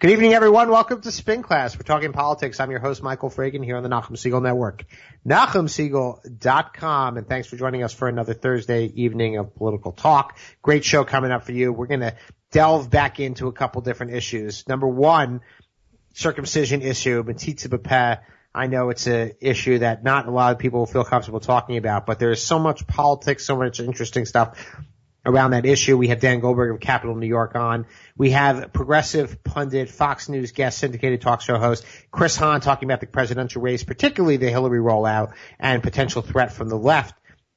Good 0.00 0.12
evening, 0.12 0.32
everyone. 0.32 0.70
Welcome 0.70 1.02
to 1.02 1.12
Spin 1.12 1.42
Class. 1.42 1.76
We're 1.76 1.82
talking 1.82 2.14
politics. 2.14 2.58
I'm 2.58 2.70
your 2.70 2.80
host, 2.80 3.02
Michael 3.02 3.28
Fragin, 3.28 3.62
here 3.62 3.76
on 3.76 3.82
the 3.82 3.90
Nachum 3.90 4.12
Segal 4.12 4.42
Network. 4.42 4.86
NachumSegal.com, 5.28 7.18
and 7.18 7.28
thanks 7.28 7.48
for 7.48 7.56
joining 7.56 7.82
us 7.82 7.92
for 7.92 8.08
another 8.08 8.32
Thursday 8.32 8.86
evening 8.86 9.36
of 9.36 9.54
political 9.54 9.92
talk. 9.92 10.38
Great 10.62 10.86
show 10.86 11.04
coming 11.04 11.30
up 11.30 11.44
for 11.44 11.52
you. 11.52 11.70
We're 11.70 11.86
going 11.86 12.00
to 12.00 12.16
delve 12.50 12.88
back 12.88 13.20
into 13.20 13.48
a 13.48 13.52
couple 13.52 13.82
different 13.82 14.14
issues. 14.14 14.66
Number 14.66 14.88
one, 14.88 15.42
circumcision 16.14 16.80
issue, 16.80 17.22
Metzitzah 17.22 17.68
B'Peh. 17.68 18.20
I 18.54 18.68
know 18.68 18.88
it's 18.88 19.06
an 19.06 19.32
issue 19.42 19.80
that 19.80 20.02
not 20.02 20.26
a 20.26 20.30
lot 20.30 20.52
of 20.52 20.58
people 20.58 20.86
feel 20.86 21.04
comfortable 21.04 21.40
talking 21.40 21.76
about, 21.76 22.06
but 22.06 22.18
there 22.18 22.30
is 22.30 22.42
so 22.42 22.58
much 22.58 22.86
politics, 22.86 23.44
so 23.44 23.54
much 23.54 23.80
interesting 23.80 24.24
stuff 24.24 24.58
around 25.30 25.52
that 25.52 25.64
issue. 25.64 25.96
We 25.96 26.08
have 26.08 26.20
Dan 26.20 26.40
Goldberg 26.40 26.74
of 26.74 26.80
Capital 26.80 27.14
New 27.14 27.26
York 27.26 27.54
on. 27.54 27.86
We 28.16 28.30
have 28.30 28.72
progressive 28.72 29.42
pundit, 29.42 29.88
Fox 29.88 30.28
News 30.28 30.52
guest, 30.52 30.78
syndicated 30.78 31.20
talk 31.20 31.40
show 31.40 31.58
host 31.58 31.84
Chris 32.10 32.36
Hahn 32.36 32.60
talking 32.60 32.88
about 32.88 33.00
the 33.00 33.06
presidential 33.06 33.62
race, 33.62 33.84
particularly 33.84 34.36
the 34.36 34.50
Hillary 34.50 34.80
rollout 34.80 35.32
and 35.58 35.82
potential 35.82 36.22
threat 36.22 36.52
from 36.52 36.68
the 36.68 36.78
left 36.78 37.14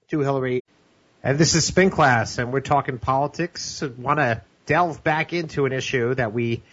to 0.10 0.20
Hillary. 0.20 0.64
And 1.24 1.38
this 1.38 1.56
is 1.56 1.66
Spin 1.66 1.90
Class, 1.90 2.38
and 2.38 2.54
we're 2.54 2.62
talking 2.62 3.00
politics. 3.00 3.82
Want 3.98 4.20
to 4.20 4.42
delve 4.66 5.04
back 5.04 5.34
into 5.34 5.66
an 5.66 5.74
issue 5.74 6.14
that 6.16 6.34
we 6.34 6.64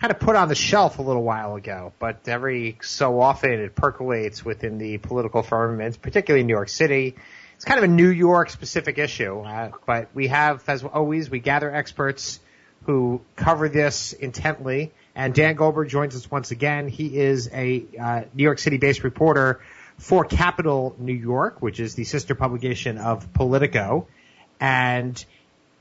kind 0.00 0.10
of 0.10 0.20
put 0.20 0.36
on 0.36 0.48
the 0.48 0.54
shelf 0.54 0.98
a 0.98 1.02
little 1.02 1.22
while 1.22 1.56
ago, 1.56 1.92
but 1.98 2.28
every 2.28 2.78
so 2.82 3.20
often 3.20 3.50
it 3.50 3.74
percolates 3.74 4.44
within 4.44 4.78
the 4.78 4.98
political 4.98 5.42
firmament, 5.42 6.00
particularly 6.00 6.42
in 6.42 6.46
New 6.46 6.54
York 6.54 6.68
City 6.68 7.16
it's 7.58 7.64
kind 7.64 7.78
of 7.78 7.90
a 7.90 7.92
New 7.92 8.08
York 8.08 8.50
specific 8.50 8.98
issue, 8.98 9.40
uh, 9.40 9.72
but 9.84 10.10
we 10.14 10.28
have, 10.28 10.62
as 10.68 10.84
always, 10.84 11.28
we 11.28 11.40
gather 11.40 11.74
experts 11.74 12.38
who 12.84 13.20
cover 13.34 13.68
this 13.68 14.12
intently. 14.12 14.92
And 15.16 15.34
Dan 15.34 15.56
Goldberg 15.56 15.88
joins 15.88 16.14
us 16.14 16.30
once 16.30 16.52
again. 16.52 16.86
He 16.86 17.18
is 17.18 17.50
a 17.52 17.84
uh, 18.00 18.22
New 18.32 18.44
York 18.44 18.60
City 18.60 18.78
based 18.78 19.02
reporter 19.02 19.60
for 19.96 20.24
Capital 20.24 20.94
New 21.00 21.12
York, 21.12 21.60
which 21.60 21.80
is 21.80 21.96
the 21.96 22.04
sister 22.04 22.36
publication 22.36 22.96
of 22.96 23.32
Politico. 23.32 24.06
And 24.60 25.22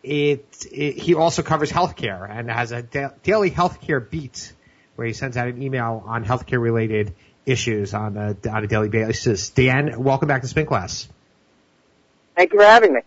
it, 0.01 0.65
it 0.71 0.97
he 0.97 1.13
also 1.13 1.43
covers 1.43 1.71
healthcare 1.71 2.27
and 2.27 2.49
has 2.49 2.71
a 2.71 2.81
da- 2.81 3.11
daily 3.21 3.51
healthcare 3.51 4.09
beat 4.09 4.51
where 4.95 5.05
he 5.05 5.13
sends 5.13 5.37
out 5.37 5.47
an 5.47 5.61
email 5.61 6.01
on 6.07 6.25
healthcare 6.25 6.59
related 6.59 7.13
issues 7.45 7.93
on 7.93 8.17
a, 8.17 8.35
on 8.49 8.63
a 8.63 8.67
daily 8.67 8.89
basis. 8.89 9.51
Dan, 9.51 10.01
welcome 10.01 10.27
back 10.27 10.41
to 10.41 10.47
Spin 10.47 10.65
Class. 10.65 11.07
Thank 12.37 12.53
you 12.53 12.59
for 12.59 12.65
having 12.65 12.93
me. 12.93 12.99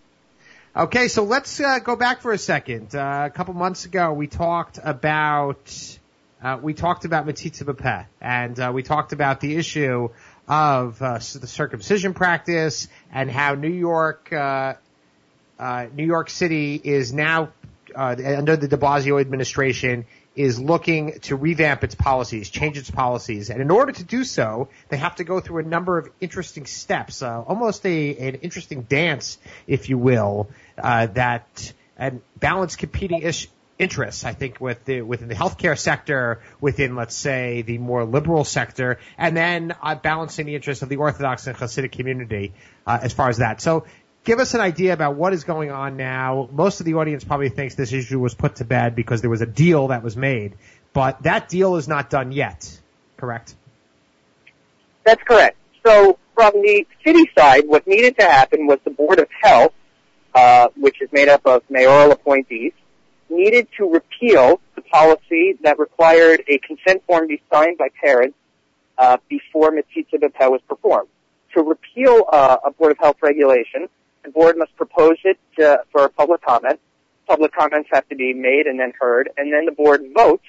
Okay, 0.74 1.06
so 1.06 1.22
let's 1.22 1.60
uh, 1.60 1.78
go 1.78 1.94
back 1.94 2.20
for 2.20 2.32
a 2.32 2.38
second. 2.38 2.96
Uh, 2.96 3.22
a 3.26 3.30
couple 3.30 3.54
months 3.54 3.84
ago, 3.84 4.12
we 4.12 4.26
talked 4.26 4.80
about 4.82 5.98
uh, 6.42 6.58
we 6.60 6.74
talked 6.74 7.04
about 7.04 7.28
Metzitzah 7.28 7.62
B'Peh, 7.62 8.06
and 8.20 8.58
uh, 8.58 8.72
we 8.74 8.82
talked 8.82 9.12
about 9.12 9.38
the 9.40 9.54
issue 9.54 10.08
of 10.48 11.00
uh, 11.00 11.14
the 11.14 11.46
circumcision 11.46 12.12
practice 12.12 12.88
and 13.12 13.30
how 13.30 13.54
New 13.54 13.70
York 13.70 14.32
uh, 14.32 14.74
New 15.94 16.06
York 16.06 16.28
City 16.28 16.80
is 16.82 17.12
now 17.12 17.50
under 17.94 18.56
the 18.56 18.68
De 18.68 18.76
Blasio 18.76 19.20
administration 19.20 20.06
is 20.36 20.60
looking 20.60 21.18
to 21.20 21.36
revamp 21.36 21.82
its 21.82 21.94
policies, 21.94 22.50
change 22.50 22.78
its 22.78 22.90
policies, 22.90 23.50
and 23.50 23.60
in 23.60 23.70
order 23.70 23.92
to 23.92 24.04
do 24.04 24.24
so, 24.24 24.68
they 24.88 24.96
have 24.96 25.16
to 25.16 25.24
go 25.24 25.40
through 25.40 25.58
a 25.58 25.68
number 25.68 25.98
of 25.98 26.08
interesting 26.20 26.66
steps, 26.66 27.22
uh, 27.22 27.42
almost 27.42 27.84
a 27.84 28.16
an 28.16 28.36
interesting 28.36 28.82
dance, 28.82 29.38
if 29.66 29.88
you 29.88 29.98
will, 29.98 30.48
uh, 30.78 31.06
that 31.06 31.72
and 31.96 32.22
balance 32.38 32.76
competing 32.76 33.22
ish, 33.22 33.48
interests. 33.80 34.24
I 34.24 34.34
think 34.34 34.60
with 34.60 34.84
the 34.84 35.00
within 35.00 35.28
the 35.28 35.34
healthcare 35.34 35.76
sector, 35.76 36.42
within 36.60 36.94
let's 36.94 37.16
say 37.16 37.62
the 37.62 37.78
more 37.78 38.04
liberal 38.04 38.44
sector, 38.44 38.98
and 39.16 39.36
then 39.36 39.74
uh, 39.82 39.94
balancing 39.94 40.46
the 40.46 40.54
interests 40.54 40.82
of 40.82 40.90
the 40.90 40.96
Orthodox 40.96 41.46
and 41.46 41.56
Hasidic 41.56 41.90
community 41.90 42.52
uh, 42.86 42.98
as 43.02 43.12
far 43.14 43.30
as 43.30 43.38
that. 43.38 43.60
So 43.60 43.86
give 44.24 44.38
us 44.38 44.54
an 44.54 44.60
idea 44.60 44.92
about 44.92 45.16
what 45.16 45.32
is 45.32 45.44
going 45.44 45.70
on 45.70 45.96
now. 45.96 46.48
Most 46.52 46.80
of 46.80 46.86
the 46.86 46.94
audience 46.94 47.24
probably 47.24 47.48
thinks 47.48 47.74
this 47.74 47.92
issue 47.92 48.18
was 48.18 48.34
put 48.34 48.56
to 48.56 48.64
bed 48.64 48.94
because 48.94 49.20
there 49.20 49.30
was 49.30 49.40
a 49.40 49.46
deal 49.46 49.88
that 49.88 50.02
was 50.02 50.16
made, 50.16 50.54
but 50.92 51.22
that 51.22 51.48
deal 51.48 51.76
is 51.76 51.88
not 51.88 52.10
done 52.10 52.32
yet, 52.32 52.80
correct? 53.16 53.54
That's 55.04 55.22
correct. 55.22 55.56
So 55.86 56.18
from 56.34 56.52
the 56.54 56.86
city 57.04 57.30
side, 57.36 57.66
what 57.66 57.86
needed 57.86 58.18
to 58.18 58.24
happen 58.24 58.66
was 58.66 58.78
the 58.84 58.90
Board 58.90 59.18
of 59.18 59.28
Health, 59.42 59.72
uh, 60.34 60.68
which 60.76 61.00
is 61.00 61.08
made 61.12 61.28
up 61.28 61.46
of 61.46 61.62
mayoral 61.70 62.12
appointees, 62.12 62.72
needed 63.28 63.68
to 63.78 63.88
repeal 63.90 64.60
the 64.74 64.82
policy 64.82 65.58
that 65.62 65.78
required 65.78 66.42
a 66.48 66.58
consent 66.58 67.02
form 67.06 67.28
be 67.28 67.40
signed 67.52 67.78
by 67.78 67.88
parents 68.00 68.36
uh, 68.98 69.16
before 69.28 69.70
Metzitzah 69.70 70.20
B'Peh 70.20 70.50
was 70.50 70.60
performed. 70.68 71.08
To 71.54 71.62
repeal 71.62 72.24
uh, 72.30 72.58
a 72.64 72.70
Board 72.70 72.92
of 72.92 72.98
Health 72.98 73.16
regulation, 73.22 73.88
the 74.24 74.30
board 74.30 74.56
must 74.58 74.74
propose 74.76 75.16
it 75.24 75.38
to, 75.56 75.82
for 75.92 76.08
public 76.08 76.42
comment. 76.42 76.80
Public 77.26 77.52
comments 77.52 77.88
have 77.92 78.08
to 78.08 78.16
be 78.16 78.34
made 78.34 78.66
and 78.66 78.78
then 78.78 78.92
heard, 78.98 79.30
and 79.36 79.52
then 79.52 79.64
the 79.64 79.72
board 79.72 80.02
votes 80.14 80.44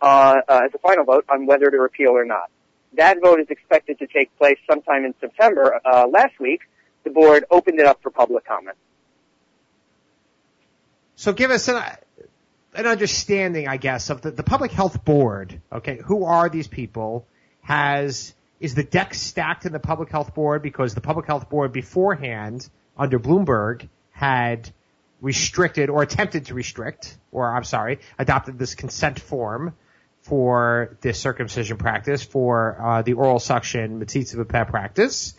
uh, 0.00 0.34
uh, 0.48 0.60
as 0.64 0.70
a 0.74 0.78
final 0.78 1.04
vote 1.04 1.24
on 1.28 1.46
whether 1.46 1.70
to 1.70 1.76
repeal 1.76 2.10
or 2.10 2.24
not. 2.24 2.50
That 2.94 3.20
vote 3.22 3.40
is 3.40 3.46
expected 3.50 3.98
to 4.00 4.06
take 4.06 4.36
place 4.38 4.58
sometime 4.68 5.04
in 5.04 5.14
September. 5.20 5.80
Uh, 5.84 6.06
last 6.08 6.38
week, 6.40 6.60
the 7.04 7.10
board 7.10 7.44
opened 7.50 7.78
it 7.78 7.86
up 7.86 8.02
for 8.02 8.10
public 8.10 8.46
comment. 8.46 8.76
So 11.16 11.32
give 11.32 11.50
us 11.50 11.68
an, 11.68 11.82
an 12.74 12.86
understanding, 12.86 13.68
I 13.68 13.76
guess, 13.76 14.10
of 14.10 14.22
the, 14.22 14.30
the 14.30 14.42
public 14.42 14.72
health 14.72 15.04
board. 15.04 15.60
Okay, 15.72 16.00
who 16.04 16.24
are 16.24 16.48
these 16.48 16.68
people? 16.68 17.26
Has 17.62 18.34
is 18.58 18.74
the 18.74 18.84
deck 18.84 19.14
stacked 19.14 19.66
in 19.66 19.72
the 19.72 19.80
public 19.80 20.10
health 20.10 20.34
board 20.34 20.62
because 20.62 20.94
the 20.94 21.00
public 21.00 21.26
health 21.26 21.48
board 21.48 21.72
beforehand 21.72 22.68
under 22.96 23.18
Bloomberg 23.18 23.88
had 24.10 24.70
restricted 25.20 25.88
or 25.88 26.02
attempted 26.02 26.46
to 26.46 26.54
restrict, 26.54 27.16
or 27.30 27.54
I'm 27.54 27.64
sorry, 27.64 28.00
adopted 28.18 28.58
this 28.58 28.74
consent 28.74 29.20
form 29.20 29.74
for 30.20 30.96
this 31.00 31.18
circumcision 31.18 31.76
practice 31.76 32.22
for 32.22 32.80
uh, 32.80 33.02
the 33.02 33.14
oral 33.14 33.38
suction 33.38 34.00
B'Peh 34.00 34.68
practice. 34.68 35.34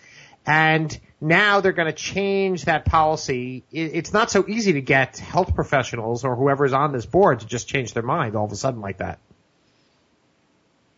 And 0.45 0.97
now 1.21 1.61
they're 1.61 1.71
going 1.71 1.87
to 1.87 1.97
change 1.97 2.65
that 2.65 2.83
policy. 2.83 3.63
It's 3.71 4.11
not 4.11 4.29
so 4.29 4.45
easy 4.47 4.73
to 4.73 4.81
get 4.81 5.17
health 5.17 5.55
professionals 5.55 6.25
or 6.25 6.35
whoever's 6.35 6.73
on 6.73 6.91
this 6.91 7.05
board 7.05 7.39
to 7.39 7.45
just 7.45 7.69
change 7.69 7.93
their 7.93 8.03
mind 8.03 8.35
all 8.35 8.45
of 8.45 8.51
a 8.51 8.57
sudden 8.57 8.81
like 8.81 8.97
that. 8.97 9.19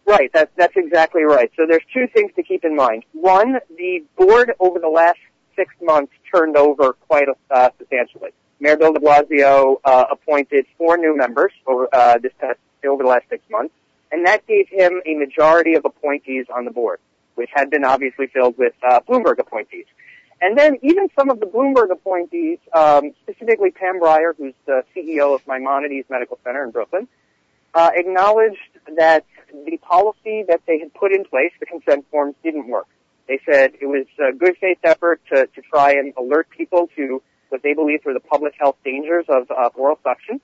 Right, 0.08 0.32
that, 0.34 0.52
that's 0.56 0.76
exactly 0.76 1.24
right. 1.24 1.52
So 1.56 1.66
there's 1.68 1.84
two 1.94 2.08
things 2.08 2.32
to 2.36 2.44
keep 2.44 2.64
in 2.64 2.76
mind. 2.76 3.06
One, 3.14 3.60
the 3.78 4.04
board 4.16 4.54
over 4.60 4.80
the 4.80 4.90
last 4.90 5.20
six 5.56 5.74
months 5.82 6.14
turned 6.36 6.58
over 6.58 6.94
quite 6.94 7.28
uh, 7.52 7.70
substantially. 7.78 8.32
Mayor 8.60 8.78
Bill 8.78 8.94
de 8.94 9.00
Blasio 9.00 9.78
uh, 9.84 10.06
appointed 10.12 10.66
four 10.78 10.98
new 10.98 11.16
members 11.16 11.52
over 11.68 11.88
uh, 11.94 12.18
this 12.18 12.32
past, 12.40 12.60
over 12.86 13.04
the 13.04 13.10
last 13.10 13.26
six 13.30 13.44
months, 13.50 13.74
and 14.12 14.26
that 14.26 14.46
gave 14.48 14.68
him 14.70 15.02
a 15.06 15.16
majority 15.16 15.74
of 15.76 15.86
appointees 15.86 16.46
on 16.54 16.66
the 16.66 16.72
board, 16.72 17.00
which 17.36 17.50
had 17.54 17.70
been 17.70 17.84
obviously 17.84 18.28
filled 18.28 18.58
with 18.58 18.74
uh, 18.88 19.02
Bloomberg 19.08 19.40
appointees. 19.40 19.86
And 20.42 20.58
then 20.58 20.78
even 20.82 21.10
some 21.18 21.30
of 21.30 21.40
the 21.40 21.46
Bloomberg 21.46 21.92
appointees, 21.92 22.60
um, 22.74 23.12
specifically 23.24 23.72
Pam 23.72 24.00
Brier, 24.00 24.36
who's 24.38 24.54
the 24.66 24.84
CEO 24.96 25.34
of 25.34 25.42
Maimonides 25.48 26.10
Medical 26.10 26.38
Center 26.44 26.64
in 26.64 26.72
Brooklyn, 26.72 27.08
uh, 27.74 27.92
acknowledged 27.94 28.58
that 28.96 29.26
the 29.66 29.78
policy 29.78 30.44
that 30.48 30.62
they 30.68 30.80
had 30.80 30.94
put 30.94 31.12
in 31.14 31.26
place, 31.26 31.52
the 31.60 31.66
consent 31.66 32.06
forms, 32.12 32.36
didn't 32.44 32.68
work. 32.68 32.88
They 33.28 33.40
said 33.50 33.74
it 33.82 33.86
was 33.88 34.06
a 34.20 34.34
good 34.34 34.56
faith 34.62 34.78
effort 34.84 35.22
to, 35.30 35.48
to 35.48 35.62
try 35.62 35.94
and 35.94 36.14
alert 36.18 36.48
people 36.50 36.90
to 36.96 37.22
what 37.50 37.64
they 37.64 37.74
believed 37.74 38.06
were 38.06 38.14
the 38.14 38.20
public 38.20 38.54
health 38.60 38.78
dangers 38.84 39.26
of 39.30 39.50
uh, 39.50 39.70
oral 39.76 40.00
suction, 40.04 40.42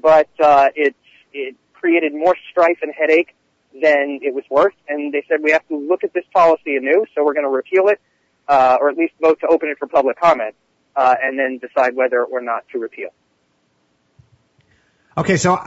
but 0.00 0.28
uh, 0.40 0.68
it 0.74 0.94
it 1.32 1.56
created 1.72 2.14
more 2.14 2.36
strife 2.50 2.78
and 2.82 2.92
headache 2.96 3.34
than 3.72 4.20
it 4.22 4.34
was 4.34 4.44
worth. 4.50 4.74
And 4.88 5.12
they 5.12 5.24
said 5.28 5.42
we 5.42 5.50
have 5.52 5.66
to 5.68 5.76
look 5.76 6.04
at 6.04 6.12
this 6.12 6.24
policy 6.32 6.76
anew, 6.76 7.04
so 7.14 7.24
we're 7.24 7.34
going 7.34 7.46
to 7.46 7.50
repeal 7.50 7.88
it, 7.88 8.00
uh, 8.48 8.78
or 8.80 8.90
at 8.90 8.96
least 8.96 9.14
vote 9.20 9.40
to 9.40 9.46
open 9.48 9.68
it 9.68 9.78
for 9.78 9.86
public 9.88 10.20
comment, 10.20 10.54
uh, 10.94 11.14
and 11.22 11.38
then 11.38 11.58
decide 11.58 11.96
whether 11.96 12.22
or 12.22 12.40
not 12.40 12.64
to 12.72 12.78
repeal. 12.78 13.10
Okay, 15.16 15.36
so 15.36 15.58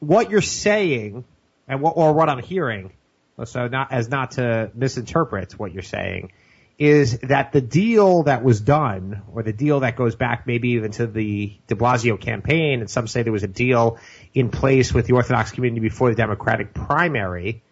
what 0.00 0.30
you're 0.30 0.40
saying, 0.40 1.24
and 1.68 1.80
what 1.80 1.94
or 1.96 2.12
what 2.12 2.28
I'm 2.28 2.40
hearing 2.40 2.92
so 3.42 3.66
not 3.68 3.92
as 3.92 4.08
not 4.08 4.32
to 4.32 4.70
misinterpret 4.74 5.58
what 5.58 5.72
you're 5.72 5.82
saying, 5.82 6.32
is 6.78 7.18
that 7.20 7.52
the 7.52 7.60
deal 7.60 8.24
that 8.24 8.42
was 8.42 8.60
done, 8.60 9.22
or 9.32 9.42
the 9.42 9.52
deal 9.52 9.80
that 9.80 9.96
goes 9.96 10.16
back 10.16 10.46
maybe 10.46 10.70
even 10.70 10.90
to 10.92 11.06
the 11.06 11.56
De 11.66 11.74
Blasio 11.74 12.20
campaign, 12.20 12.80
and 12.80 12.90
some 12.90 13.06
say 13.06 13.22
there 13.22 13.32
was 13.32 13.44
a 13.44 13.48
deal 13.48 13.98
in 14.32 14.50
place 14.50 14.92
with 14.92 15.06
the 15.06 15.14
Orthodox 15.14 15.52
community 15.52 15.80
before 15.80 16.10
the 16.10 16.16
Democratic 16.16 16.74
primary, 16.74 17.62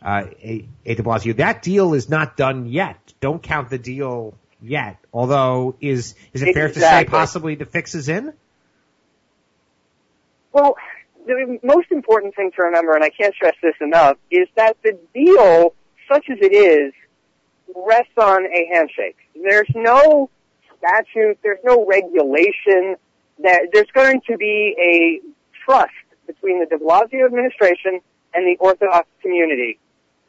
uh, 0.00 0.24
a, 0.42 0.68
a 0.84 0.94
De 0.94 1.02
Blasio. 1.02 1.36
That 1.36 1.62
deal 1.62 1.94
is 1.94 2.08
not 2.08 2.36
done 2.36 2.66
yet. 2.66 2.98
Don't 3.20 3.42
count 3.42 3.70
the 3.70 3.78
deal 3.78 4.34
yet. 4.60 4.98
Although, 5.12 5.76
is 5.80 6.14
is 6.32 6.42
it 6.42 6.54
fair 6.54 6.68
to 6.68 6.80
say 6.80 7.04
possibly 7.04 7.56
the 7.56 7.66
fix 7.66 7.94
is 7.94 8.08
in? 8.08 8.32
Well, 10.52 10.76
the 11.26 11.58
most 11.62 11.90
important 11.90 12.34
thing 12.34 12.50
to 12.56 12.62
remember, 12.62 12.94
and 12.94 13.04
I 13.04 13.10
can't 13.10 13.34
stress 13.34 13.54
this 13.62 13.74
enough, 13.80 14.16
is 14.30 14.48
that 14.56 14.76
the 14.82 14.98
deal, 15.14 15.74
such 16.10 16.26
as 16.30 16.38
it 16.40 16.52
is, 16.54 16.92
rests 17.74 18.12
on 18.18 18.44
a 18.46 18.68
handshake. 18.72 19.16
There's 19.34 19.70
no 19.74 20.30
statute, 20.78 21.38
there's 21.42 21.60
no 21.64 21.86
regulation, 21.86 22.96
that 23.42 23.68
there's 23.72 23.90
going 23.94 24.20
to 24.28 24.36
be 24.36 24.74
a 24.78 25.20
trust 25.64 25.90
between 26.26 26.60
the 26.60 26.66
de 26.66 26.76
Blasio 26.76 27.26
administration 27.26 28.00
and 28.34 28.46
the 28.46 28.56
Orthodox 28.60 29.08
community. 29.20 29.78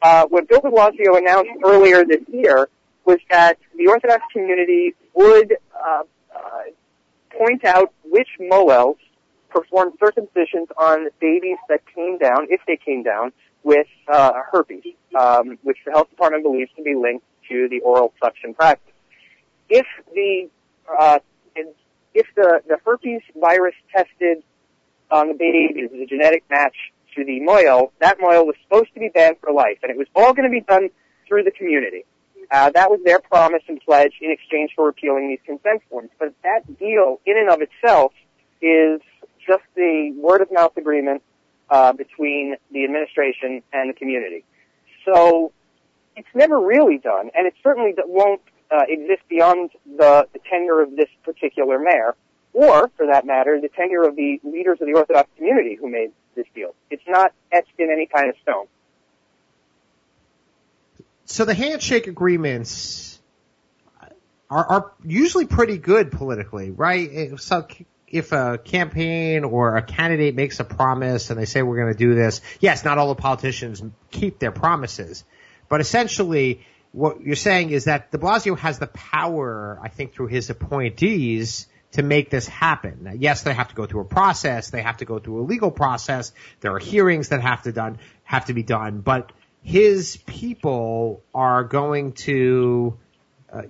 Uh, 0.02 0.26
what 0.26 0.48
Bill 0.48 0.60
de 0.60 0.70
Blasio 0.70 1.18
announced 1.18 1.50
earlier 1.64 2.04
this 2.04 2.20
year 2.32 2.68
was 3.04 3.18
that 3.30 3.58
the 3.76 3.86
Orthodox 3.86 4.22
community 4.32 4.94
would 5.14 5.56
uh, 5.74 6.02
uh, 6.34 6.62
point 7.30 7.64
out 7.64 7.92
which 8.04 8.28
mohels 8.40 8.96
performed 9.54 9.92
circumcisions 9.98 10.68
on 10.76 11.08
babies 11.20 11.58
that 11.68 11.80
came 11.94 12.18
down, 12.18 12.48
if 12.50 12.60
they 12.66 12.76
came 12.76 13.02
down, 13.02 13.32
with 13.62 13.86
uh, 14.12 14.32
herpes, 14.50 14.84
um, 15.18 15.58
which 15.62 15.78
the 15.86 15.92
health 15.92 16.10
department 16.10 16.42
believes 16.42 16.70
to 16.76 16.82
be 16.82 16.94
linked 16.94 17.24
to 17.48 17.68
the 17.70 17.80
oral 17.80 18.12
suction 18.22 18.52
practice. 18.52 18.92
If 19.68 19.86
the 20.14 20.50
uh, 21.00 21.18
if 22.14 22.26
the, 22.36 22.60
the 22.68 22.78
herpes 22.84 23.22
virus 23.34 23.74
tested 23.94 24.42
on 25.10 25.28
the 25.28 25.34
baby 25.34 25.80
is 25.80 25.90
a 25.92 26.06
genetic 26.06 26.44
match 26.50 26.76
to 27.16 27.24
the 27.24 27.40
mohel, 27.40 27.90
that 28.00 28.18
mohel 28.18 28.46
was 28.46 28.56
supposed 28.62 28.92
to 28.94 29.00
be 29.00 29.08
banned 29.08 29.36
for 29.40 29.52
life, 29.52 29.78
and 29.82 29.90
it 29.90 29.96
was 29.96 30.06
all 30.14 30.32
going 30.32 30.48
to 30.48 30.52
be 30.52 30.60
done 30.60 30.90
through 31.26 31.42
the 31.42 31.50
community. 31.50 32.04
Uh, 32.50 32.70
that 32.70 32.90
was 32.90 33.00
their 33.04 33.20
promise 33.20 33.62
and 33.68 33.80
pledge 33.80 34.12
in 34.20 34.30
exchange 34.30 34.70
for 34.76 34.84
repealing 34.84 35.28
these 35.28 35.40
consent 35.46 35.82
forms. 35.88 36.10
But 36.18 36.34
that 36.42 36.78
deal, 36.78 37.18
in 37.24 37.38
and 37.38 37.48
of 37.48 37.60
itself, 37.62 38.12
is 38.60 39.00
just 39.46 39.62
the 39.74 40.14
word 40.16 40.40
of 40.40 40.52
mouth 40.52 40.76
agreement 40.76 41.22
uh, 41.70 41.92
between 41.92 42.56
the 42.70 42.84
administration 42.84 43.62
and 43.72 43.90
the 43.90 43.94
community. 43.94 44.44
So 45.04 45.52
it's 46.16 46.28
never 46.34 46.60
really 46.60 46.98
done, 46.98 47.30
and 47.34 47.46
it 47.46 47.54
certainly 47.62 47.94
won't 48.06 48.40
uh, 48.70 48.82
exist 48.88 49.22
beyond 49.28 49.70
the, 49.84 50.26
the 50.32 50.40
tenure 50.50 50.80
of 50.80 50.96
this 50.96 51.08
particular 51.24 51.78
mayor, 51.78 52.14
or, 52.52 52.90
for 52.96 53.06
that 53.06 53.26
matter, 53.26 53.60
the 53.60 53.68
tenure 53.68 54.02
of 54.02 54.16
the 54.16 54.40
leaders 54.44 54.78
of 54.80 54.86
the 54.86 54.94
Orthodox 54.94 55.28
community 55.36 55.74
who 55.74 55.90
made 55.90 56.12
this 56.34 56.46
deal. 56.54 56.74
It's 56.90 57.02
not 57.06 57.32
etched 57.50 57.78
in 57.78 57.90
any 57.90 58.06
kind 58.06 58.30
of 58.30 58.36
stone. 58.42 58.66
So 61.26 61.44
the 61.44 61.54
handshake 61.54 62.06
agreements 62.06 63.18
are, 64.50 64.66
are 64.66 64.92
usually 65.04 65.46
pretty 65.46 65.78
good 65.78 66.12
politically, 66.12 66.70
right? 66.70 67.38
So 67.40 67.66
if 68.14 68.30
a 68.30 68.58
campaign 68.58 69.42
or 69.42 69.76
a 69.76 69.82
candidate 69.82 70.36
makes 70.36 70.60
a 70.60 70.64
promise 70.64 71.30
and 71.30 71.38
they 71.38 71.46
say 71.46 71.62
we're 71.62 71.76
going 71.76 71.92
to 71.92 71.98
do 71.98 72.14
this, 72.14 72.40
yes, 72.60 72.84
not 72.84 72.96
all 72.96 73.08
the 73.08 73.20
politicians 73.20 73.82
keep 74.12 74.38
their 74.38 74.52
promises, 74.52 75.24
but 75.68 75.80
essentially 75.80 76.64
what 76.92 77.20
you're 77.20 77.34
saying 77.34 77.70
is 77.70 77.86
that 77.86 78.12
de 78.12 78.18
Blasio 78.18 78.56
has 78.56 78.78
the 78.78 78.86
power, 78.86 79.80
I 79.82 79.88
think, 79.88 80.14
through 80.14 80.28
his 80.28 80.48
appointees 80.48 81.66
to 81.92 82.04
make 82.04 82.30
this 82.30 82.46
happen. 82.46 83.16
Yes, 83.18 83.42
they 83.42 83.52
have 83.52 83.68
to 83.70 83.74
go 83.74 83.86
through 83.86 84.02
a 84.02 84.04
process. 84.04 84.70
They 84.70 84.82
have 84.82 84.98
to 84.98 85.04
go 85.04 85.18
through 85.18 85.40
a 85.40 85.44
legal 85.44 85.72
process. 85.72 86.32
There 86.60 86.72
are 86.72 86.78
hearings 86.78 87.30
that 87.30 87.40
have 87.40 87.62
to 87.62 87.72
done, 87.72 87.98
have 88.22 88.44
to 88.44 88.54
be 88.54 88.62
done, 88.62 89.00
but 89.00 89.32
his 89.60 90.18
people 90.24 91.24
are 91.34 91.64
going 91.64 92.12
to 92.12 92.96
uh, 93.52 93.62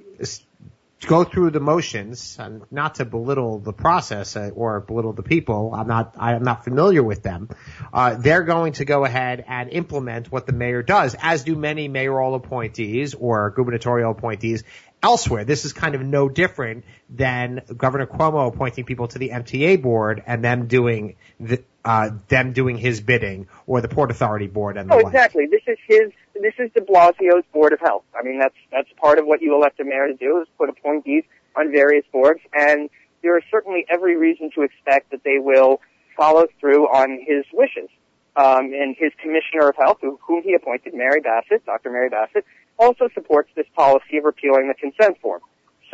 go 1.05 1.25
through 1.25 1.51
the 1.51 1.61
motions, 1.61 2.37
and 2.39 2.63
not 2.71 2.97
to 2.97 3.05
belittle 3.05 3.59
the 3.59 3.73
process 3.73 4.37
uh, 4.37 4.51
or 4.55 4.81
belittle 4.81 5.13
the 5.13 5.23
people. 5.23 5.75
I'm 5.75 5.87
not 5.87 6.15
I'm 6.19 6.43
not 6.43 6.65
familiar 6.65 7.03
with 7.03 7.23
them. 7.23 7.49
Uh, 7.93 8.15
they're 8.15 8.43
going 8.43 8.75
to 8.75 8.85
go 8.85 9.05
ahead 9.05 9.45
and 9.47 9.71
implement 9.71 10.31
what 10.31 10.47
the 10.47 10.53
mayor 10.53 10.83
does, 10.83 11.17
as 11.21 11.45
do 11.45 11.55
many 11.57 11.89
mayoral 11.89 12.35
appointees 12.35 13.15
or 13.15 13.51
gubernatorial 13.51 14.11
appointees 14.11 14.65
elsewhere. 15.05 15.45
This 15.45 15.65
is 15.65 15.73
kind 15.73 15.95
of 15.95 16.01
no 16.01 16.29
different 16.29 16.85
than 17.11 17.63
Governor 17.77 18.07
Cuomo 18.07 18.49
appointing 18.49 18.85
people 18.85 19.07
to 19.09 19.19
the 19.19 19.29
MTA 19.29 19.81
board 19.83 20.23
and 20.27 20.43
them 20.43 20.67
doing 20.67 21.17
the, 21.39 21.63
uh, 21.85 22.11
them 22.29 22.55
doing 22.55 22.79
his 22.79 23.01
bidding 23.01 23.49
or 23.67 23.83
the 23.83 23.89
Port 23.89 24.11
Authority 24.11 24.47
board 24.47 24.79
and 24.79 24.89
the 24.89 24.95
oh, 24.95 24.99
like. 24.99 25.07
exactly. 25.07 25.47
This 25.47 25.63
is 25.67 25.79
his. 25.87 26.11
This 26.35 26.55
is 26.59 26.71
De 26.75 26.81
Blasio's 26.81 27.45
board 27.53 27.73
of 27.73 27.81
health. 27.81 28.05
I 28.19 28.23
mean, 28.23 28.41
that's 28.41 28.57
that's 28.73 28.89
part 29.01 29.19
of 29.19 29.27
what 29.27 29.41
you 29.41 29.55
elect 29.55 29.79
a 29.81 29.85
mayor 29.85 30.09
to 30.09 30.15
do 30.15 30.41
is 30.41 30.49
put 30.59 30.69
appointees 30.69 31.25
on 31.57 31.71
various 31.71 32.05
boards, 32.13 32.41
and 32.53 32.91
there 33.23 33.39
is 33.39 33.45
certainly 33.51 33.87
every 33.89 34.17
reason 34.17 34.51
to 34.55 34.63
expect 34.63 35.11
that 35.13 35.23
they 35.25 35.39
will 35.39 35.81
follow 36.17 36.47
through 36.61 36.87
on 36.87 37.19
his 37.27 37.45
wishes. 37.53 37.89
Um, 38.37 38.73
and 38.75 38.97
his 38.99 39.13
commissioner 39.23 39.69
of 39.69 39.77
health, 39.77 39.99
who, 40.01 40.19
whom 40.27 40.43
he 40.43 40.55
appointed, 40.55 40.93
Mary 40.93 41.21
Bassett, 41.21 41.65
Dr. 41.67 41.91
Mary 41.91 42.09
Bassett, 42.09 42.45
also 42.81 43.09
supports 43.15 43.49
this 43.55 43.67
policy 43.77 44.19
of 44.19 44.25
repealing 44.25 44.67
the 44.67 44.75
consent 44.75 45.21
form. 45.21 45.41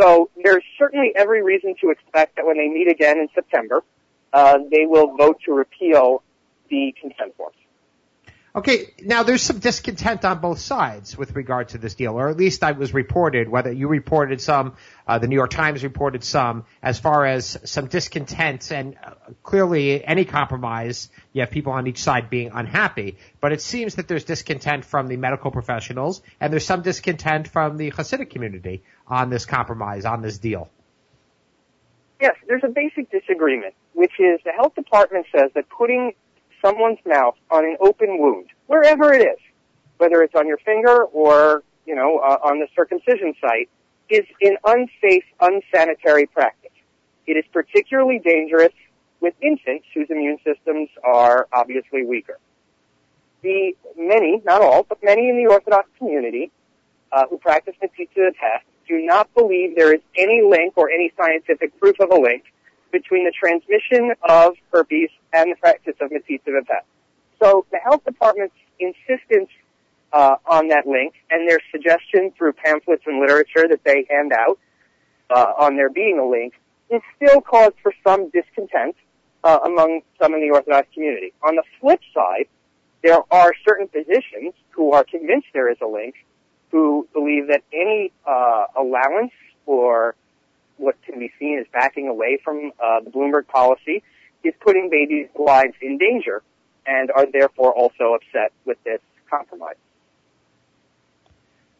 So 0.00 0.30
there's 0.42 0.64
certainly 0.78 1.12
every 1.14 1.42
reason 1.42 1.74
to 1.82 1.90
expect 1.90 2.36
that 2.36 2.46
when 2.46 2.56
they 2.56 2.68
meet 2.68 2.88
again 2.88 3.18
in 3.18 3.28
September, 3.34 3.84
uh, 4.32 4.56
they 4.70 4.86
will 4.86 5.14
vote 5.18 5.40
to 5.44 5.52
repeal 5.52 6.22
the 6.70 6.94
consent 6.98 7.36
forms. 7.36 7.56
Okay, 8.52 8.94
now 9.00 9.22
there's 9.22 9.42
some 9.42 9.60
discontent 9.60 10.24
on 10.24 10.40
both 10.40 10.58
sides 10.58 11.16
with 11.16 11.36
regard 11.36 11.68
to 11.68 11.78
this 11.78 11.94
deal, 11.94 12.18
or 12.18 12.28
at 12.28 12.36
least 12.36 12.64
I 12.64 12.72
was 12.72 12.92
reported, 12.92 13.48
whether 13.48 13.70
you 13.70 13.86
reported 13.86 14.40
some, 14.40 14.74
uh, 15.06 15.20
the 15.20 15.28
New 15.28 15.36
York 15.36 15.50
Times 15.50 15.84
reported 15.84 16.24
some, 16.24 16.64
as 16.82 16.98
far 16.98 17.24
as 17.24 17.56
some 17.64 17.86
discontent, 17.86 18.72
and 18.72 18.96
uh, 19.04 19.12
clearly 19.44 20.04
any 20.04 20.24
compromise, 20.24 21.10
you 21.32 21.42
have 21.42 21.52
people 21.52 21.72
on 21.72 21.86
each 21.86 21.98
side 22.02 22.28
being 22.28 22.50
unhappy, 22.52 23.18
but 23.40 23.52
it 23.52 23.60
seems 23.60 23.94
that 23.94 24.08
there's 24.08 24.24
discontent 24.24 24.84
from 24.84 25.06
the 25.06 25.16
medical 25.16 25.52
professionals, 25.52 26.20
and 26.40 26.52
there's 26.52 26.66
some 26.66 26.82
discontent 26.82 27.46
from 27.46 27.76
the 27.76 27.92
Hasidic 27.92 28.30
community 28.30 28.82
on 29.06 29.30
this 29.30 29.46
compromise, 29.46 30.04
on 30.04 30.22
this 30.22 30.38
deal. 30.38 30.68
Yes, 32.20 32.34
there's 32.48 32.64
a 32.64 32.68
basic 32.68 33.12
disagreement, 33.12 33.74
which 33.94 34.18
is 34.18 34.40
the 34.44 34.50
health 34.50 34.74
department 34.74 35.26
says 35.30 35.52
that 35.54 35.68
putting 35.68 36.14
someone's 36.62 36.98
mouth 37.06 37.36
on 37.50 37.64
an 37.64 37.76
open 37.80 38.18
wound, 38.18 38.48
wherever 38.66 39.12
it 39.12 39.22
is, 39.22 39.38
whether 39.98 40.22
it's 40.22 40.34
on 40.34 40.46
your 40.46 40.58
finger 40.58 41.04
or, 41.04 41.62
you 41.86 41.94
know, 41.94 42.18
uh, 42.18 42.38
on 42.42 42.58
the 42.58 42.66
circumcision 42.74 43.34
site, 43.40 43.68
is 44.08 44.26
an 44.42 44.56
unsafe, 44.64 45.24
unsanitary 45.40 46.26
practice. 46.26 46.72
It 47.26 47.36
is 47.36 47.44
particularly 47.52 48.18
dangerous 48.18 48.72
with 49.20 49.34
infants 49.40 49.86
whose 49.94 50.08
immune 50.10 50.38
systems 50.44 50.88
are 51.04 51.46
obviously 51.52 52.04
weaker. 52.04 52.38
The 53.42 53.76
many, 53.96 54.42
not 54.44 54.62
all, 54.62 54.82
but 54.82 54.98
many 55.02 55.28
in 55.28 55.36
the 55.36 55.50
Orthodox 55.50 55.88
community 55.98 56.50
uh, 57.12 57.26
who 57.28 57.38
practice 57.38 57.74
Metzitzah 57.82 58.30
B'Peh 58.30 58.60
do 58.88 59.00
not 59.06 59.32
believe 59.34 59.76
there 59.76 59.94
is 59.94 60.00
any 60.16 60.42
link 60.42 60.74
or 60.76 60.90
any 60.90 61.12
scientific 61.16 61.78
proof 61.78 62.00
of 62.00 62.10
a 62.10 62.16
link 62.16 62.44
between 62.92 63.24
the 63.24 63.32
transmission 63.32 64.12
of 64.28 64.54
herpes 64.72 65.10
and 65.32 65.52
the 65.52 65.56
practice 65.56 65.94
of 66.00 66.10
Metzitzah 66.10 66.48
B'Peh. 66.48 66.82
So 67.42 67.66
the 67.70 67.78
health 67.78 68.04
department's 68.04 68.54
insistence 68.78 69.48
uh, 70.12 70.36
on 70.46 70.68
that 70.68 70.86
link 70.86 71.14
and 71.30 71.48
their 71.48 71.60
suggestion 71.70 72.32
through 72.36 72.52
pamphlets 72.54 73.02
and 73.06 73.20
literature 73.20 73.68
that 73.68 73.80
they 73.84 74.06
hand 74.10 74.32
out 74.32 74.58
uh, 75.30 75.52
on 75.58 75.76
there 75.76 75.90
being 75.90 76.18
a 76.18 76.28
link 76.28 76.54
is 76.90 77.00
still 77.16 77.40
cause 77.40 77.72
for 77.82 77.92
some 78.04 78.30
discontent 78.30 78.96
uh, 79.44 79.58
among 79.64 80.00
some 80.20 80.34
in 80.34 80.40
the 80.40 80.50
Orthodox 80.52 80.88
community. 80.92 81.32
On 81.46 81.54
the 81.54 81.62
flip 81.80 82.00
side, 82.12 82.46
there 83.02 83.20
are 83.30 83.52
certain 83.66 83.88
physicians 83.88 84.54
who 84.70 84.92
are 84.92 85.04
convinced 85.04 85.46
there 85.54 85.70
is 85.70 85.78
a 85.80 85.86
link, 85.86 86.14
who 86.70 87.08
believe 87.12 87.48
that 87.48 87.62
any 87.72 88.12
uh, 88.26 88.66
allowance 88.76 89.32
or 89.66 90.14
what 90.80 91.00
can 91.02 91.18
be 91.18 91.30
seen 91.38 91.58
as 91.58 91.66
backing 91.72 92.08
away 92.08 92.38
from 92.42 92.72
uh, 92.82 93.00
the 93.00 93.10
Bloomberg 93.10 93.46
policy 93.46 94.02
is 94.42 94.54
putting 94.60 94.88
babies' 94.90 95.28
lives 95.38 95.74
in 95.80 95.98
danger 95.98 96.42
and 96.86 97.10
are 97.10 97.26
therefore 97.30 97.72
also 97.72 98.14
upset 98.14 98.52
with 98.64 98.82
this 98.84 99.00
compromise. 99.28 99.76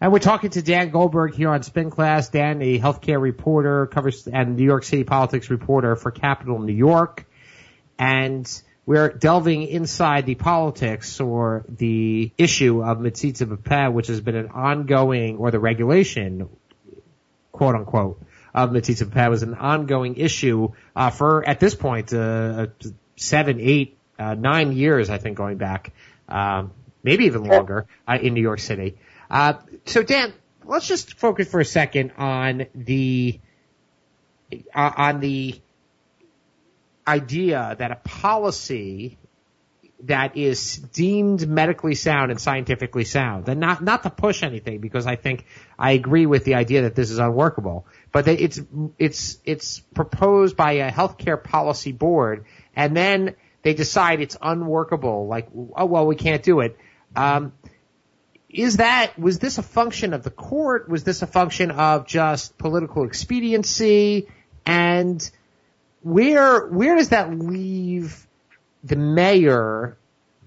And 0.02 0.12
we're 0.12 0.18
talking 0.18 0.50
to 0.50 0.62
Dan 0.62 0.90
Goldberg 0.90 1.34
here 1.34 1.50
on 1.50 1.62
Spin 1.62 1.90
Class. 1.90 2.30
Dan, 2.30 2.62
a 2.62 2.78
healthcare 2.78 3.20
reporter, 3.20 3.86
covers 3.86 4.26
and 4.26 4.56
New 4.56 4.64
York 4.64 4.84
City 4.84 5.04
politics 5.04 5.50
reporter 5.50 5.94
for 5.96 6.10
Capital 6.10 6.58
New 6.58 6.72
York. 6.72 7.26
And 7.98 8.50
we're 8.86 9.10
delving 9.10 9.64
inside 9.64 10.24
the 10.24 10.36
politics 10.36 11.20
or 11.20 11.66
the 11.68 12.32
issue 12.38 12.82
of 12.82 12.98
Metzitzah 12.98 13.46
B'Peh, 13.46 13.92
which 13.92 14.06
has 14.06 14.22
been 14.22 14.36
an 14.36 14.48
ongoing, 14.48 15.36
or 15.36 15.50
the 15.50 15.60
regulation, 15.60 16.48
quote 17.52 17.74
unquote, 17.74 18.22
of 18.54 18.70
Metzitzah 18.70 19.04
B'Peh 19.04 19.30
was 19.30 19.42
an 19.42 19.54
ongoing 19.54 20.16
issue 20.16 20.72
uh, 20.96 21.10
for 21.10 21.46
at 21.48 21.60
this 21.60 21.74
point 21.74 22.12
uh, 22.12 22.68
seven, 23.16 23.60
eight, 23.60 23.96
uh, 24.18 24.34
nine 24.34 24.72
years, 24.72 25.10
I 25.10 25.18
think, 25.18 25.36
going 25.36 25.56
back, 25.56 25.92
um, 26.28 26.72
maybe 27.02 27.26
even 27.26 27.44
longer 27.44 27.86
uh, 28.08 28.18
in 28.20 28.34
New 28.34 28.42
York 28.42 28.60
City. 28.60 28.96
Uh, 29.30 29.54
so 29.86 30.02
Dan, 30.02 30.32
let's 30.64 30.86
just 30.86 31.14
focus 31.14 31.48
for 31.48 31.60
a 31.60 31.64
second 31.64 32.12
on 32.18 32.66
the 32.74 33.38
uh, 34.74 34.92
on 34.96 35.20
the 35.20 35.60
idea 37.06 37.76
that 37.78 37.90
a 37.90 37.96
policy 37.96 39.18
that 40.04 40.36
is 40.36 40.76
deemed 40.76 41.46
medically 41.48 41.94
sound 41.94 42.30
and 42.30 42.40
scientifically 42.40 43.04
sound. 43.04 43.48
And 43.48 43.60
not, 43.60 43.82
not 43.82 44.02
to 44.04 44.10
push 44.10 44.42
anything 44.42 44.80
because 44.80 45.06
I 45.06 45.16
think 45.16 45.44
I 45.78 45.92
agree 45.92 46.26
with 46.26 46.44
the 46.44 46.54
idea 46.54 46.82
that 46.82 46.94
this 46.94 47.10
is 47.10 47.18
unworkable. 47.18 47.86
But 48.12 48.26
it's, 48.28 48.60
it's, 48.98 49.38
it's 49.44 49.80
proposed 49.80 50.56
by 50.56 50.72
a 50.72 50.90
healthcare 50.90 51.42
policy 51.42 51.92
board 51.92 52.46
and 52.74 52.96
then 52.96 53.34
they 53.62 53.74
decide 53.74 54.20
it's 54.20 54.36
unworkable. 54.40 55.26
Like, 55.26 55.48
oh 55.76 55.86
well, 55.86 56.06
we 56.06 56.16
can't 56.16 56.42
do 56.42 56.60
it. 56.60 56.78
Um, 57.14 57.52
is 58.48 58.78
that, 58.78 59.18
was 59.18 59.38
this 59.38 59.58
a 59.58 59.62
function 59.62 60.12
of 60.12 60.22
the 60.22 60.30
court? 60.30 60.88
Was 60.88 61.04
this 61.04 61.22
a 61.22 61.26
function 61.26 61.70
of 61.70 62.06
just 62.06 62.58
political 62.58 63.04
expediency? 63.04 64.28
And 64.66 65.30
where, 66.02 66.66
where 66.66 66.96
does 66.96 67.10
that 67.10 67.30
leave 67.32 68.26
the 68.84 68.96
mayor, 68.96 69.98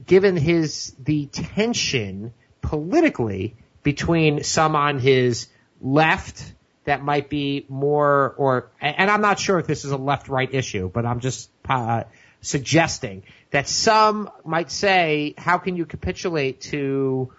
given 0.06 0.36
his, 0.38 0.96
the 1.00 1.28
tension 1.28 2.34
politically 2.62 3.56
between 3.84 4.44
some 4.44 4.76
on 4.76 5.00
his 5.00 5.48
left 5.82 6.54
that 6.86 7.02
might 7.02 7.30
be 7.30 7.66
more, 7.70 8.34
or, 8.38 8.72
and 8.82 9.10
I'm 9.10 9.22
not 9.22 9.40
sure 9.40 9.60
if 9.60 9.68
this 9.68 9.86
is 9.86 9.92
a 9.92 9.98
left-right 9.98 10.54
issue, 10.54 10.90
but 10.94 11.06
I'm 11.06 11.20
just, 11.20 11.50
uh, 11.68 12.04
suggesting 12.44 13.24
that 13.52 13.68
some 13.68 14.30
might 14.46 14.70
say, 14.70 15.34
how 15.38 15.58
can 15.58 15.76
you 15.76 15.86
capitulate 15.86 16.62
to 16.62 17.34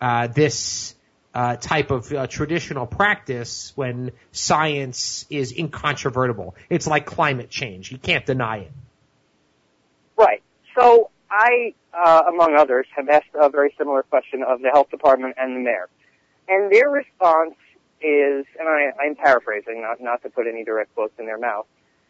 uh, 0.00 0.28
this 0.28 0.94
uh, 1.34 1.56
type 1.56 1.90
of 1.90 2.10
uh, 2.12 2.26
traditional 2.28 2.86
practice 2.86 3.72
when 3.74 4.12
science 4.32 5.26
is 5.28 5.52
incontrovertible? 5.52 6.54
It's 6.70 6.86
like 6.86 7.04
climate 7.04 7.50
change; 7.50 7.90
you 7.90 7.98
can't 7.98 8.24
deny 8.24 8.58
it. 8.58 8.72
Right. 10.16 10.42
So 10.78 11.10
I, 11.30 11.74
uh, 11.92 12.22
among 12.28 12.56
others, 12.56 12.86
have 12.96 13.08
asked 13.08 13.26
a 13.34 13.48
very 13.48 13.74
similar 13.78 14.02
question 14.02 14.42
of 14.42 14.60
the 14.60 14.70
health 14.70 14.90
department 14.90 15.34
and 15.38 15.56
the 15.56 15.60
mayor, 15.60 15.88
and 16.48 16.72
their 16.72 16.90
response 16.90 17.54
is, 18.00 18.44
and 18.58 18.68
I, 18.68 18.92
I'm 19.00 19.14
paraphrasing, 19.16 19.82
not 19.82 20.00
not 20.00 20.22
to 20.22 20.30
put 20.30 20.46
any 20.46 20.64
direct 20.64 20.94
quotes 20.94 21.14
in 21.18 21.26
their 21.26 21.38
mouth 21.38 21.66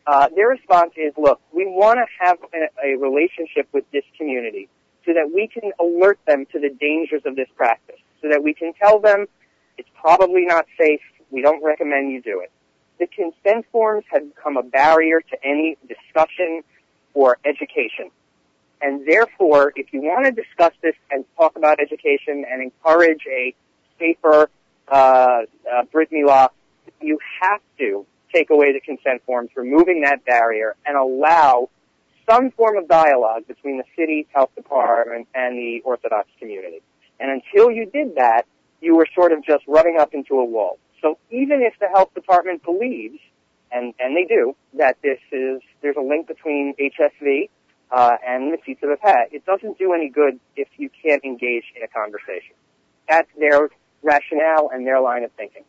uh, 0.07 0.29
their 0.35 0.49
response 0.49 0.93
is, 0.97 1.13
look, 1.17 1.41
we 1.53 1.67
want 1.67 1.99
to 1.99 2.07
have 2.25 2.39
a, 2.53 2.93
a 2.93 2.99
relationship 2.99 3.69
with 3.73 3.85
this 3.91 4.05
community 4.19 4.69
so 5.07 5.13
that 5.15 5.31
we 5.35 5.49
can 5.49 5.73
alert 5.81 6.19
them 6.27 6.47
to 6.53 6.61
the 6.61 6.71
dangers 6.71 7.23
of 7.25 7.37
this 7.37 7.49
practice, 7.57 8.01
so 8.21 8.29
that 8.29 8.43
we 8.43 8.55
can 8.55 8.73
tell 8.75 8.99
them 8.99 9.27
it's 9.79 9.89
probably 10.01 10.45
not 10.45 10.67
safe, 10.79 11.01
we 11.31 11.43
don't 11.43 11.63
recommend 11.65 12.13
you 12.13 12.23
do 12.23 12.41
it. 12.41 12.51
The 12.99 13.07
consent 13.07 13.67
forms 13.73 14.05
have 14.11 14.35
become 14.35 14.57
a 14.57 14.63
barrier 14.63 15.21
to 15.21 15.37
any 15.45 15.77
discussion 15.89 16.63
or 17.15 17.39
education. 17.45 18.11
And 18.83 19.07
therefore, 19.07 19.73
if 19.77 19.93
you 19.93 20.03
want 20.03 20.27
to 20.27 20.33
discuss 20.33 20.73
this 20.83 20.95
and 21.11 21.25
talk 21.39 21.57
about 21.57 21.81
education 21.81 22.45
and 22.51 22.63
encourage 22.63 23.23
a 23.31 23.55
safer 23.99 24.51
uh, 24.89 24.95
uh, 24.95 25.83
Brit 25.91 26.11
Milah, 26.11 26.51
you 27.01 27.19
have 27.41 27.61
to 27.79 28.05
take 28.35 28.51
away 28.51 28.73
the 28.73 28.81
consent 28.81 29.23
forms, 29.25 29.51
removing 29.57 30.03
that 30.03 30.25
barrier, 30.25 30.75
and 30.85 30.97
allow 30.97 31.71
some 32.29 32.51
form 32.51 32.77
of 32.77 32.89
dialogue 32.89 33.47
between 33.47 33.79
the 33.79 33.85
city's 33.97 34.27
health 34.33 34.55
department 34.55 35.29
and 35.35 35.57
the 35.57 35.81
Orthodox 35.85 36.29
community. 36.39 36.83
And 37.21 37.31
until 37.31 37.71
you 37.71 37.87
did 37.87 38.17
that, 38.17 38.43
you 38.81 38.97
were 38.97 39.07
sort 39.15 39.33
of 39.33 39.45
just 39.45 39.65
running 39.67 39.99
up 39.99 40.15
into 40.15 40.35
a 40.35 40.45
wall. 40.45 40.79
So 41.01 41.19
even 41.31 41.63
if 41.63 41.75
the 41.81 41.89
health 41.89 42.13
department 42.15 42.65
believes, 42.65 43.19
and, 43.75 43.93
and 43.99 44.17
they 44.17 44.25
do, 44.25 44.55
that 44.79 44.97
this 45.03 45.19
is, 45.33 45.61
there's 45.83 45.97
a 45.97 46.01
link 46.01 46.29
between 46.29 46.75
HSV, 46.79 47.49
uh, 47.91 48.17
and 48.27 48.53
the 48.53 48.59
seats 48.65 48.81
of 48.83 48.91
the 48.91 48.97
pet, 48.97 49.29
it 49.33 49.45
doesn't 49.45 49.79
do 49.79 49.93
any 49.93 50.09
good 50.09 50.41
if 50.57 50.69
you 50.77 50.91
can't 51.03 51.23
engage 51.25 51.65
in 51.77 51.83
a 51.83 51.89
conversation. 51.89 52.55
That's 53.09 53.29
their 53.39 53.69
rationale 54.03 54.71
and 54.73 54.87
their 54.87 55.01
line 55.01 55.25
of 55.25 55.33
thinking. 55.33 55.65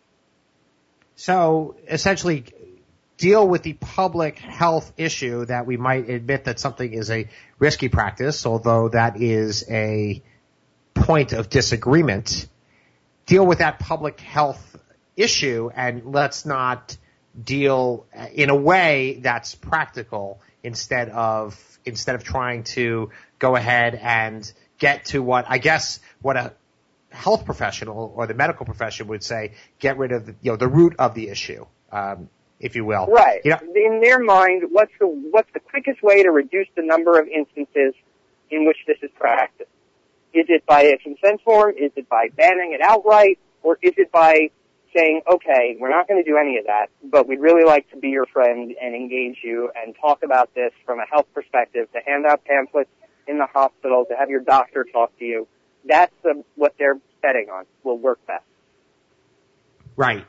So 1.15 1.75
essentially 1.87 2.45
deal 3.17 3.47
with 3.47 3.63
the 3.63 3.73
public 3.73 4.37
health 4.39 4.91
issue 4.97 5.45
that 5.45 5.65
we 5.65 5.77
might 5.77 6.09
admit 6.09 6.45
that 6.45 6.59
something 6.59 6.91
is 6.91 7.09
a 7.09 7.29
risky 7.59 7.89
practice, 7.89 8.45
although 8.45 8.89
that 8.89 9.21
is 9.21 9.65
a 9.69 10.21
point 10.93 11.33
of 11.33 11.49
disagreement. 11.49 12.47
Deal 13.25 13.45
with 13.45 13.59
that 13.59 13.79
public 13.79 14.19
health 14.19 14.77
issue 15.15 15.69
and 15.73 16.05
let's 16.05 16.45
not 16.45 16.97
deal 17.41 18.05
in 18.33 18.49
a 18.49 18.55
way 18.55 19.19
that's 19.21 19.55
practical 19.55 20.41
instead 20.63 21.09
of 21.09 21.59
instead 21.85 22.15
of 22.15 22.23
trying 22.23 22.63
to 22.63 23.11
go 23.39 23.55
ahead 23.55 23.95
and 23.95 24.51
get 24.77 25.05
to 25.05 25.21
what 25.21 25.45
I 25.47 25.57
guess 25.57 25.99
what 26.21 26.37
a 26.37 26.53
health 27.15 27.45
professional 27.45 28.13
or 28.15 28.27
the 28.27 28.33
medical 28.33 28.65
profession 28.65 29.07
would 29.07 29.23
say, 29.23 29.53
get 29.79 29.97
rid 29.97 30.11
of 30.11 30.25
the, 30.25 30.35
you 30.41 30.51
know, 30.51 30.57
the 30.57 30.67
root 30.67 30.95
of 30.99 31.15
the 31.15 31.29
issue, 31.29 31.65
um, 31.91 32.29
if 32.59 32.75
you 32.75 32.85
will. 32.85 33.07
Right. 33.07 33.41
You 33.43 33.51
know, 33.51 33.59
in 33.75 34.01
their 34.01 34.19
mind, 34.19 34.63
what's 34.71 34.91
the 34.99 35.07
what's 35.07 35.49
the 35.53 35.59
quickest 35.59 36.03
way 36.03 36.23
to 36.23 36.31
reduce 36.31 36.67
the 36.75 36.83
number 36.83 37.19
of 37.19 37.27
instances 37.27 37.93
in 38.51 38.65
which 38.67 38.77
this 38.85 38.97
is 39.01 39.09
practiced? 39.15 39.69
Is 40.33 40.45
it 40.49 40.65
by 40.65 40.81
a 40.81 40.97
consent 40.97 41.41
form? 41.43 41.73
Is 41.77 41.91
it 41.95 42.09
by 42.09 42.27
banning 42.35 42.73
it 42.73 42.81
outright? 42.81 43.39
Or 43.63 43.79
is 43.81 43.93
it 43.97 44.11
by 44.11 44.51
saying, 44.95 45.21
okay, 45.31 45.75
we're 45.79 45.89
not 45.89 46.07
going 46.07 46.23
to 46.23 46.29
do 46.29 46.37
any 46.37 46.57
of 46.57 46.65
that, 46.67 46.87
but 47.03 47.27
we'd 47.27 47.39
really 47.39 47.65
like 47.65 47.89
to 47.91 47.97
be 47.97 48.09
your 48.09 48.25
friend 48.25 48.73
and 48.81 48.95
engage 48.95 49.37
you 49.43 49.69
and 49.75 49.95
talk 49.99 50.23
about 50.23 50.53
this 50.55 50.71
from 50.85 50.99
a 50.99 51.05
health 51.11 51.27
perspective, 51.33 51.87
to 51.93 51.99
hand 52.05 52.25
out 52.25 52.45
pamphlets 52.45 52.89
in 53.27 53.37
the 53.37 53.47
hospital, 53.47 54.05
to 54.09 54.15
have 54.15 54.29
your 54.29 54.41
doctor 54.41 54.85
talk 54.91 55.17
to 55.19 55.25
you, 55.25 55.47
that's 55.87 56.13
the, 56.23 56.43
what 56.55 56.75
they're 56.77 56.99
betting 57.21 57.49
on 57.49 57.65
will 57.83 57.97
work 57.97 58.25
best. 58.27 58.43
Right. 59.95 60.25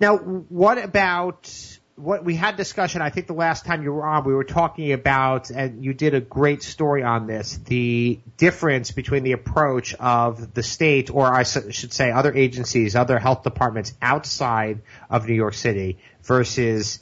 Now, 0.00 0.16
what 0.16 0.78
about 0.78 1.78
what 2.02 2.24
we 2.24 2.34
had 2.34 2.56
discussion? 2.56 3.00
I 3.00 3.10
think 3.10 3.28
the 3.28 3.32
last 3.32 3.64
time 3.64 3.82
you 3.82 3.92
were 3.92 4.04
on, 4.04 4.24
we 4.24 4.34
were 4.34 4.44
talking 4.44 4.92
about, 4.92 5.50
and 5.50 5.84
you 5.84 5.94
did 5.94 6.14
a 6.14 6.20
great 6.20 6.62
story 6.62 7.04
on 7.04 7.28
this, 7.28 7.58
the 7.58 8.18
difference 8.36 8.90
between 8.90 9.22
the 9.22 9.32
approach 9.32 9.94
of 9.94 10.52
the 10.52 10.64
state, 10.64 11.10
or 11.10 11.32
I 11.32 11.44
should 11.44 11.92
say, 11.92 12.10
other 12.10 12.34
agencies, 12.34 12.96
other 12.96 13.20
health 13.20 13.44
departments 13.44 13.94
outside 14.02 14.80
of 15.08 15.28
New 15.28 15.34
York 15.34 15.54
City 15.54 15.98
versus 16.24 16.98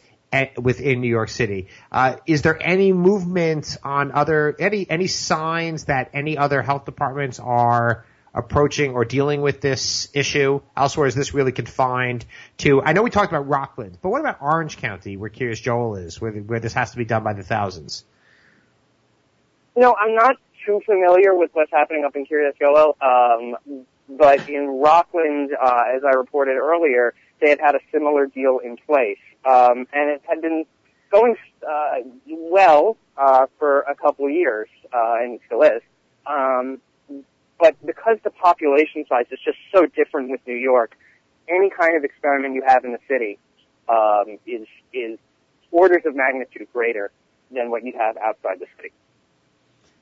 within 0.60 1.00
New 1.00 1.08
York 1.08 1.30
City. 1.30 1.68
Uh, 1.90 2.16
is 2.26 2.42
there 2.42 2.58
any 2.62 2.92
movement 2.92 3.78
on 3.82 4.12
other 4.12 4.54
any 4.60 4.88
any 4.88 5.08
signs 5.08 5.86
that 5.86 6.10
any 6.12 6.38
other 6.38 6.62
health 6.62 6.84
departments 6.84 7.40
are 7.40 8.04
approaching 8.34 8.92
or 8.92 9.04
dealing 9.04 9.42
with 9.42 9.60
this 9.60 10.08
issue 10.14 10.60
elsewhere? 10.76 11.06
Is 11.06 11.14
this 11.14 11.34
really 11.34 11.52
confined 11.52 12.24
to? 12.58 12.82
I 12.82 12.92
know 12.92 13.02
we 13.02 13.10
talked 13.10 13.32
about 13.32 13.48
Rockland, 13.48 13.98
but 14.00 14.10
what 14.10 14.20
about 14.20 14.38
Orange 14.40 14.76
County, 14.76 15.16
where 15.16 15.30
Kiryas 15.30 15.60
Joel 15.60 15.96
is, 15.96 16.20
where 16.20 16.32
where 16.32 16.60
this 16.60 16.74
has 16.74 16.92
to 16.92 16.96
be 16.96 17.04
done 17.04 17.22
by 17.22 17.32
the 17.32 17.42
thousands? 17.42 18.04
No, 19.76 19.94
I'm 19.94 20.14
not 20.14 20.36
too 20.66 20.80
familiar 20.84 21.34
with 21.34 21.50
what's 21.54 21.70
happening 21.70 22.04
up 22.04 22.16
in 22.16 22.26
Kiryas 22.26 22.58
Joel, 22.58 22.96
um, 23.00 23.84
but 24.08 24.48
in 24.48 24.66
Rockland, 24.66 25.50
uh, 25.52 25.82
as 25.96 26.02
I 26.04 26.16
reported 26.16 26.56
earlier, 26.56 27.14
they 27.40 27.50
had 27.50 27.60
had 27.60 27.74
a 27.74 27.80
similar 27.92 28.26
deal 28.26 28.58
in 28.62 28.76
place 28.76 29.18
um, 29.44 29.86
and 29.92 30.10
it 30.10 30.22
had 30.28 30.42
been 30.42 30.64
going 31.10 31.36
uh, 31.66 31.96
well 32.26 32.96
uh, 33.16 33.46
for 33.58 33.80
a 33.80 33.94
couple 33.94 34.26
of 34.26 34.32
years, 34.32 34.68
uh, 34.92 35.16
and 35.20 35.40
still 35.46 35.62
is. 35.62 35.82
Um, 36.26 36.80
but 37.60 37.76
because 37.84 38.16
the 38.24 38.30
population 38.30 39.04
size 39.08 39.26
is 39.30 39.38
just 39.44 39.58
so 39.72 39.86
different 39.86 40.30
with 40.30 40.40
New 40.46 40.56
York, 40.56 40.96
any 41.48 41.70
kind 41.70 41.96
of 41.96 42.04
experiment 42.04 42.54
you 42.54 42.62
have 42.66 42.84
in 42.84 42.92
the 42.92 42.98
city 43.06 43.38
um, 43.88 44.38
is 44.46 44.66
is 44.92 45.18
orders 45.70 46.02
of 46.06 46.16
magnitude 46.16 46.66
greater 46.72 47.12
than 47.50 47.70
what 47.70 47.84
you 47.84 47.92
have 47.98 48.16
outside 48.16 48.58
the 48.58 48.66
city. 48.76 48.92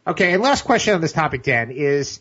Okay, 0.06 0.32
and 0.32 0.42
last 0.42 0.64
question 0.64 0.94
on 0.94 1.00
this 1.00 1.12
topic, 1.12 1.42
Dan, 1.42 1.70
is 1.70 2.20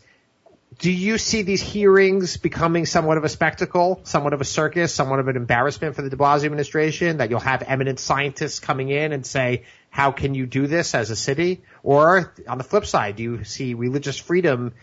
do 0.78 0.92
you 0.92 1.16
see 1.16 1.42
these 1.42 1.62
hearings 1.62 2.36
becoming 2.36 2.84
somewhat 2.84 3.16
of 3.16 3.24
a 3.24 3.28
spectacle, 3.28 4.00
somewhat 4.04 4.32
of 4.32 4.40
a 4.40 4.44
circus, 4.44 4.94
somewhat 4.94 5.18
of 5.18 5.28
an 5.28 5.36
embarrassment 5.36 5.96
for 5.96 6.02
the 6.02 6.10
de 6.10 6.16
Blasio 6.16 6.44
administration 6.44 7.18
that 7.18 7.30
you'll 7.30 7.40
have 7.40 7.62
eminent 7.66 7.98
scientists 7.98 8.60
coming 8.60 8.90
in 8.90 9.12
and 9.12 9.24
say, 9.24 9.64
how 9.88 10.12
can 10.12 10.34
you 10.34 10.46
do 10.46 10.66
this 10.66 10.94
as 10.94 11.10
a 11.10 11.16
city? 11.16 11.62
Or 11.82 12.34
on 12.46 12.58
the 12.58 12.64
flip 12.64 12.84
side, 12.84 13.16
do 13.16 13.22
you 13.22 13.44
see 13.44 13.74
religious 13.74 14.18
freedom 14.18 14.74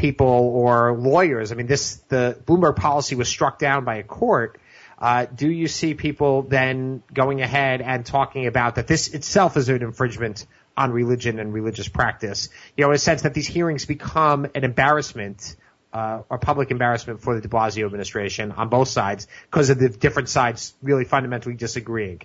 people 0.00 0.26
or 0.26 0.96
lawyers? 0.96 1.52
I 1.52 1.54
mean, 1.54 1.66
this, 1.66 1.96
the 2.08 2.38
Bloomberg 2.44 2.76
policy 2.76 3.14
was 3.14 3.28
struck 3.28 3.58
down 3.58 3.84
by 3.84 3.96
a 3.96 4.02
court. 4.02 4.58
Uh, 4.98 5.26
do 5.26 5.48
you 5.48 5.68
see 5.68 5.94
people 5.94 6.42
then 6.42 7.02
going 7.12 7.40
ahead 7.40 7.80
and 7.80 8.04
talking 8.04 8.46
about 8.46 8.74
that 8.74 8.86
this 8.86 9.08
itself 9.14 9.56
is 9.56 9.68
an 9.68 9.82
infringement 9.82 10.46
on 10.76 10.92
religion 10.92 11.38
and 11.38 11.52
religious 11.52 11.88
practice. 11.88 12.48
You 12.76 12.84
know, 12.84 12.90
in 12.90 12.96
a 12.96 12.98
sense 12.98 13.22
that 13.22 13.34
these 13.34 13.46
hearings 13.46 13.84
become 13.84 14.46
an 14.54 14.64
embarrassment 14.64 15.56
uh, 15.92 16.22
or 16.30 16.38
public 16.38 16.70
embarrassment 16.70 17.20
for 17.20 17.34
the 17.34 17.40
De 17.40 17.48
Blasio 17.48 17.84
administration 17.84 18.52
on 18.52 18.68
both 18.68 18.88
sides 18.88 19.26
because 19.50 19.70
of 19.70 19.78
the 19.78 19.88
different 19.88 20.28
sides 20.28 20.74
really 20.82 21.04
fundamentally 21.04 21.54
disagreeing. 21.54 22.22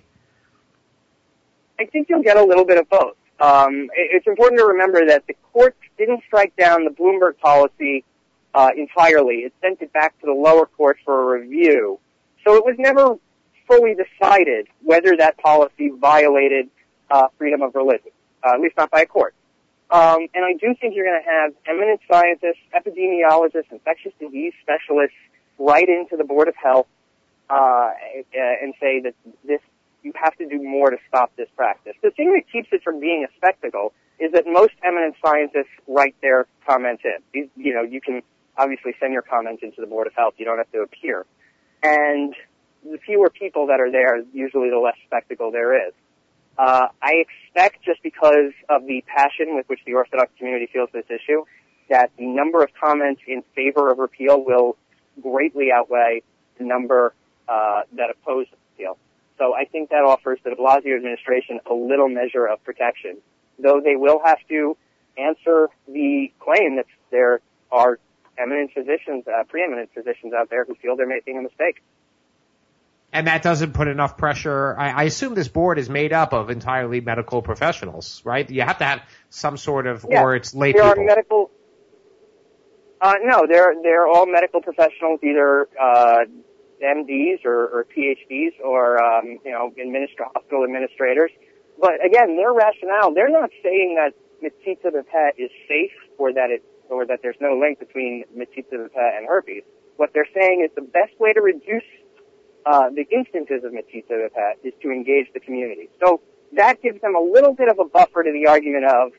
I 1.78 1.84
think 1.84 2.08
you'll 2.08 2.22
get 2.22 2.36
a 2.36 2.44
little 2.44 2.64
bit 2.64 2.78
of 2.78 2.88
both. 2.88 3.16
Um, 3.38 3.88
it's 3.94 4.26
important 4.26 4.58
to 4.60 4.66
remember 4.66 5.06
that 5.06 5.26
the 5.26 5.34
court 5.52 5.76
didn't 5.98 6.22
strike 6.26 6.56
down 6.56 6.84
the 6.84 6.90
Bloomberg 6.90 7.38
policy 7.38 8.04
uh, 8.54 8.70
entirely. 8.76 9.36
It 9.36 9.52
sent 9.60 9.82
it 9.82 9.92
back 9.92 10.18
to 10.20 10.26
the 10.26 10.32
lower 10.32 10.66
court 10.66 10.98
for 11.04 11.36
a 11.36 11.40
review. 11.40 12.00
So 12.44 12.54
it 12.54 12.64
was 12.64 12.76
never 12.78 13.16
fully 13.68 13.94
decided 13.94 14.68
whether 14.82 15.16
that 15.16 15.36
policy 15.38 15.90
violated 15.90 16.68
uh, 17.10 17.28
freedom 17.36 17.62
of 17.62 17.74
religion, 17.74 18.12
uh, 18.42 18.54
at 18.54 18.60
least 18.60 18.76
not 18.76 18.90
by 18.90 19.02
a 19.02 19.06
court. 19.06 19.34
Um, 19.90 20.26
and 20.34 20.44
I 20.44 20.54
do 20.54 20.74
think 20.80 20.94
you're 20.94 21.04
going 21.04 21.22
to 21.22 21.30
have 21.30 21.52
eminent 21.66 22.00
scientists, 22.10 22.62
epidemiologists, 22.74 23.70
infectious 23.70 24.12
disease 24.18 24.52
specialists 24.62 25.16
write 25.58 25.88
into 25.88 26.16
the 26.16 26.24
Board 26.24 26.48
of 26.48 26.56
Health 26.56 26.88
uh, 27.48 27.90
and 28.34 28.74
say 28.80 29.00
that 29.00 29.14
this 29.46 29.60
you 30.06 30.12
have 30.14 30.36
to 30.36 30.46
do 30.46 30.62
more 30.62 30.90
to 30.90 30.96
stop 31.08 31.34
this 31.36 31.48
practice. 31.56 31.94
The 32.00 32.12
thing 32.12 32.32
that 32.34 32.44
keeps 32.50 32.68
it 32.70 32.82
from 32.84 33.00
being 33.00 33.26
a 33.28 33.36
spectacle 33.36 33.92
is 34.20 34.30
that 34.32 34.44
most 34.46 34.72
eminent 34.84 35.16
scientists 35.24 35.74
write 35.88 36.14
their 36.22 36.46
comments 36.64 37.02
in. 37.04 37.18
You, 37.34 37.50
you 37.56 37.74
know, 37.74 37.82
you 37.82 38.00
can 38.00 38.22
obviously 38.56 38.94
send 39.00 39.12
your 39.12 39.22
comments 39.22 39.64
into 39.64 39.80
the 39.80 39.88
Board 39.88 40.06
of 40.06 40.14
Health. 40.14 40.34
You 40.38 40.44
don't 40.44 40.58
have 40.58 40.70
to 40.70 40.82
appear. 40.82 41.26
And 41.82 42.34
the 42.84 42.98
fewer 42.98 43.30
people 43.30 43.66
that 43.66 43.80
are 43.80 43.90
there, 43.90 44.22
usually 44.32 44.70
the 44.70 44.78
less 44.78 44.94
spectacle 45.06 45.50
there 45.50 45.88
is. 45.88 45.92
Uh, 46.56 46.86
I 47.02 47.24
expect 47.26 47.82
just 47.84 48.00
because 48.02 48.52
of 48.68 48.86
the 48.86 49.04
passion 49.06 49.56
with 49.56 49.68
which 49.68 49.80
the 49.86 49.94
Orthodox 49.94 50.30
community 50.38 50.68
feels 50.72 50.88
this 50.92 51.04
issue, 51.10 51.44
that 51.90 52.12
the 52.16 52.26
number 52.26 52.62
of 52.62 52.70
comments 52.80 53.22
in 53.26 53.42
favor 53.56 53.90
of 53.90 53.98
repeal 53.98 54.42
will 54.42 54.76
greatly 55.20 55.70
outweigh 55.74 56.22
the 56.58 56.64
number 56.64 57.12
uh, 57.48 57.82
that 57.96 58.10
oppose 58.10 58.46
repeal. 58.70 58.96
So 59.38 59.54
I 59.54 59.64
think 59.64 59.90
that 59.90 60.04
offers 60.04 60.38
the 60.44 60.50
de 60.50 60.56
Blasio 60.56 60.96
administration 60.96 61.60
a 61.70 61.74
little 61.74 62.08
measure 62.08 62.46
of 62.46 62.62
protection, 62.64 63.18
though 63.58 63.80
they 63.82 63.96
will 63.96 64.20
have 64.24 64.38
to 64.48 64.76
answer 65.18 65.68
the 65.86 66.32
claim 66.38 66.76
that 66.76 66.86
there 67.10 67.40
are 67.70 67.98
eminent 68.38 68.72
physicians, 68.72 69.24
uh, 69.26 69.44
preeminent 69.44 69.90
physicians 69.94 70.32
out 70.32 70.50
there 70.50 70.64
who 70.64 70.74
feel 70.74 70.96
they're 70.96 71.06
making 71.06 71.38
a 71.38 71.42
mistake. 71.42 71.82
And 73.12 73.28
that 73.28 73.42
doesn't 73.42 73.72
put 73.72 73.88
enough 73.88 74.18
pressure. 74.18 74.76
I, 74.78 74.90
I 74.90 75.02
assume 75.04 75.34
this 75.34 75.48
board 75.48 75.78
is 75.78 75.88
made 75.88 76.12
up 76.12 76.32
of 76.32 76.50
entirely 76.50 77.00
medical 77.00 77.40
professionals, 77.40 78.20
right? 78.24 78.48
You 78.50 78.62
have 78.62 78.78
to 78.78 78.84
have 78.84 79.02
some 79.30 79.56
sort 79.56 79.86
of, 79.86 80.04
yeah, 80.08 80.22
or 80.22 80.34
it's 80.34 80.54
lay 80.54 80.72
there 80.72 80.82
people. 80.82 81.02
Are 81.02 81.06
medical, 81.06 81.50
uh, 83.00 83.14
no, 83.22 83.46
they're 83.48 83.74
they're 83.82 84.06
all 84.06 84.26
medical 84.26 84.60
professionals, 84.60 85.20
either 85.22 85.68
uh, 85.80 86.24
MDs 86.82 87.44
or, 87.44 87.66
or 87.68 87.86
PhDs 87.96 88.52
or 88.64 89.02
um, 89.02 89.38
you 89.44 89.52
know 89.52 89.72
administra- 89.78 90.32
hospital 90.34 90.64
administrators. 90.64 91.30
But 91.80 92.04
again, 92.04 92.36
their 92.36 92.52
rationale, 92.52 93.12
they're 93.14 93.30
not 93.30 93.50
saying 93.62 93.96
that 93.96 94.14
Metzitzah 94.42 94.92
B'Peh 94.92 95.30
is 95.38 95.50
safe 95.68 95.92
or 96.18 96.32
that 96.32 96.50
it 96.50 96.64
or 96.88 97.04
that 97.06 97.20
there's 97.22 97.36
no 97.40 97.58
link 97.58 97.78
between 97.78 98.24
Metzitzah 98.36 98.88
B'Peh 98.88 99.18
and 99.18 99.26
herpes. 99.26 99.62
What 99.96 100.10
they're 100.14 100.28
saying 100.34 100.64
is 100.64 100.74
the 100.74 100.82
best 100.82 101.18
way 101.18 101.32
to 101.32 101.40
reduce 101.40 101.88
uh, 102.64 102.90
the 102.90 103.06
instances 103.10 103.64
of 103.64 103.72
Metzitzah 103.72 104.10
B'Peh 104.10 104.64
is 104.64 104.74
to 104.82 104.90
engage 104.90 105.32
the 105.34 105.40
community. 105.40 105.88
So 106.04 106.20
that 106.52 106.82
gives 106.82 107.00
them 107.00 107.14
a 107.14 107.20
little 107.20 107.54
bit 107.54 107.68
of 107.68 107.78
a 107.78 107.84
buffer 107.84 108.22
to 108.22 108.32
the 108.32 108.48
argument 108.48 108.84
of 108.84 109.12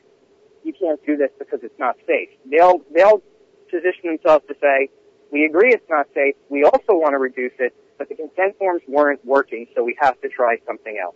you 0.64 0.72
can't 0.72 1.04
do 1.06 1.16
this 1.16 1.30
because 1.38 1.60
it's 1.62 1.78
not 1.78 1.96
safe. 2.06 2.28
They'll 2.50 2.82
they'll 2.94 3.22
position 3.70 4.16
themselves 4.16 4.44
to 4.48 4.54
say 4.60 4.88
we 5.32 5.44
agree 5.44 5.72
it's 5.72 5.88
not 5.88 6.06
safe. 6.14 6.34
We 6.48 6.64
also 6.64 6.94
want 6.94 7.12
to 7.12 7.18
reduce 7.18 7.52
it, 7.58 7.74
but 7.98 8.08
the 8.08 8.14
consent 8.14 8.58
forms 8.58 8.82
weren't 8.88 9.24
working, 9.24 9.66
so 9.74 9.84
we 9.84 9.96
have 10.00 10.20
to 10.22 10.28
try 10.28 10.56
something 10.66 10.98
else. 11.02 11.14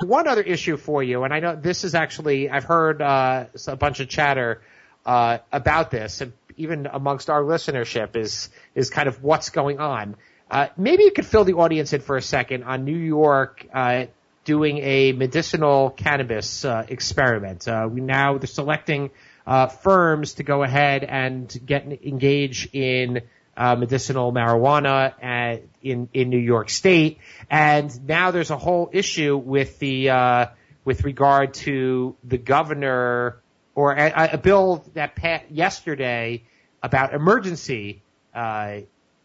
One 0.00 0.28
other 0.28 0.42
issue 0.42 0.76
for 0.76 1.02
you, 1.02 1.24
and 1.24 1.34
I 1.34 1.40
know 1.40 1.56
this 1.56 1.82
is 1.82 1.94
actually 1.94 2.48
I've 2.48 2.64
heard 2.64 3.02
uh, 3.02 3.46
a 3.66 3.76
bunch 3.76 4.00
of 4.00 4.08
chatter 4.08 4.62
uh, 5.04 5.38
about 5.50 5.90
this, 5.90 6.20
and 6.20 6.32
even 6.56 6.86
amongst 6.86 7.30
our 7.30 7.42
listenership 7.42 8.16
is 8.16 8.48
is 8.74 8.90
kind 8.90 9.08
of 9.08 9.22
what's 9.22 9.50
going 9.50 9.80
on. 9.80 10.16
Uh, 10.50 10.68
maybe 10.76 11.02
you 11.02 11.10
could 11.10 11.26
fill 11.26 11.44
the 11.44 11.54
audience 11.54 11.92
in 11.92 12.00
for 12.00 12.16
a 12.16 12.22
second 12.22 12.62
on 12.62 12.84
New 12.84 12.96
York 12.96 13.66
uh, 13.74 14.06
doing 14.44 14.78
a 14.78 15.12
medicinal 15.12 15.90
cannabis 15.90 16.64
uh, 16.64 16.86
experiment. 16.88 17.66
Uh, 17.68 17.88
we 17.90 18.00
now 18.00 18.38
they're 18.38 18.46
selecting 18.46 19.10
uh, 19.46 19.66
firms 19.66 20.34
to 20.34 20.42
go 20.42 20.62
ahead 20.62 21.04
and 21.04 21.60
get 21.66 21.84
engage 22.02 22.68
in 22.72 23.22
uh, 23.58 23.74
medicinal 23.74 24.32
marijuana 24.32 25.12
at, 25.20 25.64
in 25.82 26.08
in 26.14 26.30
New 26.30 26.38
York 26.38 26.70
State, 26.70 27.18
and 27.50 28.06
now 28.06 28.30
there's 28.30 28.50
a 28.50 28.56
whole 28.56 28.88
issue 28.92 29.36
with 29.36 29.80
the 29.80 30.10
uh, 30.10 30.46
with 30.84 31.02
regard 31.04 31.54
to 31.54 32.16
the 32.22 32.38
governor 32.38 33.42
or 33.74 33.92
a, 33.92 34.30
a 34.34 34.38
bill 34.38 34.84
that 34.94 35.16
passed 35.16 35.50
yesterday 35.50 36.44
about 36.82 37.12
emergency. 37.12 38.00
Uh, 38.32 38.80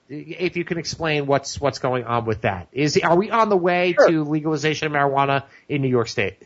if 0.09 0.57
you 0.57 0.65
can 0.65 0.79
explain 0.79 1.27
what's 1.27 1.61
what's 1.61 1.77
going 1.79 2.03
on 2.03 2.25
with 2.25 2.41
that, 2.41 2.67
is 2.71 2.97
are 2.97 3.15
we 3.15 3.29
on 3.29 3.49
the 3.49 3.57
way 3.57 3.93
sure. 3.93 4.09
to 4.09 4.23
legalization 4.23 4.87
of 4.87 4.93
marijuana 4.93 5.45
in 5.69 5.81
New 5.83 5.87
York 5.87 6.07
State? 6.07 6.41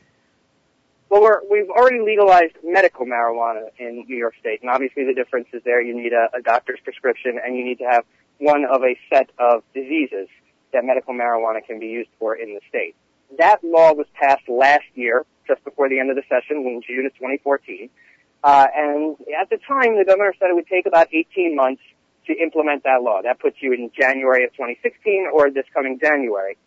Well, 1.09 1.21
we're, 1.21 1.39
we've 1.49 1.69
already 1.69 2.01
legalized 2.01 2.55
medical 2.63 3.05
marijuana 3.05 3.69
in 3.79 4.05
New 4.07 4.17
York 4.17 4.35
State, 4.39 4.61
and 4.61 4.69
obviously 4.69 5.05
the 5.05 5.13
difference 5.13 5.47
is 5.53 5.61
there 5.63 5.81
you 5.81 5.95
need 5.95 6.11
a, 6.11 6.27
a 6.37 6.41
doctor's 6.41 6.79
prescription 6.83 7.39
and 7.43 7.55
you 7.55 7.63
need 7.63 7.77
to 7.79 7.85
have 7.85 8.03
one 8.39 8.65
of 8.65 8.83
a 8.83 8.99
set 9.09 9.29
of 9.39 9.63
diseases 9.73 10.27
that 10.73 10.83
medical 10.83 11.13
marijuana 11.13 11.65
can 11.65 11.79
be 11.79 11.87
used 11.87 12.09
for 12.19 12.35
in 12.35 12.53
the 12.53 12.61
state. 12.67 12.95
That 13.37 13.63
law 13.63 13.93
was 13.93 14.05
passed 14.13 14.47
last 14.49 14.85
year, 14.95 15.25
just 15.47 15.63
before 15.63 15.87
the 15.89 15.99
end 15.99 16.09
of 16.09 16.17
the 16.17 16.23
session 16.29 16.57
in 16.57 16.81
June 16.85 17.05
of 17.05 17.13
2014. 17.13 17.89
Uh, 18.43 18.67
and 18.75 19.17
at 19.39 19.49
the 19.49 19.57
time, 19.65 19.97
the 19.97 20.05
governor 20.05 20.33
said 20.39 20.49
it 20.49 20.55
would 20.55 20.67
take 20.67 20.85
about 20.85 21.07
18 21.13 21.55
months 21.55 21.81
to 22.27 22.33
implement 22.33 22.83
that 22.83 23.01
law. 23.01 23.21
That 23.21 23.39
puts 23.39 23.57
you 23.61 23.73
in 23.73 23.91
January 23.97 24.43
of 24.43 24.51
2016 24.51 25.29
or 25.33 25.49
this 25.49 25.65
coming 25.73 25.99
January. 25.99 26.57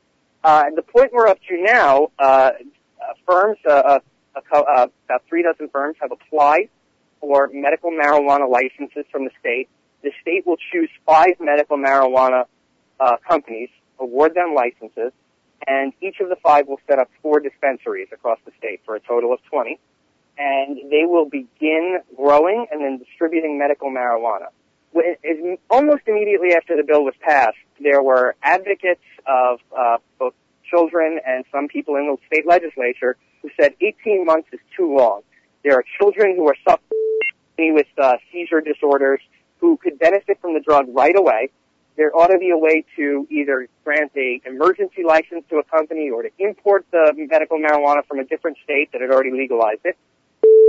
Uh, 0.43 0.65
the 0.75 0.83
point 0.83 1.13
we're 1.13 1.27
up 1.27 1.39
to 1.49 1.63
now, 1.63 2.09
uh, 2.19 2.53
firms, 3.27 3.59
uh, 3.69 4.01
uh, 4.37 4.87
about 5.05 5.23
three 5.29 5.43
dozen 5.43 5.69
firms 5.69 5.97
have 6.01 6.13
applied 6.13 6.69
for 7.21 7.51
medical 7.53 7.91
marijuana 7.91 8.49
licenses 8.51 9.05
from 9.11 9.25
the 9.25 9.31
state. 9.41 9.69
The 10.03 10.13
state 10.23 10.47
will 10.47 10.57
choose 10.73 10.89
five 11.07 11.35
medical 11.39 11.77
marijuana 11.77 12.45
uh, 12.99 13.17
companies, 13.29 13.69
award 13.99 14.35
them 14.35 14.55
licenses, 14.55 15.13
and 15.67 15.93
each 16.01 16.21
of 16.21 16.29
the 16.29 16.37
five 16.37 16.67
will 16.67 16.81
set 16.89 16.99
up 16.99 17.11
four 17.23 17.41
dispensaries 17.41 18.09
across 18.13 18.39
the 18.45 18.53
state 18.59 18.81
for 18.85 18.97
a 18.97 19.01
total 19.01 19.33
of 19.33 19.41
20. 19.51 19.79
And 20.39 20.91
they 20.91 21.05
will 21.05 21.27
begin 21.29 21.99
growing 22.17 22.67
and 22.71 22.81
then 22.81 22.99
distributing 22.99 23.59
medical 23.59 23.91
marijuana. 23.91 24.49
Almost 25.69 26.03
immediately 26.07 26.55
after 26.55 26.77
the 26.77 26.83
bill 26.83 27.05
was 27.05 27.15
passed, 27.21 27.59
there 27.79 28.03
were 28.03 28.35
advocates 28.43 29.05
of 29.27 29.61
uh, 29.77 29.99
both 30.19 30.35
children 30.71 31.21
and 31.27 31.45
some 31.53 31.69
people 31.69 31.97
in 31.97 32.07
the 32.07 32.17
state 32.27 32.47
legislature 32.47 33.17
who 33.43 33.51
said 33.61 33.75
18 33.81 34.25
months 34.25 34.49
is 34.53 34.61
too 34.77 34.97
long. 34.97 35.23
There 35.65 35.75
are 35.75 35.85
children 35.99 36.37
who 36.37 36.49
are 36.49 36.57
suffering 36.67 37.75
with 37.75 37.87
uh, 37.99 38.17
seizure 38.33 38.61
disorders 38.61 39.21
who 39.59 39.77
could 39.77 39.99
benefit 39.99 40.41
from 40.41 40.55
the 40.55 40.61
drug 40.61 40.87
right 40.89 41.17
away. 41.17 41.51
There 41.97 42.15
ought 42.17 42.29
to 42.29 42.39
be 42.39 42.51
a 42.51 42.57
way 42.57 42.85
to 42.97 43.27
either 43.31 43.69
grant 43.85 44.13
a 44.17 44.41
emergency 44.47 45.03
license 45.05 45.45
to 45.51 45.57
a 45.57 45.65
company 45.65 46.09
or 46.09 46.23
to 46.23 46.31
import 46.39 46.87
the 46.91 47.13
medical 47.17 47.59
marijuana 47.59 48.07
from 48.07 48.21
a 48.21 48.25
different 48.25 48.57
state 48.65 48.91
that 48.93 49.03
had 49.03 49.11
already 49.11 49.33
legalized 49.33 49.81
it. 49.85 49.99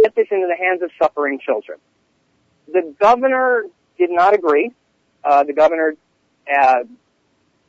Get 0.04 0.16
this 0.16 0.28
into 0.32 0.48
the 0.48 0.58
hands 0.58 0.82
of 0.82 0.90
suffering 1.02 1.40
children. 1.40 1.80
The 2.68 2.94
governor 3.00 3.66
did 3.98 4.10
not 4.12 4.34
agree. 4.34 4.72
Uh, 5.24 5.44
the 5.44 5.54
governor 5.54 5.96
uh, 6.52 6.84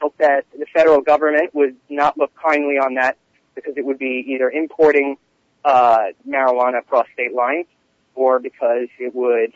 felt 0.03 0.19
that 0.19 0.45
the 0.59 0.67
federal 0.73 1.01
government 1.01 1.55
would 1.55 1.77
not 1.89 2.19
look 2.19 2.33
kindly 2.35 2.77
on 2.77 2.95
that 2.95 3.17
because 3.55 3.75
it 3.77 3.85
would 3.85 3.99
be 3.99 4.25
either 4.29 4.51
importing 4.51 5.17
uh, 5.65 6.07
marijuana 6.29 6.79
across 6.79 7.07
state 7.13 7.33
lines 7.35 7.67
or 8.15 8.41
because 8.41 8.89
it 8.99 9.15
would 9.15 9.53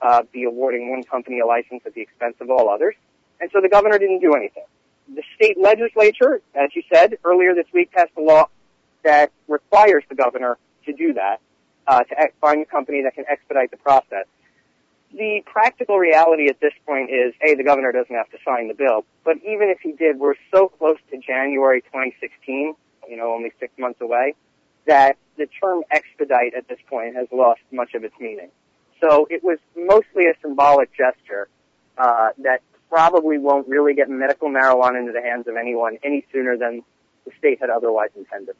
uh, 0.00 0.22
be 0.32 0.44
awarding 0.44 0.90
one 0.90 1.02
company 1.04 1.40
a 1.40 1.46
license 1.46 1.82
at 1.84 1.94
the 1.94 2.00
expense 2.00 2.34
of 2.40 2.50
all 2.50 2.68
others. 2.68 2.94
And 3.40 3.50
so 3.52 3.60
the 3.60 3.68
governor 3.68 3.98
didn't 3.98 4.20
do 4.20 4.34
anything. 4.34 4.64
The 5.14 5.22
state 5.36 5.58
legislature, 5.60 6.40
as 6.54 6.70
you 6.74 6.82
said 6.92 7.18
earlier 7.24 7.54
this 7.54 7.66
week, 7.72 7.92
passed 7.92 8.12
a 8.16 8.20
law 8.20 8.48
that 9.04 9.30
requires 9.48 10.04
the 10.08 10.14
governor 10.14 10.58
to 10.86 10.92
do 10.92 11.12
that, 11.14 11.40
uh, 11.86 12.02
to 12.04 12.14
find 12.40 12.62
a 12.62 12.64
company 12.64 13.02
that 13.02 13.14
can 13.14 13.24
expedite 13.28 13.70
the 13.70 13.76
process. 13.76 14.26
The 15.12 15.42
practical 15.44 15.98
reality 15.98 16.48
at 16.48 16.60
this 16.60 16.72
point 16.86 17.10
is, 17.10 17.34
A, 17.46 17.54
the 17.54 17.64
governor 17.64 17.92
doesn't 17.92 18.14
have 18.14 18.30
to 18.30 18.38
sign 18.44 18.68
the 18.68 18.74
bill, 18.74 19.04
but 19.24 19.36
even 19.38 19.68
if 19.68 19.78
he 19.80 19.92
did, 19.92 20.18
we're 20.18 20.34
so 20.50 20.68
close 20.68 20.96
to 21.10 21.18
January 21.18 21.82
2016 21.82 22.74
you 23.08 23.16
know, 23.16 23.32
only 23.32 23.52
six 23.60 23.72
months 23.78 24.00
away, 24.00 24.34
that 24.86 25.16
the 25.36 25.46
term 25.60 25.82
expedite 25.90 26.54
at 26.54 26.68
this 26.68 26.78
point 26.88 27.14
has 27.14 27.28
lost 27.32 27.60
much 27.70 27.94
of 27.94 28.04
its 28.04 28.14
meaning. 28.20 28.48
So 29.00 29.26
it 29.30 29.42
was 29.42 29.58
mostly 29.76 30.26
a 30.26 30.34
symbolic 30.40 30.90
gesture 30.96 31.48
uh, 31.98 32.30
that 32.38 32.62
probably 32.88 33.38
won't 33.38 33.68
really 33.68 33.94
get 33.94 34.08
medical 34.08 34.48
marijuana 34.48 35.00
into 35.00 35.12
the 35.12 35.22
hands 35.22 35.46
of 35.48 35.56
anyone 35.56 35.98
any 36.02 36.24
sooner 36.32 36.56
than 36.56 36.82
the 37.24 37.32
state 37.38 37.60
had 37.60 37.70
otherwise 37.70 38.10
intended. 38.16 38.54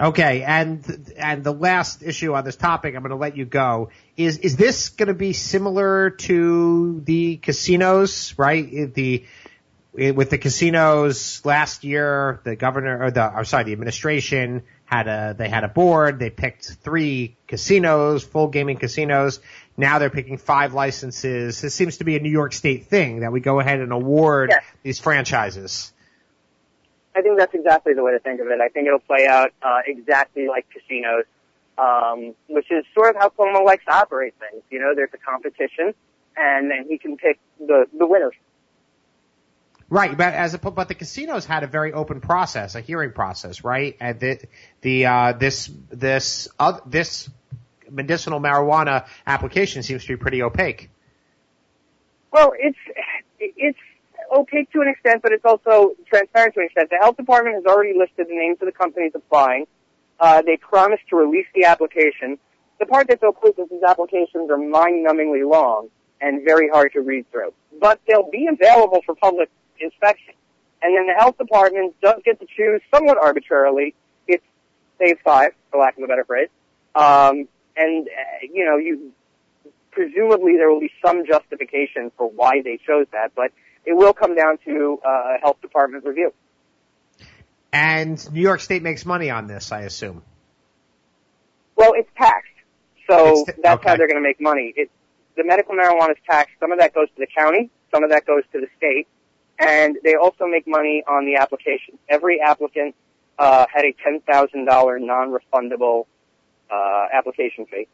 Okay, 0.00 0.42
and 0.42 1.12
and 1.18 1.44
the 1.44 1.52
last 1.52 2.02
issue 2.02 2.32
on 2.32 2.42
this 2.42 2.56
topic, 2.56 2.94
I'm 2.96 3.02
going 3.02 3.10
to 3.10 3.16
let 3.16 3.36
you 3.36 3.44
go. 3.44 3.90
Is 4.16 4.38
is 4.38 4.56
this 4.56 4.88
going 4.88 5.08
to 5.08 5.14
be 5.14 5.34
similar 5.34 6.08
to 6.10 7.02
the 7.04 7.36
casinos, 7.36 8.32
right? 8.38 8.94
The 8.94 9.26
with 9.92 10.30
the 10.30 10.38
casinos 10.38 11.44
last 11.44 11.84
year, 11.84 12.40
the 12.44 12.56
governor 12.56 13.02
or 13.04 13.10
the 13.10 13.20
I'm 13.22 13.44
sorry, 13.44 13.64
the 13.64 13.72
administration 13.72 14.62
had 14.86 15.06
a 15.06 15.34
they 15.36 15.50
had 15.50 15.64
a 15.64 15.68
board. 15.68 16.18
They 16.18 16.30
picked 16.30 16.64
three 16.82 17.36
casinos, 17.46 18.24
full 18.24 18.48
gaming 18.48 18.78
casinos. 18.78 19.40
Now 19.76 19.98
they're 19.98 20.08
picking 20.08 20.38
five 20.38 20.72
licenses. 20.72 21.60
This 21.60 21.74
seems 21.74 21.98
to 21.98 22.04
be 22.04 22.16
a 22.16 22.20
New 22.20 22.30
York 22.30 22.54
State 22.54 22.86
thing 22.86 23.20
that 23.20 23.32
we 23.32 23.40
go 23.40 23.60
ahead 23.60 23.80
and 23.80 23.92
award 23.92 24.48
Yes. 24.50 24.64
these 24.82 24.98
franchises. 24.98 25.92
I 27.14 27.22
think 27.22 27.38
that's 27.38 27.54
exactly 27.54 27.94
the 27.94 28.02
way 28.02 28.12
to 28.12 28.20
think 28.20 28.40
of 28.40 28.46
it. 28.48 28.60
I 28.60 28.68
think 28.68 28.86
it'll 28.86 29.00
play 29.00 29.26
out 29.26 29.50
uh, 29.62 29.80
exactly 29.86 30.46
like 30.46 30.66
casinos, 30.70 31.24
um, 31.76 32.34
which 32.48 32.70
is 32.70 32.84
sort 32.94 33.10
of 33.10 33.16
how 33.16 33.30
Cuomo 33.30 33.64
likes 33.64 33.84
to 33.86 33.94
operate 33.94 34.34
things. 34.38 34.62
You 34.70 34.78
know, 34.78 34.94
there's 34.94 35.10
a 35.12 35.18
competition, 35.18 35.94
and 36.36 36.70
then 36.70 36.86
he 36.88 36.98
can 36.98 37.16
pick 37.16 37.38
the 37.58 37.86
the 37.98 38.06
winners. 38.06 38.34
Right, 39.88 40.16
but 40.16 40.34
as 40.34 40.54
a, 40.54 40.58
but 40.58 40.86
the 40.86 40.94
casinos 40.94 41.44
had 41.44 41.64
a 41.64 41.66
very 41.66 41.92
open 41.92 42.20
process, 42.20 42.76
a 42.76 42.80
hearing 42.80 43.10
process, 43.10 43.64
right? 43.64 43.96
And 44.00 44.20
the 44.20 44.40
the 44.82 45.06
uh, 45.06 45.32
this 45.32 45.68
this 45.90 46.46
uh, 46.60 46.78
this 46.86 47.28
medicinal 47.90 48.38
marijuana 48.38 49.06
application 49.26 49.82
seems 49.82 50.02
to 50.04 50.08
be 50.12 50.16
pretty 50.16 50.42
opaque. 50.42 50.90
Well, 52.32 52.52
it's 52.56 52.78
it's 53.40 53.78
opaque 54.30 54.70
to 54.72 54.80
an 54.80 54.88
extent, 54.88 55.22
but 55.22 55.32
it's 55.32 55.44
also 55.44 55.92
transparent 56.06 56.54
to 56.54 56.60
an 56.60 56.66
extent. 56.66 56.90
The 56.90 56.98
health 57.00 57.16
department 57.16 57.56
has 57.56 57.64
already 57.64 57.98
listed 57.98 58.28
the 58.28 58.36
names 58.36 58.58
of 58.60 58.66
the 58.66 58.72
companies 58.72 59.12
applying. 59.14 59.66
Uh, 60.18 60.42
they 60.42 60.56
promised 60.56 61.02
to 61.10 61.16
release 61.16 61.46
the 61.54 61.64
application. 61.64 62.38
The 62.78 62.86
part 62.86 63.08
that's 63.08 63.22
opaque 63.22 63.58
is 63.58 63.68
these 63.70 63.82
applications 63.82 64.50
are 64.50 64.56
mind-numbingly 64.56 65.48
long 65.50 65.88
and 66.20 66.44
very 66.44 66.68
hard 66.68 66.92
to 66.92 67.00
read 67.00 67.30
through. 67.30 67.52
But 67.80 68.00
they'll 68.06 68.30
be 68.30 68.46
available 68.46 69.00
for 69.04 69.14
public 69.14 69.50
inspection. 69.78 70.34
And 70.82 70.96
then 70.96 71.06
the 71.06 71.14
health 71.14 71.38
department 71.38 71.94
does 72.00 72.20
get 72.24 72.40
to 72.40 72.46
choose 72.46 72.80
somewhat 72.92 73.18
arbitrarily. 73.18 73.94
It's 74.28 74.44
save 74.98 75.18
five, 75.24 75.52
for 75.70 75.80
lack 75.80 75.96
of 75.96 76.04
a 76.04 76.06
better 76.06 76.24
phrase. 76.24 76.48
Um, 76.94 77.48
and, 77.76 78.08
uh, 78.08 78.46
you 78.52 78.64
know, 78.64 78.76
you, 78.76 79.12
presumably 79.90 80.56
there 80.56 80.70
will 80.70 80.80
be 80.80 80.92
some 81.04 81.26
justification 81.26 82.12
for 82.16 82.28
why 82.28 82.62
they 82.62 82.78
chose 82.86 83.06
that, 83.12 83.32
but 83.34 83.52
it 83.84 83.94
will 83.96 84.12
come 84.12 84.34
down 84.34 84.58
to 84.64 84.98
uh, 85.06 85.38
health 85.42 85.60
department 85.60 86.04
review. 86.04 86.32
And 87.72 88.32
New 88.32 88.40
York 88.40 88.60
State 88.60 88.82
makes 88.82 89.06
money 89.06 89.30
on 89.30 89.46
this, 89.46 89.72
I 89.72 89.82
assume. 89.82 90.22
Well, 91.76 91.92
it's 91.94 92.10
taxed, 92.18 92.50
so 93.08 93.30
It's 93.30 93.44
t- 93.44 93.62
that's 93.62 93.84
how 93.84 93.96
they're 93.96 94.08
going 94.08 94.22
to 94.22 94.28
make 94.28 94.40
money. 94.40 94.72
It, 94.76 94.90
the 95.36 95.44
medical 95.44 95.74
marijuana 95.74 96.10
is 96.10 96.16
taxed. 96.28 96.54
Some 96.60 96.72
of 96.72 96.78
that 96.80 96.92
goes 96.94 97.08
to 97.08 97.14
the 97.16 97.26
county, 97.26 97.70
some 97.92 98.04
of 98.04 98.10
that 98.10 98.26
goes 98.26 98.42
to 98.52 98.60
the 98.60 98.66
state, 98.76 99.06
and 99.58 99.96
they 100.04 100.14
also 100.14 100.46
make 100.46 100.66
money 100.66 101.02
on 101.06 101.24
the 101.24 101.36
application. 101.36 101.98
Every 102.08 102.40
applicant 102.40 102.94
uh, 103.38 103.66
had 103.72 103.84
a 103.84 103.94
ten 104.02 104.20
thousand 104.20 104.66
dollar 104.66 104.98
non-refundable 104.98 106.06
uh, 106.70 107.06
application 107.14 107.66
fee, 107.66 107.88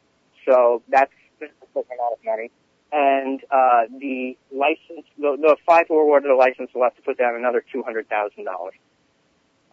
so 0.45 0.81
that's 0.89 1.11
that's 1.39 1.53
a 1.75 1.79
lot 1.79 2.13
of 2.13 2.19
money. 2.25 2.51
And 2.91 3.41
uh, 3.51 3.83
the 3.99 4.37
license, 4.51 5.05
the, 5.17 5.37
the 5.39 5.57
five 5.65 5.85
who 5.89 5.99
awarded 5.99 6.31
a 6.31 6.35
license 6.35 6.69
will 6.73 6.83
have 6.83 6.95
to 6.95 7.01
put 7.01 7.17
down 7.17 7.35
another 7.35 7.63
two 7.71 7.83
hundred 7.83 8.07
thousand 8.07 8.45
dollars. 8.45 8.75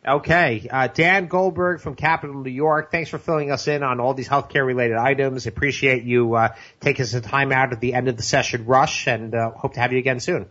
Okay, 0.07 0.69
uh, 0.71 0.89
Dan 0.89 1.29
Goldberg 1.29 1.81
from 1.81 1.95
Capital 1.95 2.43
New 2.43 2.51
York. 2.51 2.91
Thanks 2.91 3.09
for 3.09 3.17
filling 3.17 3.51
us 3.51 3.69
in 3.69 3.83
on 3.83 4.01
all 4.01 4.13
these 4.13 4.29
healthcare 4.29 4.67
related 4.67 4.99
items. 4.99 5.47
Appreciate 5.47 6.03
you 6.03 6.35
uh, 6.35 6.55
taking 6.81 7.07
some 7.07 7.23
time 7.23 7.53
out 7.53 7.73
at 7.73 7.81
the 7.81 7.95
end 7.95 8.09
of 8.09 8.17
the 8.17 8.23
session 8.23 8.67
rush, 8.67 9.07
and 9.07 9.35
uh, 9.35 9.53
hope 9.53 9.75
to 9.75 9.81
have 9.81 9.93
you 9.93 9.99
again 9.99 10.21
soon. 10.21 10.47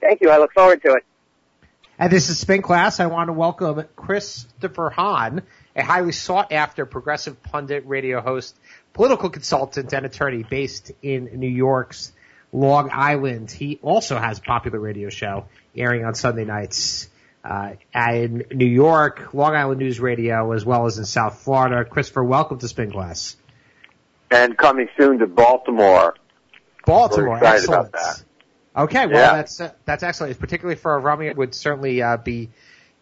Thank 0.00 0.22
you. 0.22 0.30
I 0.30 0.38
look 0.38 0.52
forward 0.52 0.80
to 0.82 0.92
it. 0.92 1.04
And 1.98 2.10
this 2.10 2.30
is 2.30 2.38
Spin 2.38 2.62
Class. 2.62 3.00
I 3.00 3.06
want 3.06 3.28
to 3.28 3.34
welcome 3.34 3.84
Christopher 3.94 4.88
Hahn, 4.88 5.42
a 5.76 5.82
highly 5.82 6.12
sought 6.12 6.52
after 6.52 6.86
progressive 6.86 7.42
pundit, 7.42 7.86
radio 7.86 8.22
host, 8.22 8.56
political 8.92 9.30
consultant, 9.30 9.92
and 9.92 10.06
attorney 10.06 10.42
based 10.42 10.92
in 11.02 11.38
New 11.38 11.48
York's 11.48 12.12
Long 12.52 12.90
Island. 12.92 13.50
He 13.50 13.78
also 13.82 14.18
has 14.18 14.38
a 14.38 14.42
popular 14.42 14.80
radio 14.80 15.08
show 15.10 15.46
airing 15.76 16.04
on 16.04 16.14
Sunday 16.14 16.44
nights. 16.44 17.08
Uh, 17.42 17.72
in 17.94 18.44
New 18.52 18.66
York, 18.66 19.32
Long 19.32 19.54
Island 19.54 19.78
News 19.80 19.98
Radio, 19.98 20.52
as 20.52 20.62
well 20.64 20.84
as 20.84 20.98
in 20.98 21.06
South 21.06 21.40
Florida. 21.42 21.86
Christopher, 21.88 22.22
welcome 22.22 22.58
to 22.58 22.68
Spin 22.68 22.90
Class. 22.92 23.36
and 24.30 24.58
coming 24.58 24.88
soon 24.98 25.18
to 25.20 25.26
Baltimore. 25.26 26.14
Baltimore, 26.84 27.42
excellent. 27.42 27.88
about 27.88 27.92
that. 27.92 28.24
Okay, 28.76 29.06
well 29.06 29.14
Yeah. 29.16 29.36
that's 29.36 29.60
uh, 29.60 29.72
that's 29.86 30.02
excellent. 30.02 30.38
Particularly 30.38 30.76
for 30.76 30.94
a 30.94 30.98
Rummy 30.98 31.28
it 31.28 31.36
would 31.36 31.54
certainly 31.54 32.02
uh, 32.02 32.16
be 32.18 32.50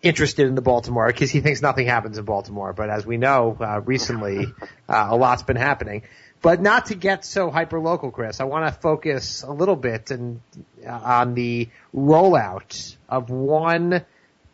interested 0.02 0.46
in 0.46 0.54
the 0.54 0.62
Baltimore 0.62 1.06
because 1.08 1.30
he 1.30 1.40
thinks 1.40 1.60
nothing 1.62 1.86
happens 1.86 2.18
in 2.18 2.24
Baltimore. 2.24 2.72
But 2.72 2.90
as 2.90 3.04
we 3.06 3.16
know, 3.16 3.56
uh, 3.60 3.80
recently 3.84 4.46
uh, 4.88 5.06
a 5.10 5.16
lot's 5.16 5.42
been 5.42 5.56
happening. 5.56 6.02
But 6.40 6.60
not 6.60 6.86
to 6.86 6.94
get 6.94 7.24
so 7.24 7.50
hyper 7.50 7.80
local, 7.80 8.12
Chris. 8.12 8.40
I 8.40 8.44
want 8.44 8.72
to 8.72 8.80
focus 8.80 9.42
a 9.42 9.50
little 9.50 9.74
bit 9.74 10.12
and 10.12 10.40
uh, 10.86 10.90
on 10.90 11.34
the 11.34 11.68
rollout 11.94 12.96
of 13.08 13.28
one 13.28 14.04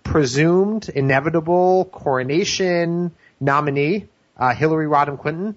presumed 0.03 0.89
inevitable 0.89 1.85
coronation 1.87 3.13
nominee, 3.41 4.09
uh, 4.39 4.55
Hillary 4.55 4.87
Rodham 4.87 5.21
Clinton, 5.21 5.57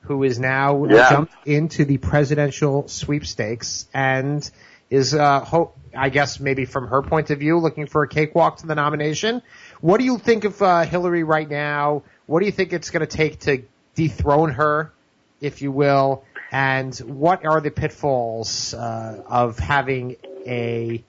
who 0.00 0.24
is 0.24 0.38
now 0.40 0.84
Yeah. 0.84 1.10
jumped 1.10 1.34
into 1.46 1.84
the 1.84 1.98
presidential 1.98 2.88
sweepstakes 2.88 3.86
and 3.94 4.48
is, 4.90 5.14
uh, 5.14 5.64
I 5.96 6.08
guess 6.08 6.40
maybe 6.40 6.64
from 6.64 6.88
her 6.88 7.02
point 7.02 7.30
of 7.30 7.38
view, 7.38 7.58
looking 7.58 7.86
for 7.86 8.02
a 8.02 8.08
cakewalk 8.08 8.58
to 8.58 8.66
the 8.66 8.74
nomination. 8.74 9.42
What 9.80 9.98
do 9.98 10.04
you 10.04 10.18
think 10.18 10.44
of 10.44 10.60
uh, 10.62 10.82
Hillary 10.82 11.24
right 11.24 11.48
now? 11.48 12.02
What 12.26 12.40
do 12.40 12.46
you 12.46 12.52
think 12.52 12.72
it's 12.72 12.90
going 12.90 13.06
to 13.06 13.16
take 13.16 13.40
to 13.40 13.62
dethrone 13.94 14.52
her, 14.52 14.92
if 15.40 15.62
you 15.62 15.72
will? 15.72 16.24
And 16.50 16.96
what 16.96 17.44
are 17.44 17.60
the 17.60 17.70
pitfalls 17.70 18.72
uh, 18.72 19.22
of 19.26 19.58
having 19.58 20.16
a 20.46 21.04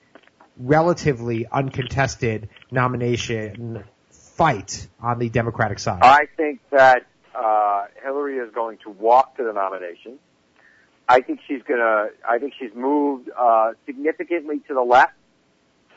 relatively 0.58 1.46
uncontested 1.46 2.50
nomination 2.70 3.84
fight 4.10 4.86
on 5.00 5.18
the 5.18 5.30
Democratic 5.30 5.78
side? 5.78 6.00
I 6.02 6.26
think 6.36 6.60
that 6.70 7.06
uh, 7.34 7.86
Hillary 8.02 8.36
is 8.36 8.52
going 8.54 8.78
to 8.84 8.90
walk 8.90 9.36
to 9.36 9.44
the 9.44 9.52
nomination. 9.52 10.18
I 11.10 11.22
think 11.22 11.40
she's 11.48 11.62
gonna. 11.66 12.10
I 12.28 12.38
think 12.38 12.54
she's 12.56 12.72
moved 12.72 13.30
uh, 13.36 13.72
significantly 13.84 14.60
to 14.68 14.74
the 14.74 14.82
left 14.82 15.14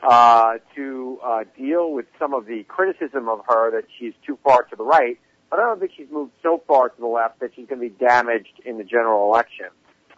uh, 0.02 0.54
to 0.74 1.20
uh, 1.24 1.44
deal 1.56 1.92
with 1.92 2.06
some 2.18 2.34
of 2.34 2.46
the 2.46 2.64
criticism 2.64 3.28
of 3.28 3.42
her 3.46 3.70
that 3.70 3.84
she's 3.96 4.12
too 4.26 4.36
far 4.42 4.64
to 4.64 4.76
the 4.76 4.82
right. 4.82 5.16
But 5.50 5.60
I 5.60 5.66
don't 5.66 5.78
think 5.78 5.92
she's 5.96 6.10
moved 6.10 6.32
so 6.42 6.60
far 6.66 6.88
to 6.88 7.00
the 7.00 7.06
left 7.06 7.38
that 7.38 7.50
she's 7.54 7.68
going 7.68 7.80
to 7.80 7.88
be 7.88 7.94
damaged 8.04 8.60
in 8.64 8.76
the 8.76 8.82
general 8.82 9.32
election. 9.32 9.66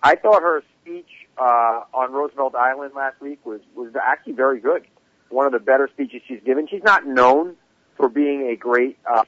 I 0.02 0.14
thought 0.14 0.40
her 0.40 0.62
speech 0.80 1.10
uh, 1.36 1.82
on 1.92 2.12
Roosevelt 2.12 2.54
Island 2.54 2.92
last 2.96 3.20
week 3.20 3.44
was 3.44 3.60
was 3.74 3.92
actually 4.02 4.32
very 4.32 4.60
good. 4.60 4.86
One 5.28 5.44
of 5.44 5.52
the 5.52 5.58
better 5.58 5.90
speeches 5.92 6.22
she's 6.26 6.40
given. 6.42 6.68
She's 6.68 6.84
not 6.84 7.06
known 7.06 7.56
for 7.98 8.08
being 8.08 8.48
a 8.48 8.56
great 8.56 8.96
uh, 9.04 9.24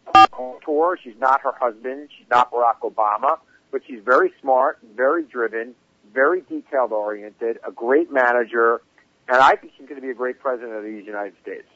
orator. 0.67 0.99
She's 1.05 1.21
not 1.21 1.43
her 1.43 1.53
husband. 1.61 2.09
She's 2.17 2.31
not 2.31 2.51
Barack 2.51 2.81
Obama, 2.83 3.37
but 3.71 3.83
she's 3.87 4.01
very 4.05 4.33
smart, 4.41 4.79
very 4.97 5.25
driven, 5.25 5.75
very 6.13 6.43
detailed 6.43 6.93
oriented, 6.93 7.59
a 7.67 7.73
great 7.73 8.13
manager, 8.13 8.81
and 9.29 9.39
I 9.39 9.57
think 9.57 9.73
she's 9.77 9.87
going 9.89 10.01
to 10.01 10.07
be 10.07 10.11
a 10.11 10.15
great 10.15 10.41
president 10.41 10.73
of 10.73 10.83
the 10.83 10.91
United 10.91 11.35
States. 11.43 11.69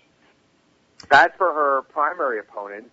As 1.11 1.29
for 1.37 1.53
her 1.53 1.83
primary 1.93 2.39
opponents, 2.39 2.91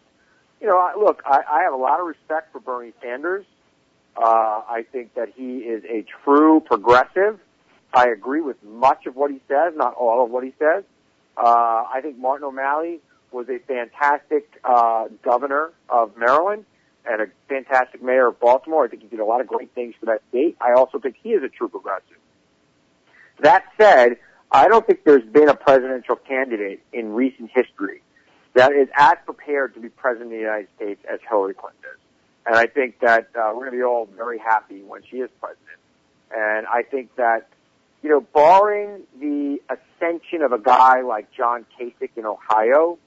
you 0.59 0.67
know, 0.67 0.77
I, 0.77 0.95
look, 0.97 1.21
I, 1.25 1.41
I 1.49 1.63
have 1.63 1.73
a 1.73 1.77
lot 1.77 1.99
of 1.99 2.07
respect 2.07 2.51
for 2.51 2.59
Bernie 2.59 2.93
Sanders. 3.01 3.45
Uh, 4.17 4.61
I 4.67 4.85
think 4.91 5.13
that 5.13 5.29
he 5.35 5.59
is 5.59 5.83
a 5.85 6.05
true 6.23 6.59
progressive. 6.59 7.39
I 7.93 8.09
agree 8.09 8.41
with 8.41 8.61
much 8.63 9.05
of 9.05 9.15
what 9.15 9.31
he 9.31 9.39
says, 9.47 9.73
not 9.75 9.93
all 9.93 10.23
of 10.23 10.31
what 10.31 10.43
he 10.43 10.53
says. 10.59 10.83
Uh, 11.37 11.85
I 11.93 11.99
think 12.01 12.17
Martin 12.17 12.45
O'Malley 12.45 12.99
was 13.31 13.47
a 13.47 13.59
fantastic 13.59 14.59
uh, 14.63 15.05
governor 15.23 15.71
of 15.87 16.17
Maryland 16.17 16.65
and 17.09 17.21
a 17.21 17.27
fantastic 17.47 18.03
mayor 18.03 18.27
of 18.27 18.39
Baltimore. 18.39 18.85
I 18.85 18.87
think 18.87 19.01
he 19.01 19.07
did 19.07 19.19
a 19.19 19.25
lot 19.25 19.41
of 19.41 19.47
great 19.47 19.73
things 19.73 19.95
for 19.99 20.05
that 20.05 20.21
state. 20.29 20.57
I 20.61 20.73
also 20.73 20.99
think 20.99 21.15
he 21.21 21.29
is 21.31 21.43
a 21.43 21.49
true 21.49 21.67
progressive. 21.67 22.17
That 23.39 23.63
said, 23.79 24.17
I 24.51 24.67
don't 24.67 24.85
think 24.85 25.03
there's 25.03 25.25
been 25.25 25.49
a 25.49 25.55
presidential 25.55 26.15
candidate 26.15 26.81
in 26.93 27.13
recent 27.13 27.49
history 27.53 28.01
that 28.53 28.73
is 28.73 28.87
as 28.95 29.15
prepared 29.25 29.73
to 29.75 29.79
be 29.79 29.89
president 29.89 30.27
of 30.27 30.31
the 30.31 30.37
United 30.37 30.67
States 30.75 31.03
as 31.11 31.19
Hillary 31.27 31.53
Clinton 31.53 31.81
is. 31.83 31.99
And 32.45 32.55
I 32.55 32.67
think 32.67 32.99
that 32.99 33.29
uh, 33.35 33.51
we're 33.53 33.65
going 33.65 33.71
to 33.71 33.77
be 33.77 33.83
all 33.83 34.05
very 34.05 34.39
happy 34.39 34.81
when 34.81 35.01
she 35.09 35.17
is 35.17 35.29
president. 35.39 35.65
And 36.35 36.67
I 36.67 36.83
think 36.83 37.15
that, 37.15 37.47
you 38.01 38.09
know, 38.09 38.21
barring 38.21 39.01
the 39.19 39.59
ascension 39.69 40.41
of 40.41 40.51
a 40.51 40.59
guy 40.59 41.01
like 41.01 41.31
John 41.31 41.65
Kasich 41.79 42.11
in 42.17 42.25
Ohio, 42.25 42.97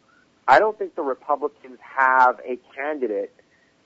I 0.47 0.59
don't 0.59 0.79
think 0.79 0.95
the 0.95 1.03
Republicans 1.03 1.79
have 1.81 2.41
a 2.47 2.59
candidate 2.75 3.33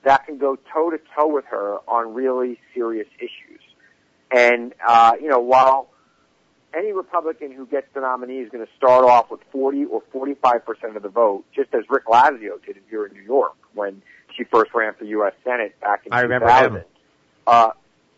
that 0.03 0.25
can 0.25 0.37
go 0.37 0.57
toe 0.73 0.89
to 0.89 0.99
toe 1.15 1.27
with 1.27 1.45
her 1.45 1.77
on 1.87 2.13
really 2.13 2.59
serious 2.73 3.07
issues. 3.19 3.61
And, 4.31 4.73
uh, 4.85 5.13
you 5.21 5.27
know, 5.27 5.39
while 5.39 5.89
any 6.73 6.91
Republican 6.91 7.51
who 7.51 7.65
gets 7.65 7.87
the 7.93 8.01
nominee 8.01 8.39
is 8.39 8.49
going 8.49 8.65
to 8.65 8.71
start 8.77 9.05
off 9.05 9.31
with 9.31 9.39
40 9.51 9.85
or 9.85 10.01
45% 10.13 10.95
of 10.95 11.03
the 11.03 11.09
vote, 11.09 11.45
just 11.55 11.73
as 11.73 11.83
Rick 11.89 12.05
Lazio 12.05 12.63
did 12.65 12.77
here 12.89 13.05
in 13.05 13.13
New 13.13 13.23
York 13.23 13.55
when 13.73 14.01
she 14.35 14.43
first 14.43 14.71
ran 14.73 14.93
for 14.93 15.05
U.S. 15.05 15.33
Senate 15.43 15.79
back 15.79 16.05
in 16.05 16.13
I 16.13 16.23
2000. 16.23 16.29
remember 16.29 16.79
him. 16.79 16.85
Uh, 17.45 17.69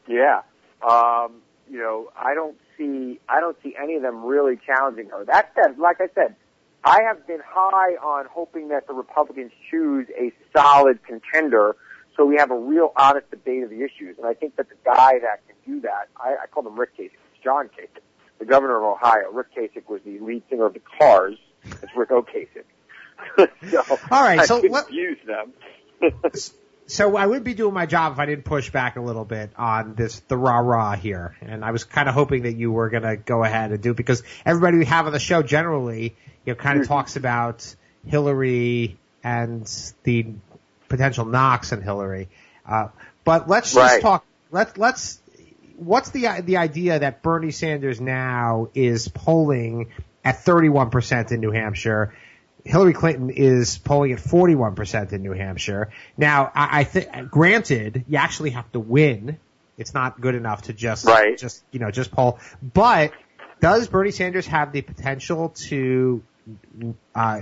yeah. 0.07 0.41
Um, 0.81 1.41
you 1.69 1.77
know, 1.77 2.09
I 2.17 2.33
don't 2.33 2.57
see, 2.77 3.19
I 3.29 3.39
don't 3.39 3.57
see 3.61 3.75
any 3.81 3.95
of 3.95 4.01
them 4.01 4.23
really 4.23 4.57
challenging 4.65 5.09
her. 5.09 5.25
That 5.25 5.51
said, 5.55 5.77
like 5.77 6.01
I 6.01 6.07
said, 6.15 6.35
I 6.83 7.01
have 7.03 7.27
been 7.27 7.41
high 7.45 7.95
on 7.95 8.25
hoping 8.31 8.69
that 8.69 8.87
the 8.87 8.93
Republicans 8.93 9.51
choose 9.69 10.07
a 10.17 10.31
solid 10.55 11.03
contender 11.03 11.75
so 12.19 12.25
we 12.25 12.35
have 12.35 12.51
a 12.51 12.59
real 12.59 12.91
honest 12.97 13.31
debate 13.31 13.63
of 13.63 13.69
the 13.69 13.77
issues. 13.81 14.17
And 14.17 14.27
I 14.27 14.33
think 14.33 14.57
that 14.57 14.67
the 14.67 14.75
guy 14.83 15.19
that 15.19 15.39
can 15.47 15.55
do 15.65 15.81
that, 15.81 16.09
I, 16.17 16.35
I 16.43 16.47
call 16.51 16.67
him 16.67 16.77
Rick 16.77 16.97
Kasich, 16.97 17.11
it's 17.13 17.41
John 17.41 17.69
Kasich, 17.69 18.01
the 18.39 18.45
governor 18.45 18.75
of 18.77 18.83
Ohio. 18.83 19.31
Rick 19.31 19.55
Kasich 19.55 19.87
was 19.87 20.01
the 20.03 20.19
lead 20.19 20.43
singer 20.49 20.65
of 20.65 20.73
the 20.73 20.81
Cars. 20.99 21.37
It's 21.63 21.95
Rick 21.95 22.09
Ocasek. 22.09 22.65
so 23.71 23.99
All 24.11 24.21
right, 24.21 24.39
I 24.39 24.45
so 24.45 24.59
let- 24.69 24.87
them. 25.25 25.53
So 26.89 27.15
I 27.15 27.25
would 27.25 27.43
be 27.43 27.53
doing 27.53 27.73
my 27.73 27.85
job 27.85 28.13
if 28.13 28.19
I 28.19 28.25
didn't 28.25 28.45
push 28.45 28.71
back 28.71 28.95
a 28.97 29.01
little 29.01 29.23
bit 29.25 29.51
on 29.55 29.93
this 29.93 30.19
the 30.21 30.35
rah 30.37 30.57
rah 30.57 30.95
here, 30.95 31.35
and 31.41 31.63
I 31.63 31.69
was 31.71 31.83
kind 31.83 32.09
of 32.09 32.15
hoping 32.15 32.43
that 32.43 32.55
you 32.55 32.71
were 32.71 32.89
gonna 32.89 33.15
go 33.15 33.43
ahead 33.43 33.71
and 33.71 33.81
do 33.81 33.91
it 33.91 33.97
because 33.97 34.23
everybody 34.45 34.77
we 34.79 34.85
have 34.85 35.05
on 35.05 35.13
the 35.13 35.19
show 35.19 35.43
generally, 35.43 36.15
you 36.45 36.53
know, 36.53 36.55
kind 36.55 36.79
of 36.79 36.85
Mm-hmm. 36.85 36.93
talks 36.93 37.15
about 37.15 37.75
Hillary 38.07 38.97
and 39.23 39.69
the 40.03 40.27
potential 40.87 41.25
knocks 41.25 41.71
on 41.73 41.81
Hillary. 41.83 42.27
Uh, 42.67 42.87
but 43.23 43.47
let's 43.47 43.73
just 43.73 43.93
Right. 43.93 44.01
talk. 44.01 44.25
Let's 44.51 44.77
let's. 44.77 45.21
What's 45.77 46.09
the 46.09 46.41
the 46.41 46.57
idea 46.57 46.99
that 46.99 47.21
Bernie 47.21 47.51
Sanders 47.51 48.01
now 48.01 48.69
is 48.73 49.07
polling 49.09 49.91
at 50.25 50.43
31 50.43 50.89
percent 50.89 51.31
in 51.31 51.39
New 51.39 51.51
Hampshire? 51.51 52.13
Hillary 52.69 52.93
Clinton 52.93 53.31
is 53.31 53.79
polling 53.79 54.11
at 54.11 54.19
41% 54.19 55.11
in 55.11 55.23
New 55.23 55.31
Hampshire. 55.33 55.89
Now, 56.17 56.51
I, 56.53 56.81
I 56.81 56.83
think, 56.83 57.31
granted, 57.31 58.05
you 58.07 58.17
actually 58.17 58.51
have 58.51 58.71
to 58.73 58.79
win. 58.79 59.39
It's 59.77 59.95
not 59.95 60.21
good 60.21 60.35
enough 60.35 60.63
to 60.63 60.73
just, 60.73 61.05
Right. 61.05 61.35
just, 61.35 61.63
you 61.71 61.79
know, 61.79 61.89
just 61.89 62.11
poll. 62.11 62.37
But 62.61 63.11
does 63.59 63.87
Bernie 63.87 64.11
Sanders 64.11 64.45
have 64.47 64.71
the 64.71 64.83
potential 64.83 65.49
to, 65.67 66.21
uh, 67.15 67.41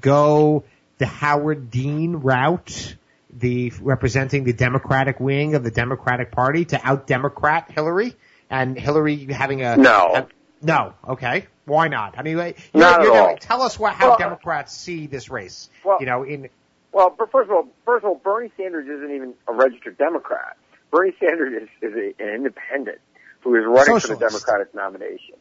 go 0.00 0.64
the 0.98 1.06
Howard 1.06 1.70
Dean 1.70 2.16
route, 2.16 2.96
the 3.32 3.72
representing 3.80 4.44
the 4.44 4.52
Democratic 4.52 5.18
wing 5.18 5.54
of 5.54 5.64
the 5.64 5.70
Democratic 5.70 6.30
Party 6.30 6.66
to 6.66 6.86
out 6.86 7.06
Democrat 7.06 7.70
Hillary 7.70 8.14
and 8.50 8.78
Hillary 8.78 9.24
having 9.32 9.62
a 9.62 9.78
No. 9.78 10.28
No 10.62 10.94
okay 11.06 11.46
why 11.64 11.88
not 11.88 12.18
I 12.18 12.22
mean 12.22 12.36
you're, 12.36 12.54
Not 12.74 13.00
at 13.00 13.04
you're 13.04 13.16
all. 13.16 13.26
Demo- 13.26 13.38
tell 13.38 13.62
us 13.62 13.78
what 13.78 13.94
how 13.94 14.10
Well, 14.10 14.18
Democrats 14.18 14.74
see 14.76 15.06
this 15.06 15.28
race 15.30 15.68
well- 15.84 15.98
you 16.00 16.06
know 16.06 16.22
in 16.22 16.48
Well, 16.92 17.14
first 17.16 17.48
of 17.48 17.56
all, 17.56 17.68
first 17.84 18.04
of 18.04 18.10
all, 18.10 18.16
Bernie 18.16 18.52
Sanders 18.56 18.86
isn't 18.86 19.14
even 19.14 19.34
a 19.48 19.52
registered 19.52 19.96
Democrat. 19.96 20.56
Bernie 20.90 21.14
Sanders 21.18 21.62
is, 21.62 21.68
is 21.80 21.94
a, 21.96 22.22
an 22.22 22.34
independent 22.34 22.98
who 23.40 23.54
is 23.56 23.64
running 23.66 23.98
for 23.98 24.08
the 24.08 24.16
Democratic 24.16 24.74
nomination. 24.74 25.36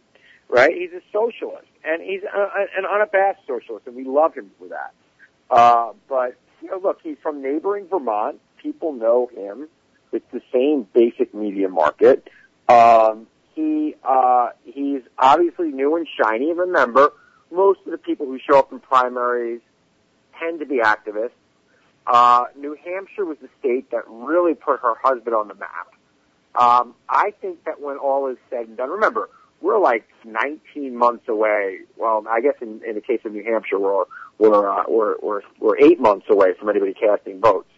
Right? 0.47 0.73
He's 0.73 0.91
a 0.91 1.01
socialist, 1.11 1.67
and 1.83 2.01
he's 2.01 2.21
a, 2.23 2.37
a, 2.39 2.65
an 2.77 2.85
unabashed 2.85 3.45
socialist, 3.47 3.85
and 3.87 3.95
we 3.95 4.05
love 4.05 4.33
him 4.33 4.51
for 4.59 4.67
that. 4.69 4.93
Uh, 5.49 5.91
but 6.07 6.35
you 6.61 6.69
know, 6.69 6.77
look, 6.77 6.99
he's 7.03 7.17
from 7.21 7.41
neighboring 7.41 7.87
Vermont. 7.89 8.39
People 8.61 8.93
know 8.93 9.29
him. 9.33 9.67
It's 10.13 10.25
the 10.31 10.41
same 10.53 10.87
basic 10.93 11.33
media 11.33 11.67
market. 11.69 12.29
Um, 12.69 13.27
he 13.61 13.95
uh, 14.03 14.49
he's 14.63 15.01
obviously 15.17 15.71
new 15.71 15.95
and 15.95 16.07
shiny. 16.21 16.53
Remember, 16.53 17.11
most 17.51 17.79
of 17.85 17.91
the 17.91 17.97
people 17.97 18.25
who 18.25 18.39
show 18.39 18.59
up 18.59 18.71
in 18.71 18.79
primaries 18.79 19.61
tend 20.39 20.59
to 20.59 20.65
be 20.65 20.77
activists. 20.77 21.31
Uh, 22.07 22.45
New 22.57 22.75
Hampshire 22.83 23.25
was 23.25 23.37
the 23.41 23.49
state 23.59 23.91
that 23.91 24.03
really 24.07 24.55
put 24.55 24.79
her 24.79 24.95
husband 25.03 25.35
on 25.35 25.47
the 25.47 25.53
map. 25.53 25.93
Um, 26.55 26.95
I 27.07 27.33
think 27.41 27.63
that 27.65 27.79
when 27.79 27.97
all 27.97 28.27
is 28.27 28.37
said 28.49 28.67
and 28.67 28.75
done, 28.75 28.89
remember, 28.89 29.29
we're 29.61 29.79
like 29.79 30.07
19 30.25 30.95
months 30.95 31.27
away. 31.29 31.79
Well, 31.95 32.25
I 32.27 32.41
guess 32.41 32.55
in, 32.61 32.81
in 32.85 32.95
the 32.95 33.01
case 33.01 33.21
of 33.23 33.31
New 33.31 33.43
Hampshire, 33.43 33.79
we're 33.79 34.05
we're, 34.39 34.69
uh, 34.69 34.83
we're 34.87 35.15
we're 35.21 35.41
we're 35.59 35.77
eight 35.77 35.99
months 35.99 36.25
away 36.29 36.53
from 36.59 36.69
anybody 36.69 36.93
casting 36.93 37.39
votes. 37.39 37.69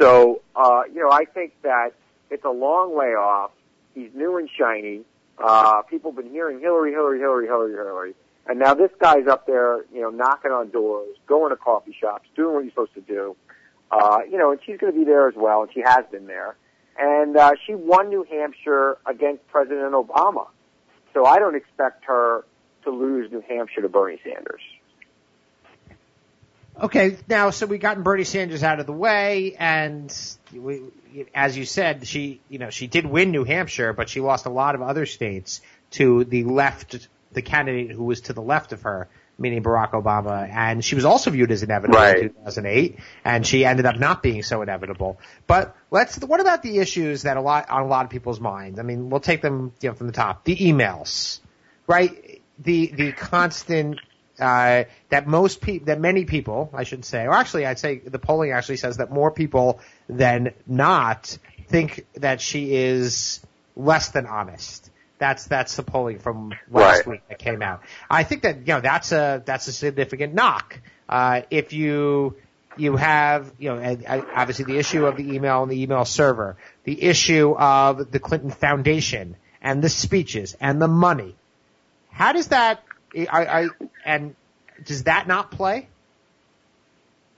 So, 0.00 0.42
uh, 0.54 0.82
you 0.92 1.00
know, 1.00 1.10
I 1.10 1.24
think 1.24 1.54
that 1.62 1.92
it's 2.30 2.44
a 2.44 2.50
long 2.50 2.94
way 2.94 3.14
off. 3.14 3.52
He's 3.94 4.10
new 4.14 4.36
and 4.36 4.50
shiny. 4.58 5.02
Uh, 5.38 5.82
people 5.82 6.12
have 6.12 6.22
been 6.22 6.32
hearing 6.32 6.60
Hillary, 6.60 6.92
Hillary, 6.92 7.18
Hillary, 7.18 7.46
Hillary, 7.46 7.72
Hillary. 7.72 8.14
And 8.46 8.58
now 8.58 8.74
this 8.74 8.90
guy's 8.98 9.26
up 9.26 9.46
there, 9.46 9.84
you 9.92 10.02
know, 10.02 10.10
knocking 10.10 10.50
on 10.50 10.70
doors, 10.70 11.16
going 11.26 11.50
to 11.50 11.56
coffee 11.56 11.96
shops, 11.98 12.28
doing 12.36 12.54
what 12.54 12.64
he's 12.64 12.72
supposed 12.72 12.94
to 12.94 13.00
do. 13.00 13.36
Uh, 13.90 14.18
you 14.30 14.36
know, 14.36 14.50
and 14.50 14.60
she's 14.64 14.78
going 14.78 14.92
to 14.92 14.98
be 14.98 15.04
there 15.04 15.28
as 15.28 15.34
well, 15.36 15.62
and 15.62 15.72
she 15.72 15.80
has 15.80 16.04
been 16.10 16.26
there. 16.26 16.56
And 16.98 17.36
uh, 17.36 17.52
she 17.66 17.74
won 17.74 18.08
New 18.08 18.24
Hampshire 18.24 18.98
against 19.06 19.46
President 19.48 19.92
Obama. 19.92 20.46
So 21.12 21.24
I 21.24 21.38
don't 21.38 21.54
expect 21.54 22.04
her 22.04 22.44
to 22.84 22.90
lose 22.90 23.30
New 23.32 23.42
Hampshire 23.48 23.82
to 23.82 23.88
Bernie 23.88 24.20
Sanders. 24.22 24.60
Okay 26.80 27.16
now 27.28 27.50
so 27.50 27.66
we've 27.66 27.80
gotten 27.80 28.02
Bernie 28.02 28.24
Sanders 28.24 28.62
out 28.62 28.80
of 28.80 28.86
the 28.86 28.92
way 28.92 29.54
and 29.58 30.14
we, 30.52 30.82
as 31.34 31.56
you 31.56 31.64
said 31.64 32.06
she 32.06 32.40
you 32.48 32.58
know 32.58 32.70
she 32.70 32.86
did 32.86 33.06
win 33.06 33.30
New 33.30 33.44
Hampshire 33.44 33.92
but 33.92 34.08
she 34.08 34.20
lost 34.20 34.46
a 34.46 34.50
lot 34.50 34.74
of 34.74 34.82
other 34.82 35.06
states 35.06 35.60
to 35.92 36.24
the 36.24 36.44
left 36.44 37.08
the 37.32 37.42
candidate 37.42 37.90
who 37.90 38.04
was 38.04 38.22
to 38.22 38.32
the 38.32 38.42
left 38.42 38.72
of 38.72 38.82
her 38.82 39.08
meaning 39.36 39.62
Barack 39.62 39.92
Obama 39.92 40.48
and 40.48 40.84
she 40.84 40.94
was 40.94 41.04
also 41.04 41.30
viewed 41.30 41.50
as 41.50 41.62
inevitable 41.62 41.98
Right. 41.98 42.18
in 42.18 42.28
2008 42.30 42.98
and 43.24 43.46
she 43.46 43.64
ended 43.64 43.86
up 43.86 43.98
not 43.98 44.22
being 44.22 44.42
so 44.42 44.62
inevitable 44.62 45.18
but 45.46 45.76
let's 45.90 46.18
what 46.18 46.40
about 46.40 46.62
the 46.62 46.78
issues 46.78 47.22
that 47.22 47.36
a 47.36 47.40
lot 47.40 47.68
on 47.70 47.82
a 47.82 47.86
lot 47.86 48.04
of 48.04 48.10
people's 48.10 48.40
minds 48.40 48.78
I 48.78 48.82
mean 48.82 49.10
we'll 49.10 49.20
take 49.20 49.42
them 49.42 49.72
you 49.80 49.88
know 49.90 49.94
from 49.94 50.06
the 50.06 50.12
top 50.12 50.44
the 50.44 50.56
emails 50.56 51.40
right? 51.86 52.40
The 52.58 52.86
the 52.86 53.12
constant 53.12 54.00
uh, 54.38 54.84
that 55.10 55.26
most 55.26 55.60
people, 55.60 55.86
that 55.86 56.00
many 56.00 56.24
people, 56.24 56.70
I 56.74 56.84
should 56.84 57.04
say, 57.04 57.24
or 57.26 57.32
actually, 57.32 57.66
I'd 57.66 57.78
say 57.78 57.98
the 57.98 58.18
polling 58.18 58.50
actually 58.50 58.76
says 58.76 58.96
that 58.96 59.10
more 59.10 59.30
people 59.30 59.80
than 60.08 60.52
not 60.66 61.36
think 61.68 62.06
that 62.14 62.40
she 62.40 62.74
is 62.74 63.40
less 63.76 64.10
than 64.10 64.26
honest. 64.26 64.90
That's 65.18 65.46
that's 65.46 65.76
the 65.76 65.82
polling 65.84 66.18
from 66.18 66.52
last 66.70 66.98
Right. 66.98 67.06
week 67.06 67.20
that 67.28 67.38
came 67.38 67.62
out. 67.62 67.82
I 68.10 68.24
think 68.24 68.42
that 68.42 68.58
you 68.58 68.74
know 68.74 68.80
that's 68.80 69.12
a 69.12 69.42
that's 69.44 69.68
a 69.68 69.72
significant 69.72 70.34
knock. 70.34 70.80
Uh, 71.08 71.42
if 71.50 71.72
you 71.72 72.36
you 72.76 72.96
have 72.96 73.52
you 73.58 73.68
know 73.72 73.96
obviously 74.34 74.64
the 74.64 74.76
issue 74.76 75.06
of 75.06 75.16
the 75.16 75.34
email 75.34 75.62
and 75.62 75.70
the 75.70 75.80
email 75.80 76.04
server, 76.04 76.56
the 76.82 77.00
issue 77.00 77.54
of 77.56 78.10
the 78.10 78.18
Clinton 78.18 78.50
Foundation 78.50 79.36
and 79.62 79.80
the 79.82 79.88
speeches 79.88 80.56
and 80.60 80.82
the 80.82 80.88
money. 80.88 81.36
How 82.10 82.32
does 82.32 82.48
that? 82.48 82.82
I, 83.16 83.26
I 83.62 83.68
and 84.04 84.34
does 84.84 85.04
that 85.04 85.26
not 85.26 85.50
play? 85.50 85.88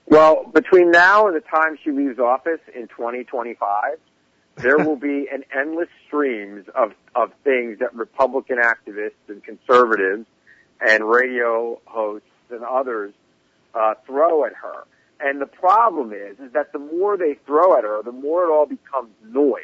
Well, 0.05 0.45
between 0.45 0.91
now 0.91 1.27
and 1.27 1.35
the 1.35 1.41
time 1.41 1.77
she 1.83 1.91
leaves 1.91 2.17
office 2.17 2.61
in 2.73 2.87
2025, 2.87 3.99
there 4.55 4.77
will 4.77 4.95
be 4.95 5.27
an 5.31 5.43
endless 5.55 5.89
streams 6.07 6.65
of, 6.73 6.93
of 7.13 7.31
things 7.43 7.79
that 7.79 7.93
Republican 7.93 8.57
activists 8.57 9.11
and 9.27 9.43
conservatives 9.43 10.25
and 10.79 11.03
radio 11.03 11.79
hosts 11.85 12.27
and 12.49 12.63
others 12.63 13.13
uh, 13.75 13.95
throw 14.05 14.45
at 14.45 14.53
her. 14.53 14.85
And 15.19 15.41
the 15.41 15.47
problem 15.47 16.13
is, 16.13 16.39
is 16.39 16.53
that 16.53 16.71
the 16.71 16.79
more 16.79 17.17
they 17.17 17.37
throw 17.45 17.77
at 17.77 17.83
her, 17.83 18.01
the 18.03 18.11
more 18.11 18.45
it 18.45 18.51
all 18.51 18.65
becomes 18.65 19.09
noise. 19.25 19.63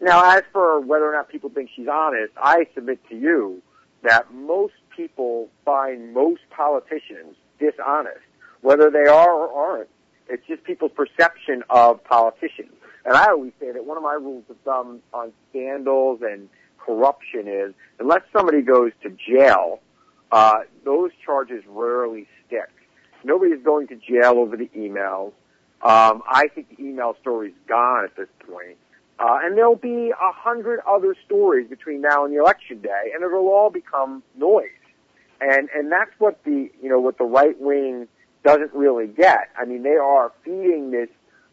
Now, 0.00 0.36
as 0.36 0.42
for 0.52 0.80
whether 0.80 1.08
or 1.08 1.12
not 1.12 1.28
people 1.28 1.50
think 1.50 1.70
she's 1.74 1.88
honest, 1.88 2.32
I 2.36 2.66
submit 2.74 3.00
to 3.08 3.16
you 3.16 3.62
that 4.02 4.32
most 4.32 4.74
people 4.96 5.48
find 5.64 6.12
most 6.12 6.42
politicians 6.50 7.36
dishonest, 7.58 8.20
whether 8.60 8.90
they 8.90 9.06
are 9.06 9.30
or 9.30 9.52
aren't. 9.52 9.88
It's 10.28 10.46
just 10.46 10.64
people's 10.64 10.92
perception 10.92 11.62
of 11.70 12.02
politicians. 12.04 12.72
And 13.04 13.16
I 13.16 13.30
always 13.30 13.52
say 13.60 13.72
that 13.72 13.84
one 13.84 13.96
of 13.96 14.02
my 14.02 14.14
rules 14.14 14.44
of 14.48 14.56
thumb 14.64 15.00
on 15.12 15.32
scandals 15.50 16.20
and 16.22 16.48
corruption 16.78 17.48
is 17.48 17.74
unless 17.98 18.22
somebody 18.32 18.62
goes 18.62 18.92
to 19.02 19.10
jail, 19.10 19.80
uh, 20.30 20.60
those 20.84 21.10
charges 21.24 21.62
rarely 21.68 22.26
stick. 22.46 22.70
Nobody's 23.24 23.62
going 23.62 23.88
to 23.88 23.96
jail 23.96 24.34
over 24.38 24.56
the 24.56 24.70
emails. 24.76 25.32
Um, 25.82 26.22
I 26.28 26.48
think 26.54 26.76
the 26.76 26.82
email 26.82 27.16
story's 27.20 27.54
gone 27.68 28.04
at 28.04 28.16
this 28.16 28.28
point. 28.48 28.78
Uh, 29.18 29.38
and 29.42 29.56
there'll 29.56 29.76
be 29.76 30.10
a 30.10 30.32
hundred 30.32 30.80
other 30.88 31.14
stories 31.26 31.68
between 31.68 32.00
now 32.00 32.24
and 32.24 32.34
the 32.34 32.40
election 32.40 32.80
day, 32.80 33.12
and 33.14 33.22
it'll 33.22 33.48
all 33.48 33.70
become 33.70 34.22
noise. 34.36 34.70
And 35.42 35.68
and 35.74 35.90
that's 35.90 36.12
what 36.18 36.42
the 36.44 36.70
you 36.80 36.88
know 36.88 37.00
what 37.00 37.18
the 37.18 37.24
right 37.24 37.60
wing 37.60 38.06
doesn't 38.44 38.72
really 38.72 39.08
get. 39.08 39.50
I 39.58 39.64
mean, 39.64 39.82
they 39.82 39.96
are 39.96 40.32
feeding 40.44 40.92
this 40.92 41.08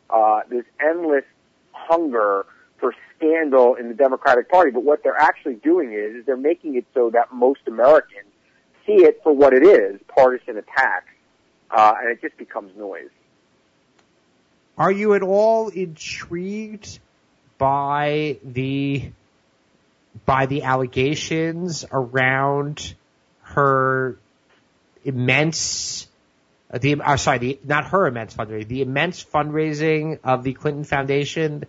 uh, 0.10 0.42
this 0.48 0.66
endless 0.80 1.26
hunger 1.72 2.46
for 2.78 2.94
scandal 3.16 3.76
in 3.76 3.88
the 3.88 3.96
Democratic 3.96 4.50
Party. 4.50 4.72
But 4.72 4.84
what 4.84 5.04
they're 5.04 5.20
actually 5.20 5.56
doing 5.56 5.94
is, 5.94 6.18
is 6.18 6.26
they're 6.26 6.38
making 6.38 6.76
it 6.76 6.86
so 6.94 7.10
that 7.12 7.34
most 7.34 7.62
Americans 7.68 8.28
see 8.86 9.04
it 9.04 9.22
for 9.24 9.34
what 9.34 9.54
it 9.54 9.64
is, 9.64 10.00
partisan 10.08 10.58
attacks, 10.58 11.12
uh, 11.72 11.94
and 12.00 12.12
it 12.12 12.22
just 12.22 12.38
becomes 12.38 12.76
noise. 12.78 13.10
Are 14.78 14.92
you 14.92 15.14
at 15.16 15.24
all 15.24 15.70
intrigued 15.70 17.00
by 17.58 18.38
the 18.44 19.12
by 20.26 20.46
the 20.46 20.64
allegations 20.64 21.86
around 21.92 22.96
her 23.50 24.18
immense 25.04 26.08
the 26.72 27.02
uh, 27.02 27.18
sorry 27.18 27.38
the 27.40 27.60
not 27.64 27.86
her 27.86 28.08
immense 28.08 28.34
fundraising 28.36 28.68
the 28.68 28.82
immense 28.82 29.24
fundraising 29.24 30.20
of 30.24 30.44
the 30.44 30.54
Clinton 30.54 30.84
Foundation 30.84 31.64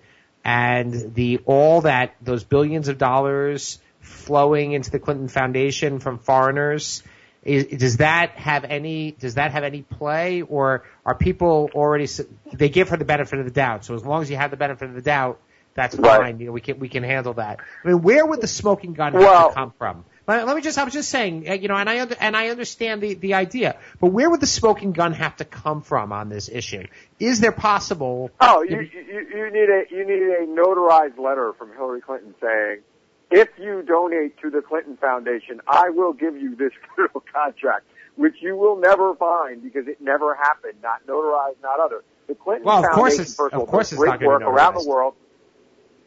and 0.44 1.14
the 1.14 1.38
all 1.46 1.82
that 1.82 2.14
those 2.20 2.44
billions 2.44 2.88
of 2.88 2.98
dollars 2.98 3.78
flowing 4.00 4.72
into 4.72 4.90
the 4.90 4.98
Clinton 4.98 5.28
Foundation 5.28 6.00
from 6.00 6.18
foreigners 6.18 7.02
is, 7.42 7.66
does 7.66 7.96
that 7.98 8.32
have 8.32 8.64
any 8.64 9.12
does 9.12 9.34
that 9.34 9.52
have 9.52 9.64
any 9.64 9.82
play 9.82 10.42
or 10.42 10.84
are 11.06 11.14
people 11.14 11.70
already 11.74 12.06
they 12.52 12.68
give 12.68 12.90
her 12.90 12.96
the 12.96 13.04
benefit 13.04 13.38
of 13.38 13.46
the 13.46 13.50
doubt. 13.50 13.84
So 13.84 13.94
as 13.94 14.04
long 14.04 14.22
as 14.22 14.30
you 14.30 14.36
have 14.36 14.50
the 14.50 14.58
benefit 14.58 14.88
of 14.88 14.94
the 14.94 15.02
doubt 15.02 15.40
that's 15.74 15.94
Right. 15.96 16.20
fine 16.20 16.40
you 16.40 16.46
know 16.46 16.52
we 16.52 16.61
can 16.61 16.78
we 16.78 16.88
can 16.88 17.02
handle 17.02 17.35
that 17.35 17.61
I 17.85 17.88
mean 17.88 18.02
where 18.02 18.24
would 18.26 18.40
the 18.40 18.46
smoking 18.48 18.92
gun 18.94 19.12
have 19.12 19.22
Well- 19.22 19.48
to 19.50 19.54
come 19.54 19.72
from 19.78 20.04
let, 20.28 20.46
let 20.46 20.54
me 20.54 20.62
just 20.62 20.78
I 20.78 20.85
was 20.85 20.92
just 20.92 21.09
saying 21.11 21.48
uh, 21.48 21.54
you 21.54 21.68
know 21.68 21.74
and 21.76 21.88
I 21.88 21.94
and 22.20 22.37
I 22.37 22.48
understand 22.48 23.00
the 23.02 23.14
the 23.14 23.35
idea 23.35 23.76
but 24.00 24.09
where 24.09 24.28
would 24.30 24.40
the 24.40 24.46
smoking 24.46 24.92
gun 24.92 25.12
have 25.14 25.37
to 25.37 25.44
come 25.44 25.83
from 25.83 26.12
on 26.12 26.28
this 26.28 26.48
issue 26.48 26.87
is 27.18 27.40
there 27.40 27.52
possible 27.52 28.30
Oh, 28.40 28.62
you, 28.62 28.80
you 28.80 29.26
you 29.35 29.50
need 29.50 29.68
a 29.70 29.83
you 29.90 30.04
need 30.06 30.22
a 30.22 30.46
notarized 30.46 31.18
letter 31.18 31.52
from 31.59 31.72
Hillary 31.72 32.00
Clinton 32.00 32.35
saying, 32.40 32.80
if 33.30 33.48
you 33.59 33.83
donate 33.83 34.38
to 34.40 34.50
the 34.50 34.61
Clinton 34.61 34.96
Foundation, 34.96 35.61
I 35.68 35.90
will 35.90 36.12
give 36.12 36.37
you 36.37 36.56
this 36.56 36.72
federal 36.96 37.22
contract, 37.33 37.87
which 38.16 38.35
you 38.40 38.56
will 38.56 38.76
never 38.76 39.14
find 39.14 39.62
because 39.62 39.87
it 39.87 40.00
never 40.00 40.35
happened. 40.35 40.74
Not 40.83 41.06
notarized, 41.06 41.62
not 41.62 41.78
other. 41.78 42.02
The 42.26 42.35
Clinton 42.35 42.64
Well, 42.66 42.78
of 42.78 42.85
Foundation, 42.87 42.98
course 43.00 43.14
it's- 43.14 43.35
first 43.37 43.54
of 43.54 43.68
course 43.68 43.92
it's 43.92 44.00
great 44.00 44.20
work 44.22 44.42
around 44.42 44.74
the 44.74 44.88
world. 44.88 45.14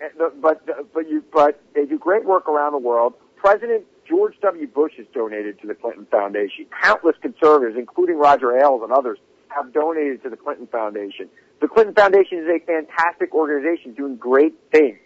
Eh, 0.04 0.10
the- 0.18 0.34
But 0.42 0.94
but 0.94 1.08
you 1.10 1.24
but 1.32 1.60
they 1.74 1.86
do 1.86 1.98
great 1.98 2.26
work 2.26 2.50
around 2.50 2.74
the 2.74 2.78
world. 2.78 3.14
President 3.38 3.86
George 4.06 4.36
W. 4.42 4.68
Bush 4.68 4.94
has 4.98 5.06
donated 5.14 5.60
to 5.62 5.68
the 5.68 5.76
Clinton 5.76 6.06
Foundation. 6.12 6.66
Countless 6.82 7.16
conservatives, 7.22 7.78
including 7.78 8.18
Roger 8.18 8.58
Ailes 8.58 8.82
and 8.84 8.92
others, 8.92 9.18
have 9.50 9.72
donated 9.74 10.22
to 10.24 10.30
the 10.30 10.38
Clinton 10.38 10.68
Foundation. 10.68 11.30
The 11.62 11.68
Clinton 11.68 11.94
Foundation 11.96 12.40
is 12.40 12.48
a 12.48 12.60
fantastic 12.66 13.34
organization 13.34 13.94
doing 13.94 14.18
great 14.18 14.56
things. 14.72 14.98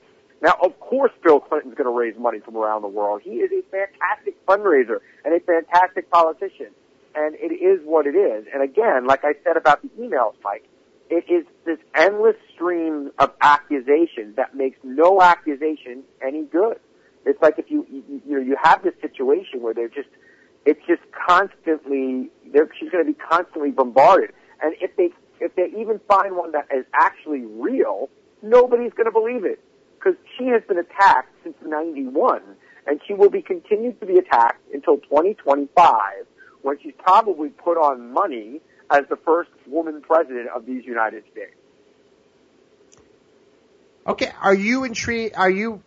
Now, 0.41 0.55
of 0.62 0.79
course, 0.79 1.12
Bill 1.23 1.39
Clinton's 1.39 1.75
going 1.75 1.86
to 1.86 1.91
raise 1.97 2.17
money 2.17 2.39
from 2.39 2.55
around 2.55 2.81
the 2.83 2.88
world. 2.88 3.21
He 3.23 3.38
is 3.38 3.51
a 3.51 3.62
fantastic 3.69 4.43
fundraiser 4.45 4.99
and 5.25 5.33
a 5.33 5.39
fantastic 5.39 6.10
politician. 6.12 6.67
And 7.15 7.36
it 7.36 7.51
is 7.53 7.81
what 7.83 8.05
it 8.05 8.15
is. 8.15 8.45
And 8.53 8.62
again, 8.62 9.07
like 9.07 9.23
I 9.23 9.33
said 9.43 9.57
about 9.57 9.81
the 9.81 9.89
emails, 9.99 10.33
Mike, 10.43 10.63
it 11.10 11.26
is 11.30 11.46
this 11.65 11.78
endless 11.96 12.36
stream 12.54 13.12
of 13.20 13.32
accusations 13.41 14.36
that 14.36 14.56
makes 14.56 14.78
no 14.84 15.22
accusation 15.22 16.04
any 16.26 16.43
good. 16.43 16.80
It's 17.26 17.41
like 17.41 17.56
if 17.58 17.70
you, 17.70 17.86
you, 17.89 18.22
you 18.26 18.36
know, 18.36 18.41
you 18.41 18.58
have 18.62 18.84
this 18.84 18.93
situation 19.02 19.62
where 19.62 19.74
they're 19.74 19.89
just, 19.89 20.10
it's 20.65 20.80
just 20.88 21.02
constantly, 21.28 22.30
they're, 22.52 22.70
she's 22.80 22.89
going 22.89 23.06
to 23.06 23.12
be 23.12 23.17
constantly 23.17 23.72
bombarded. 23.72 24.32
And 24.62 24.76
if 24.82 24.96
they, 24.96 25.10
if 25.39 25.56
they 25.56 25.67
even 25.80 26.00
find 26.08 26.36
one 26.36 26.52
that 26.54 26.67
is 26.76 26.86
actually 26.93 27.46
real, 27.46 28.10
nobody's 28.41 28.93
going 28.93 29.06
to 29.06 29.12
believe 29.12 29.46
it. 29.46 29.60
Because 29.98 30.17
she 30.38 30.46
has 30.48 30.62
been 30.67 30.78
attacked 30.78 31.34
since 31.43 31.56
91, 31.65 32.41
and 32.86 33.02
she 33.08 33.13
will 33.13 33.30
be 33.30 33.41
continued 33.41 34.00
to 34.00 34.06
be 34.06 34.17
attacked 34.17 34.62
until 34.74 34.98
2025, 34.98 36.26
when 36.62 36.78
she's 36.82 36.93
probably 37.00 37.50
put 37.50 37.78
on 37.78 38.13
money 38.13 38.62
as 38.89 39.06
the 39.10 39.17
first 39.17 39.50
woman 39.65 40.02
president 40.02 40.50
of 40.56 40.65
these 40.65 40.86
United 40.86 41.23
States. 41.32 41.56
Okay, 44.06 44.32
are 44.41 44.54
you 44.54 44.86
intrigued? 44.86 45.36
Are 45.36 45.50
you 45.50 45.82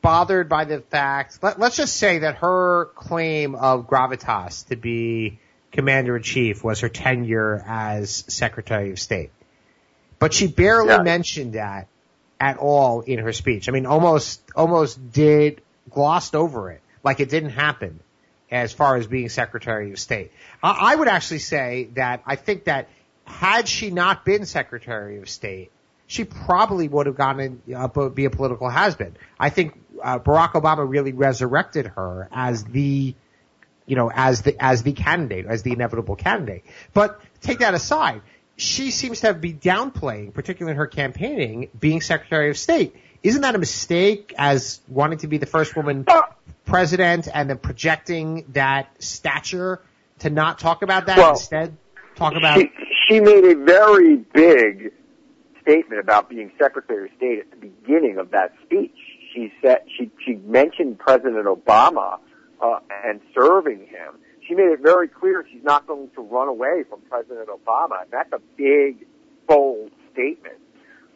bothered 0.00 0.48
by 0.48 0.64
the 0.64 0.80
fact? 0.80 1.38
Let, 1.42 1.60
let's 1.60 1.76
just 1.76 1.96
say 1.96 2.20
that 2.20 2.36
her 2.36 2.86
claim 2.96 3.54
of 3.54 3.86
gravitas 3.86 4.66
to 4.68 4.76
be 4.76 5.38
commander 5.70 6.16
in 6.16 6.22
chief 6.22 6.64
was 6.64 6.80
her 6.80 6.88
tenure 6.88 7.62
as 7.66 8.24
Secretary 8.28 8.90
of 8.90 8.98
State, 8.98 9.30
but 10.18 10.34
she 10.34 10.48
barely 10.48 10.88
Yeah. 10.88 11.02
mentioned 11.02 11.52
that 11.52 11.86
at 12.40 12.58
all 12.58 13.02
in 13.02 13.20
her 13.20 13.32
speech. 13.32 13.68
I 13.68 13.72
mean, 13.72 13.86
almost 13.86 14.42
almost 14.56 15.12
did 15.12 15.62
glossed 15.88 16.34
over 16.34 16.72
it 16.72 16.80
like 17.04 17.20
it 17.20 17.30
didn't 17.30 17.50
happen 17.50 18.00
as 18.52 18.72
far 18.72 18.96
as 18.96 19.06
being 19.06 19.28
Secretary 19.28 19.90
of 19.92 19.98
State. 19.98 20.30
I, 20.62 20.92
I 20.92 20.94
would 20.94 21.08
actually 21.08 21.40
say 21.40 21.88
that 21.94 22.22
I 22.26 22.36
think 22.36 22.64
that 22.64 22.88
had 23.24 23.66
she 23.66 23.90
not 23.90 24.24
been 24.24 24.46
Secretary 24.46 25.18
of 25.18 25.28
State, 25.28 25.72
she 26.06 26.24
probably 26.24 26.88
would 26.88 27.06
have 27.06 27.16
gone 27.16 27.62
uh, 27.74 28.08
be 28.10 28.26
a 28.26 28.30
political 28.30 28.68
has-been. 28.68 29.16
I 29.40 29.48
think 29.48 29.80
uh, 30.02 30.18
Barack 30.18 30.52
Obama 30.52 30.88
really 30.88 31.12
resurrected 31.12 31.86
her 31.86 32.28
as 32.30 32.64
the, 32.64 33.14
you 33.86 33.96
know, 33.96 34.10
as 34.14 34.42
the 34.42 34.54
as 34.62 34.82
the 34.82 34.92
candidate, 34.92 35.46
as 35.46 35.62
the 35.62 35.72
inevitable 35.72 36.16
candidate. 36.16 36.64
But 36.92 37.18
take 37.40 37.60
that 37.60 37.72
aside, 37.72 38.20
she 38.56 38.90
seems 38.90 39.20
to 39.20 39.28
have 39.28 39.40
been 39.40 39.58
downplaying, 39.58 40.34
particularly 40.34 40.72
in 40.72 40.76
her 40.76 40.86
campaigning, 40.86 41.70
being 41.78 42.02
Secretary 42.02 42.50
of 42.50 42.58
State. 42.58 42.94
Isn't 43.22 43.42
that 43.42 43.54
a 43.54 43.58
mistake 43.58 44.34
as 44.36 44.80
wanting 44.88 45.18
to 45.18 45.28
be 45.28 45.38
the 45.38 45.46
first 45.46 45.76
woman 45.76 46.06
president 46.64 47.28
and 47.32 47.48
then 47.50 47.58
projecting 47.58 48.44
that 48.52 48.88
stature 49.02 49.80
to 50.20 50.30
not 50.30 50.58
talk 50.58 50.82
about 50.82 51.06
that 51.06 51.18
Well, 51.18 51.30
instead 51.30 51.76
talk 52.16 52.34
about 52.34 52.58
She, 52.58 52.70
she 53.08 53.20
made 53.20 53.44
a 53.44 53.54
very 53.56 54.16
big 54.16 54.92
statement 55.62 56.00
about 56.00 56.28
being 56.28 56.50
Secretary 56.60 57.08
of 57.08 57.16
State 57.16 57.40
at 57.40 57.50
the 57.50 57.68
beginning 57.68 58.18
of 58.18 58.30
that 58.30 58.52
speech. 58.64 58.96
She 59.34 59.52
said 59.62 59.82
she 59.96 60.10
she 60.24 60.34
mentioned 60.34 60.98
President 60.98 61.46
Obama 61.46 62.18
uh, 62.60 62.78
and 63.04 63.20
serving 63.34 63.80
him. 63.80 64.14
She 64.46 64.54
made 64.54 64.72
it 64.72 64.80
very 64.80 65.08
clear 65.08 65.44
she's 65.50 65.64
not 65.64 65.86
going 65.86 66.10
to 66.14 66.20
run 66.20 66.48
away 66.48 66.84
from 66.88 67.00
President 67.08 67.48
Obama. 67.48 68.02
And 68.02 68.10
that's 68.10 68.32
a 68.32 68.40
big, 68.56 69.06
bold 69.46 69.90
statement. 70.12 70.58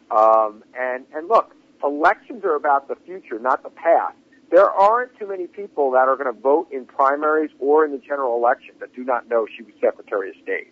Um, 0.09 0.63
and 0.77 1.05
and 1.13 1.27
look, 1.27 1.53
elections 1.83 2.43
are 2.43 2.55
about 2.55 2.87
the 2.87 2.95
future, 3.05 3.39
not 3.39 3.63
the 3.63 3.69
past. 3.69 4.15
There 4.49 4.69
aren't 4.69 5.17
too 5.19 5.27
many 5.27 5.47
people 5.47 5.91
that 5.91 6.07
are 6.07 6.15
going 6.15 6.33
to 6.33 6.39
vote 6.39 6.69
in 6.71 6.85
primaries 6.85 7.51
or 7.59 7.83
in 7.83 7.91
the 7.91 7.97
general 7.97 8.37
election 8.37 8.75
that 8.79 8.95
do 8.95 9.03
not 9.03 9.27
know 9.27 9.45
she 9.55 9.63
was 9.63 9.73
Secretary 9.81 10.29
of 10.29 10.35
State. 10.41 10.67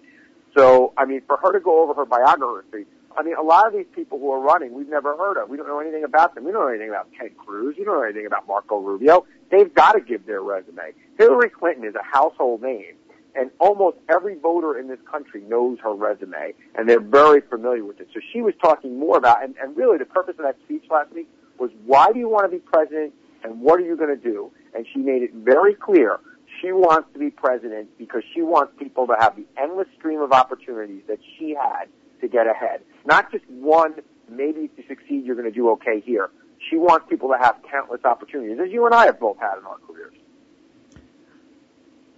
So, 0.57 0.93
I 0.97 1.05
mean, 1.05 1.21
for 1.27 1.37
her 1.37 1.51
to 1.51 1.59
go 1.59 1.83
over 1.83 1.93
her 1.93 2.05
biography, 2.05 2.85
I 3.17 3.23
mean, 3.23 3.35
a 3.35 3.41
lot 3.41 3.67
of 3.67 3.73
these 3.73 3.85
people 3.93 4.19
who 4.19 4.31
are 4.31 4.39
running, 4.39 4.73
we've 4.73 4.89
never 4.89 5.15
heard 5.17 5.41
of. 5.41 5.49
We 5.49 5.57
don't 5.57 5.67
know 5.67 5.79
anything 5.79 6.03
about 6.03 6.35
them. 6.35 6.43
We 6.43 6.51
don't 6.51 6.61
know 6.61 6.69
anything 6.69 6.89
about 6.89 7.07
Ted 7.19 7.37
Cruz. 7.37 7.75
We 7.77 7.85
don't 7.85 7.95
know 7.95 8.03
anything 8.03 8.25
about 8.25 8.47
Marco 8.47 8.77
Rubio. 8.77 9.25
They've 9.51 9.73
got 9.73 9.93
to 9.93 10.01
give 10.01 10.25
their 10.25 10.41
resume. 10.41 10.93
Hillary 11.17 11.49
Clinton 11.49 11.85
is 11.85 11.95
a 11.95 12.03
household 12.03 12.61
name, 12.61 12.95
and 13.35 13.51
almost 13.59 13.97
every 14.09 14.35
voter 14.35 14.79
in 14.79 14.87
this 14.87 14.99
country 15.09 15.41
knows 15.41 15.77
her 15.83 15.93
resume, 15.93 16.53
and 16.75 16.87
they're 16.87 16.99
very 16.99 17.41
familiar 17.41 17.83
with 17.83 17.99
it. 17.99 18.07
So 18.13 18.19
she 18.33 18.41
was 18.41 18.53
talking 18.61 18.97
more 18.97 19.17
about, 19.17 19.43
and, 19.43 19.55
and 19.61 19.75
really 19.75 19.97
the 19.97 20.05
purpose 20.05 20.35
of 20.39 20.45
that 20.45 20.57
speech 20.63 20.83
last 20.89 21.11
week 21.13 21.29
was 21.59 21.71
why 21.85 22.11
do 22.11 22.19
you 22.19 22.29
want 22.29 22.49
to 22.49 22.57
be 22.57 22.63
president, 22.63 23.13
and 23.43 23.61
what 23.61 23.79
are 23.79 23.85
you 23.85 23.95
going 23.95 24.15
to 24.15 24.21
do? 24.21 24.51
And 24.73 24.85
she 24.91 24.99
made 24.99 25.21
it 25.21 25.33
very 25.33 25.73
clear 25.73 26.19
she 26.61 26.71
wants 26.71 27.09
to 27.13 27.19
be 27.19 27.29
president 27.29 27.89
because 27.97 28.23
she 28.33 28.41
wants 28.41 28.73
people 28.79 29.07
to 29.07 29.15
have 29.19 29.35
the 29.35 29.45
endless 29.57 29.87
stream 29.97 30.21
of 30.21 30.31
opportunities 30.31 31.03
that 31.07 31.19
she 31.37 31.55
had 31.55 31.85
to 32.21 32.27
get 32.27 32.47
ahead. 32.47 32.81
Not 33.05 33.31
just 33.31 33.43
one, 33.49 33.95
maybe 34.29 34.61
if 34.61 34.71
you 34.77 34.83
succeed, 34.87 35.25
you're 35.25 35.35
going 35.35 35.51
to 35.51 35.55
do 35.55 35.69
okay 35.71 36.01
here. 36.01 36.29
She 36.69 36.77
wants 36.77 37.05
people 37.09 37.29
to 37.29 37.37
have 37.39 37.57
countless 37.69 38.01
opportunities, 38.05 38.57
as 38.59 38.71
you 38.71 38.85
and 38.85 38.95
I 38.95 39.05
have 39.05 39.19
both 39.19 39.37
had 39.37 39.57
in 39.59 39.65
our 39.65 39.77
careers. 39.85 40.14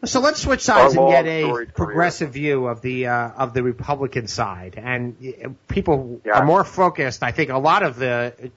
So 0.05 0.19
let's 0.19 0.39
switch 0.41 0.61
sides 0.61 0.93
and 0.95 1.09
get 1.09 1.25
a 1.25 1.41
storied 1.41 1.73
career. 1.73 1.87
progressive 1.87 2.31
view 2.33 2.67
of 2.67 2.81
the 2.81 3.07
uh, 3.07 3.29
of 3.29 3.53
the 3.53 3.63
Republican 3.63 4.27
side, 4.27 4.75
and 4.77 5.15
uh, 5.43 5.49
people 5.67 6.21
Yeah. 6.23 6.33
are 6.39 6.45
more 6.45 6.63
focused. 6.63 7.23
I 7.23 7.31
think 7.31 7.49
a 7.49 7.57
lot 7.57 7.83
of 7.83 7.95
the 7.97 8.51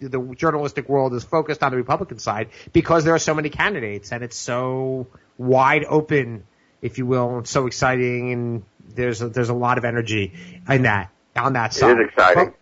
the 0.00 0.20
journalistic 0.36 0.88
world 0.88 1.14
is 1.14 1.24
focused 1.24 1.62
on 1.62 1.70
the 1.70 1.76
Republican 1.76 2.18
side 2.18 2.48
because 2.72 3.04
there 3.04 3.14
are 3.14 3.18
so 3.20 3.34
many 3.34 3.48
candidates 3.50 4.10
and 4.12 4.24
it's 4.24 4.36
so 4.36 5.06
wide 5.38 5.84
open, 5.88 6.42
if 6.82 6.98
you 6.98 7.06
will, 7.06 7.36
and 7.38 7.46
so 7.46 7.66
exciting, 7.68 8.32
and 8.32 8.62
there's 8.94 9.22
a, 9.22 9.28
there's 9.28 9.48
a 9.48 9.54
lot 9.54 9.78
of 9.78 9.84
energy 9.84 10.32
in 10.68 10.82
that 10.82 11.10
on 11.36 11.52
that 11.54 11.72
side. 11.72 11.98
is 12.00 12.08
exciting. 12.08 12.44
But- 12.46 12.54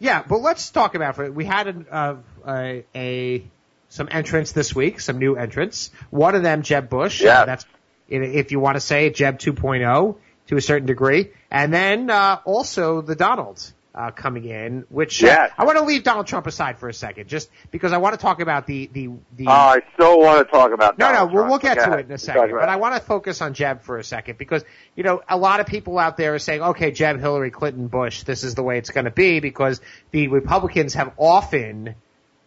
yeah, 0.00 0.22
but 0.26 0.38
let's 0.38 0.70
talk 0.70 0.94
about 0.94 1.16
for 1.16 1.30
we 1.30 1.44
had 1.44 1.86
uh, 1.90 2.14
a, 2.46 2.84
a 2.94 3.44
some 3.88 4.08
entrants 4.10 4.52
this 4.52 4.74
week, 4.74 5.00
some 5.00 5.18
new 5.18 5.36
entrants. 5.36 5.90
One 6.10 6.34
of 6.34 6.42
them, 6.42 6.62
Jeb 6.62 6.88
Bush. 6.88 7.20
Yeah. 7.22 7.40
Uh, 7.42 7.46
that's 7.46 7.66
if 8.08 8.52
you 8.52 8.60
want 8.60 8.76
to 8.76 8.80
say 8.80 9.10
Jeb 9.10 9.38
2.0 9.38 10.16
to 10.48 10.56
a 10.56 10.60
certain 10.62 10.86
degree. 10.86 11.30
And 11.50 11.72
then 11.72 12.08
uh, 12.10 12.40
also 12.44 13.02
the 13.02 13.14
Donalds 13.14 13.74
uh, 13.94 14.10
coming 14.12 14.44
in, 14.44 14.84
which 14.90 15.20
Yes. 15.22 15.50
uh, 15.50 15.54
I 15.62 15.64
want 15.64 15.76
to 15.78 15.84
leave 15.84 16.04
Donald 16.04 16.26
Trump 16.26 16.46
aside 16.46 16.78
for 16.78 16.88
a 16.88 16.94
second, 16.94 17.28
just 17.28 17.50
because 17.70 17.92
I 17.92 17.98
want 17.98 18.14
to 18.14 18.20
talk 18.20 18.40
about 18.40 18.66
the 18.66 18.88
the 18.92 19.08
the. 19.36 19.46
Oh, 19.46 19.50
I 19.50 19.80
still 19.94 20.20
want 20.20 20.46
to 20.46 20.50
talk 20.50 20.72
about 20.72 20.98
no, 20.98 21.08
no, 21.08 21.12
Donald 21.12 21.32
we'll, 21.32 21.42
Trump. 21.46 21.50
we'll 21.50 21.74
get 21.74 21.78
Go 21.78 21.92
to 21.92 21.98
it 21.98 22.06
in 22.06 22.12
a 22.12 22.18
second. 22.18 22.52
But. 22.52 22.68
I 22.68 22.76
want 22.76 22.94
to 22.94 23.00
focus 23.00 23.42
on 23.42 23.54
Jeb 23.54 23.82
for 23.82 23.98
a 23.98 24.04
second 24.04 24.38
because 24.38 24.64
you 24.94 25.02
know 25.02 25.22
a 25.28 25.36
lot 25.36 25.60
of 25.60 25.66
people 25.66 25.98
out 25.98 26.16
there 26.16 26.34
are 26.34 26.38
saying, 26.38 26.62
okay, 26.62 26.92
Jeb, 26.92 27.18
Hillary 27.18 27.50
Clinton, 27.50 27.88
Bush, 27.88 28.22
this 28.22 28.44
is 28.44 28.54
the 28.54 28.62
way 28.62 28.78
it's 28.78 28.90
going 28.90 29.06
to 29.06 29.10
be 29.10 29.40
because 29.40 29.80
the 30.12 30.28
Republicans 30.28 30.94
have 30.94 31.12
often 31.16 31.94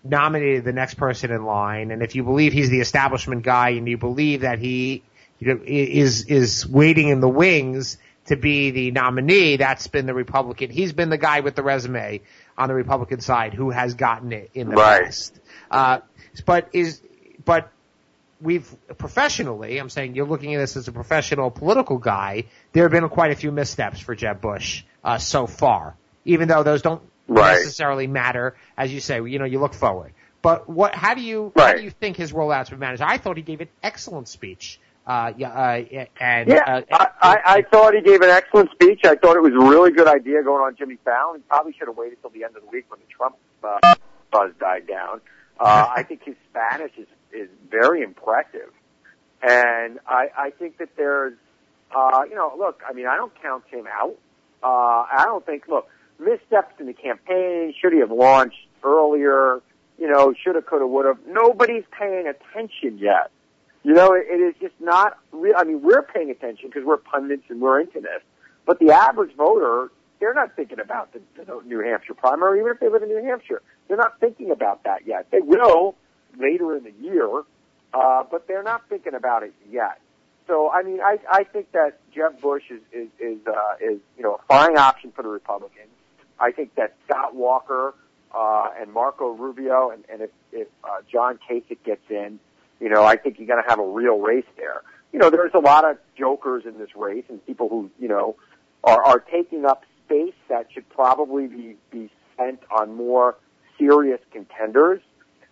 nominated 0.03 0.63
the 0.63 0.73
next 0.73 0.95
person 0.95 1.31
in 1.31 1.43
line, 1.45 1.91
and 1.91 2.01
if 2.01 2.15
you 2.15 2.23
believe 2.23 2.53
he's 2.53 2.69
the 2.69 2.81
establishment 2.81 3.43
guy 3.43 3.69
and 3.69 3.87
you 3.87 3.97
believe 3.97 4.41
that 4.41 4.59
he 4.59 5.03
you 5.39 5.53
know, 5.53 5.61
is 5.65 6.25
is 6.25 6.67
waiting 6.67 7.09
in 7.09 7.19
the 7.19 7.29
wings 7.29 7.97
to 8.27 8.35
be 8.35 8.71
the 8.71 8.91
nominee, 8.91 9.57
that's 9.57 9.87
been 9.87 10.05
the 10.05 10.13
Republican. 10.13 10.69
He's 10.69 10.93
been 10.93 11.09
the 11.09 11.17
guy 11.17 11.39
with 11.39 11.55
the 11.55 11.63
resume 11.63 12.21
on 12.57 12.69
the 12.69 12.75
Republican 12.75 13.19
side 13.21 13.53
who 13.53 13.71
has 13.71 13.95
gotten 13.95 14.31
it 14.31 14.51
in 14.53 14.69
the 14.69 14.75
Right. 14.75 15.05
past. 15.05 15.39
Uh, 15.69 15.99
but 16.45 16.69
is 16.73 17.01
but 17.43 17.71
we've 18.39 18.67
professionally, 18.97 19.77
I'm 19.77 19.89
saying 19.89 20.15
you're 20.15 20.27
looking 20.27 20.55
at 20.55 20.59
this 20.59 20.77
as 20.77 20.87
a 20.87 20.91
professional 20.91 21.51
political 21.51 21.97
guy. 21.97 22.45
There 22.73 22.83
have 22.83 22.91
been 22.91 23.07
quite 23.09 23.31
a 23.31 23.35
few 23.35 23.51
missteps 23.51 23.99
for 23.99 24.15
Jeb 24.15 24.41
Bush 24.41 24.83
uh, 25.03 25.17
so 25.17 25.47
far, 25.47 25.95
even 26.25 26.47
though 26.47 26.63
those 26.63 26.81
don't 26.81 27.01
Right. 27.33 27.57
necessarily 27.57 28.07
matter, 28.07 28.55
as 28.77 28.93
you 28.93 28.99
say. 28.99 29.15
You 29.17 29.39
know, 29.39 29.45
you 29.45 29.59
look 29.59 29.73
forward. 29.73 30.13
But 30.41 30.67
what? 30.69 30.95
How 30.95 31.13
do 31.13 31.21
you 31.21 31.51
how 31.55 31.73
do 31.73 31.81
you 31.83 31.91
think 31.91 32.17
his 32.17 32.33
rollout's 32.33 32.69
been 32.69 32.79
managed? 32.79 33.01
I 33.01 33.17
thought 33.17 33.37
he 33.37 33.43
gave 33.43 33.61
an 33.61 33.69
excellent 33.83 34.27
speech. 34.27 34.79
Uh, 35.05 35.33
yeah, 35.35 35.49
uh, 35.49 36.05
and 36.19 36.49
Yeah, 36.49 36.59
uh, 36.67 36.81
I, 36.91 37.07
I, 37.21 37.37
I 37.45 37.61
thought 37.63 37.93
he 37.95 38.01
gave 38.01 38.21
an 38.21 38.29
excellent 38.29 38.69
speech. 38.71 39.01
I 39.03 39.15
thought 39.15 39.35
it 39.35 39.41
was 39.41 39.53
a 39.53 39.69
really 39.69 39.91
good 39.91 40.07
idea 40.07 40.43
going 40.43 40.61
on 40.63 40.75
Jimmy 40.75 40.97
Fallon. 41.03 41.39
He 41.39 41.43
probably 41.47 41.73
should 41.73 41.87
have 41.87 41.97
waited 41.97 42.21
till 42.21 42.29
the 42.29 42.43
end 42.43 42.55
of 42.55 42.63
the 42.63 42.69
week 42.69 42.85
when 42.89 42.99
the 42.99 43.07
Trump 43.07 43.35
uh, 43.63 43.95
buzz 44.31 44.51
died 44.59 44.87
down. 44.87 45.21
Uh, 45.59 45.87
I 45.95 46.03
think 46.03 46.23
his 46.23 46.35
Spanish 46.49 46.91
is 46.97 47.07
is 47.33 47.49
very 47.69 48.03
impressive, 48.03 48.71
and 49.41 49.99
I, 50.05 50.27
I 50.37 50.49
think 50.51 50.77
that 50.79 50.89
there's, 50.97 51.33
uh, 51.95 52.23
you 52.29 52.35
know, 52.35 52.53
look, 52.57 52.81
I 52.87 52.93
mean, 52.93 53.07
I 53.07 53.15
don't 53.15 53.33
count 53.41 53.63
him 53.71 53.87
out. 53.87 54.17
Uh, 54.63 54.67
I 54.67 55.23
don't 55.25 55.45
think, 55.45 55.67
look, 55.67 55.87
missteps 56.21 56.79
in 56.79 56.85
the 56.85 56.93
campaign. 56.93 57.73
Should 57.81 57.93
he 57.93 57.99
have 57.99 58.11
launched 58.11 58.67
earlier? 58.83 59.61
You 59.97 60.09
know, 60.09 60.33
shoulda, 60.43 60.61
coulda, 60.61 60.87
woulda. 60.87 61.17
Nobody's 61.27 61.83
paying 61.91 62.27
attention 62.27 62.97
yet. 62.97 63.31
You 63.83 63.93
know, 63.93 64.13
it, 64.13 64.25
it 64.29 64.39
is 64.39 64.55
just 64.61 64.75
not 64.79 65.17
real. 65.31 65.55
I 65.57 65.63
mean, 65.63 65.81
we're 65.81 66.03
paying 66.03 66.29
attention 66.29 66.69
because 66.69 66.83
we're 66.85 66.97
pundits 66.97 67.43
and 67.49 67.59
we're 67.61 67.81
into 67.81 67.99
this. 67.99 68.21
But 68.65 68.79
the 68.79 68.91
average 68.91 69.35
voter, 69.35 69.91
they're 70.19 70.33
not 70.33 70.55
thinking 70.55 70.79
about 70.79 71.13
the, 71.13 71.21
the 71.35 71.61
New 71.65 71.79
Hampshire 71.79 72.13
primary, 72.13 72.59
even 72.59 72.71
if 72.71 72.79
they 72.79 72.89
live 72.89 73.03
in 73.03 73.09
New 73.09 73.23
Hampshire. 73.23 73.61
They're 73.87 73.97
not 73.97 74.19
thinking 74.19 74.51
about 74.51 74.83
that 74.83 75.05
yet. 75.05 75.27
They 75.31 75.41
will 75.41 75.95
later 76.37 76.75
in 76.77 76.83
the 76.83 76.93
year, 77.01 77.41
uh, 77.93 78.23
but 78.29 78.47
they're 78.47 78.63
not 78.63 78.87
thinking 78.87 79.15
about 79.15 79.43
it 79.43 79.53
yet. 79.69 79.99
So, 80.47 80.69
I 80.69 80.83
mean, 80.83 80.99
I, 81.01 81.17
I 81.29 81.43
think 81.43 81.71
that 81.71 81.99
Jeb 82.13 82.41
Bush 82.41 82.63
is, 82.69 82.81
is, 82.91 83.07
is, 83.19 83.37
uh, 83.47 83.75
is, 83.79 83.99
you 84.17 84.23
know, 84.23 84.35
a 84.35 84.41
fine 84.47 84.77
option 84.77 85.11
for 85.11 85.21
the 85.23 85.29
Republicans. 85.29 85.89
I 86.41 86.51
think 86.51 86.75
that 86.75 86.95
Scott 87.05 87.35
Walker, 87.35 87.93
uh, 88.35 88.69
and 88.79 88.91
Marco 88.91 89.29
Rubio 89.29 89.89
and, 89.91 90.03
and 90.11 90.21
if, 90.21 90.29
if, 90.51 90.67
uh, 90.83 91.01
John 91.11 91.39
Kasich 91.49 91.83
gets 91.85 92.03
in, 92.09 92.39
you 92.79 92.89
know, 92.89 93.03
I 93.03 93.17
think 93.17 93.37
you're 93.37 93.47
going 93.47 93.61
to 93.61 93.69
have 93.69 93.79
a 93.79 93.87
real 93.87 94.19
race 94.19 94.45
there. 94.57 94.81
You 95.13 95.19
know, 95.19 95.29
there's 95.29 95.53
a 95.53 95.59
lot 95.59 95.83
of 95.83 95.97
jokers 96.17 96.63
in 96.65 96.77
this 96.77 96.89
race 96.95 97.25
and 97.29 97.45
people 97.45 97.69
who, 97.69 97.91
you 97.99 98.07
know, 98.07 98.35
are, 98.83 99.03
are 99.03 99.19
taking 99.19 99.65
up 99.65 99.83
space 100.05 100.33
that 100.49 100.67
should 100.73 100.89
probably 100.89 101.47
be, 101.47 101.75
be 101.91 102.09
spent 102.33 102.61
on 102.71 102.95
more 102.95 103.37
serious 103.77 104.19
contenders. 104.31 105.01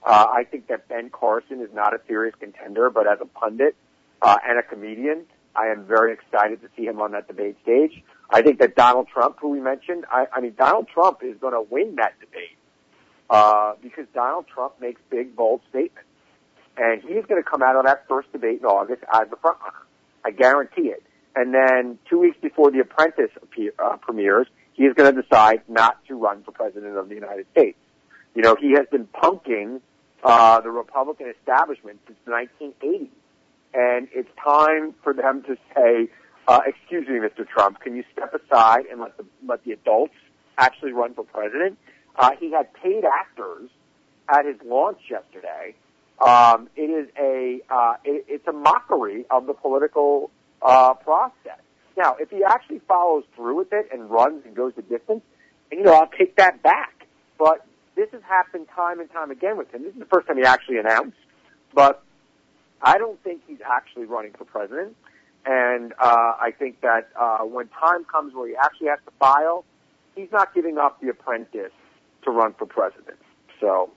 Uh, 0.04 0.28
I 0.32 0.46
think 0.46 0.68
that 0.68 0.88
Ben 0.88 1.10
Carson 1.10 1.62
is 1.62 1.70
not 1.74 1.94
a 1.94 2.00
serious 2.08 2.34
contender, 2.40 2.90
but 2.90 3.06
as 3.06 3.20
a 3.22 3.26
pundit, 3.26 3.76
uh, 4.22 4.38
and 4.48 4.58
a 4.58 4.64
comedian, 4.64 5.26
I 5.56 5.68
am 5.68 5.86
very 5.86 6.14
excited 6.14 6.62
to 6.62 6.70
see 6.76 6.86
him 6.86 7.02
on 7.02 7.12
that 7.12 7.28
debate 7.28 7.58
stage. 7.62 8.04
I 8.30 8.42
think 8.42 8.60
that 8.60 8.76
Donald 8.76 9.08
Trump, 9.08 9.38
who 9.42 9.50
we 9.50 9.60
mentioned, 9.60 10.06
I, 10.12 10.26
I 10.34 10.42
mean, 10.42 10.54
Donald 10.58 10.88
Trump 10.94 11.20
is 11.24 11.38
going 11.40 11.54
to 11.54 11.62
win 11.62 11.96
that 11.96 12.20
debate, 12.20 12.58
uh, 13.30 13.74
because 13.82 14.06
Donald 14.14 14.46
Trump 14.54 14.80
makes 14.80 15.02
big, 15.10 15.36
bold 15.36 15.62
statements. 15.70 16.08
And 16.78 17.02
he's 17.02 17.26
going 17.26 17.44
to 17.44 17.50
come 17.50 17.62
out 17.62 17.76
of 17.76 17.86
that 17.86 18.08
first 18.08 18.32
debate 18.32 18.60
in 18.60 18.66
August 18.66 19.04
as 19.14 19.30
the 19.30 19.36
front 19.36 19.58
runner. 19.62 19.86
I 20.24 20.32
guarantee 20.32 20.90
it. 20.90 21.04
And 21.36 21.54
then 21.54 22.00
two 22.10 22.20
weeks 22.20 22.38
before 22.42 22.72
The 22.72 22.80
Apprentice 22.80 23.32
appear, 23.42 23.72
uh, 23.80 23.98
premieres, 23.98 24.48
he 24.74 24.84
is 24.84 24.94
going 24.94 25.14
to 25.14 25.22
decide 25.22 25.62
not 25.68 26.04
to 26.08 26.16
run 26.16 26.44
for 26.44 26.52
president 26.52 26.98
of 26.98 27.10
the 27.10 27.16
United 27.16 27.48
States. 27.52 27.78
You 28.36 28.42
know, 28.42 28.56
he 28.56 28.72
has 28.78 28.86
been 28.92 29.08
punking 29.08 29.82
uh, 30.24 30.62
the 30.62 30.70
Republican 30.70 31.34
establishment 31.40 32.00
since 32.08 32.18
the 32.26 32.32
1980s, 32.32 33.10
and 33.74 34.08
it's 34.14 34.30
time 34.44 34.96
for 35.04 35.14
them 35.14 35.44
to 35.44 35.58
say, 35.76 36.10
uh, 36.50 36.62
"Excuse 36.66 37.08
me, 37.08 37.16
Mr. 37.16 37.48
Trump, 37.48 37.80
can 37.80 37.96
you 37.96 38.04
step 38.12 38.34
aside 38.34 38.86
and 38.92 39.00
let 39.00 39.18
the 39.18 39.26
let 39.48 39.64
the 39.64 39.72
adults 39.72 40.16
actually 40.58 40.94
run 40.94 41.14
for 41.14 41.24
president?" 41.24 41.78
Uh, 42.16 42.32
he 42.40 42.52
had 42.52 42.74
paid 42.74 43.04
actors 43.06 43.70
at 44.28 44.46
his 44.46 44.56
launch 44.66 45.00
yesterday. 45.10 45.76
Um, 46.20 46.70
it 46.76 46.90
is 46.90 47.08
a 47.18 47.62
uh, 47.70 47.94
it, 48.04 48.26
it's 48.28 48.48
a 48.48 48.52
mockery 48.52 49.26
of 49.30 49.46
the 49.46 49.54
political 49.54 50.32
uh, 50.62 50.96
process. 50.96 51.60
Now, 51.96 52.16
if 52.20 52.30
he 52.30 52.44
actually 52.44 52.80
follows 52.88 53.24
through 53.36 53.58
with 53.58 53.74
it 53.74 53.90
and 53.92 54.10
runs 54.10 54.46
and 54.46 54.56
goes 54.56 54.74
the 54.76 54.82
distance, 54.82 55.22
you 55.72 55.84
know, 55.84 55.94
I'll 55.94 56.08
take 56.18 56.36
that 56.38 56.64
back. 56.64 57.06
But 57.38 57.66
this 57.96 58.10
has 58.12 58.22
happened 58.28 58.68
time 58.76 59.00
and 59.00 59.12
time 59.12 59.32
again 59.32 59.58
with 59.58 59.72
him. 59.74 59.84
This 59.84 59.94
is 59.94 60.00
the 60.00 60.06
first 60.06 60.28
time 60.28 60.38
he 60.38 60.44
actually 60.44 60.78
announced, 60.78 61.18
but 61.74 62.04
I 62.82 62.98
don't 62.98 63.22
think 63.24 63.42
he's 63.48 63.60
actually 63.66 64.06
running 64.06 64.32
for 64.38 64.46
president. 64.46 64.96
And 65.46 65.94
uh, 65.94 66.34
I 66.40 66.52
think 66.58 66.82
that 66.82 67.10
uh, 67.20 67.40
when 67.40 67.68
time 67.70 68.06
comes 68.06 68.34
where 68.34 68.48
he 68.48 68.56
actually 68.56 68.88
has 68.88 69.00
to 69.06 69.12
file, 69.20 69.66
he's 70.16 70.32
not 70.32 70.54
giving 70.54 70.78
up 70.78 71.02
the 71.02 71.10
apprentice 71.10 71.72
to 72.24 72.32
run 72.32 72.54
for 72.54 72.66
president. 72.66 73.18
So 73.60 73.92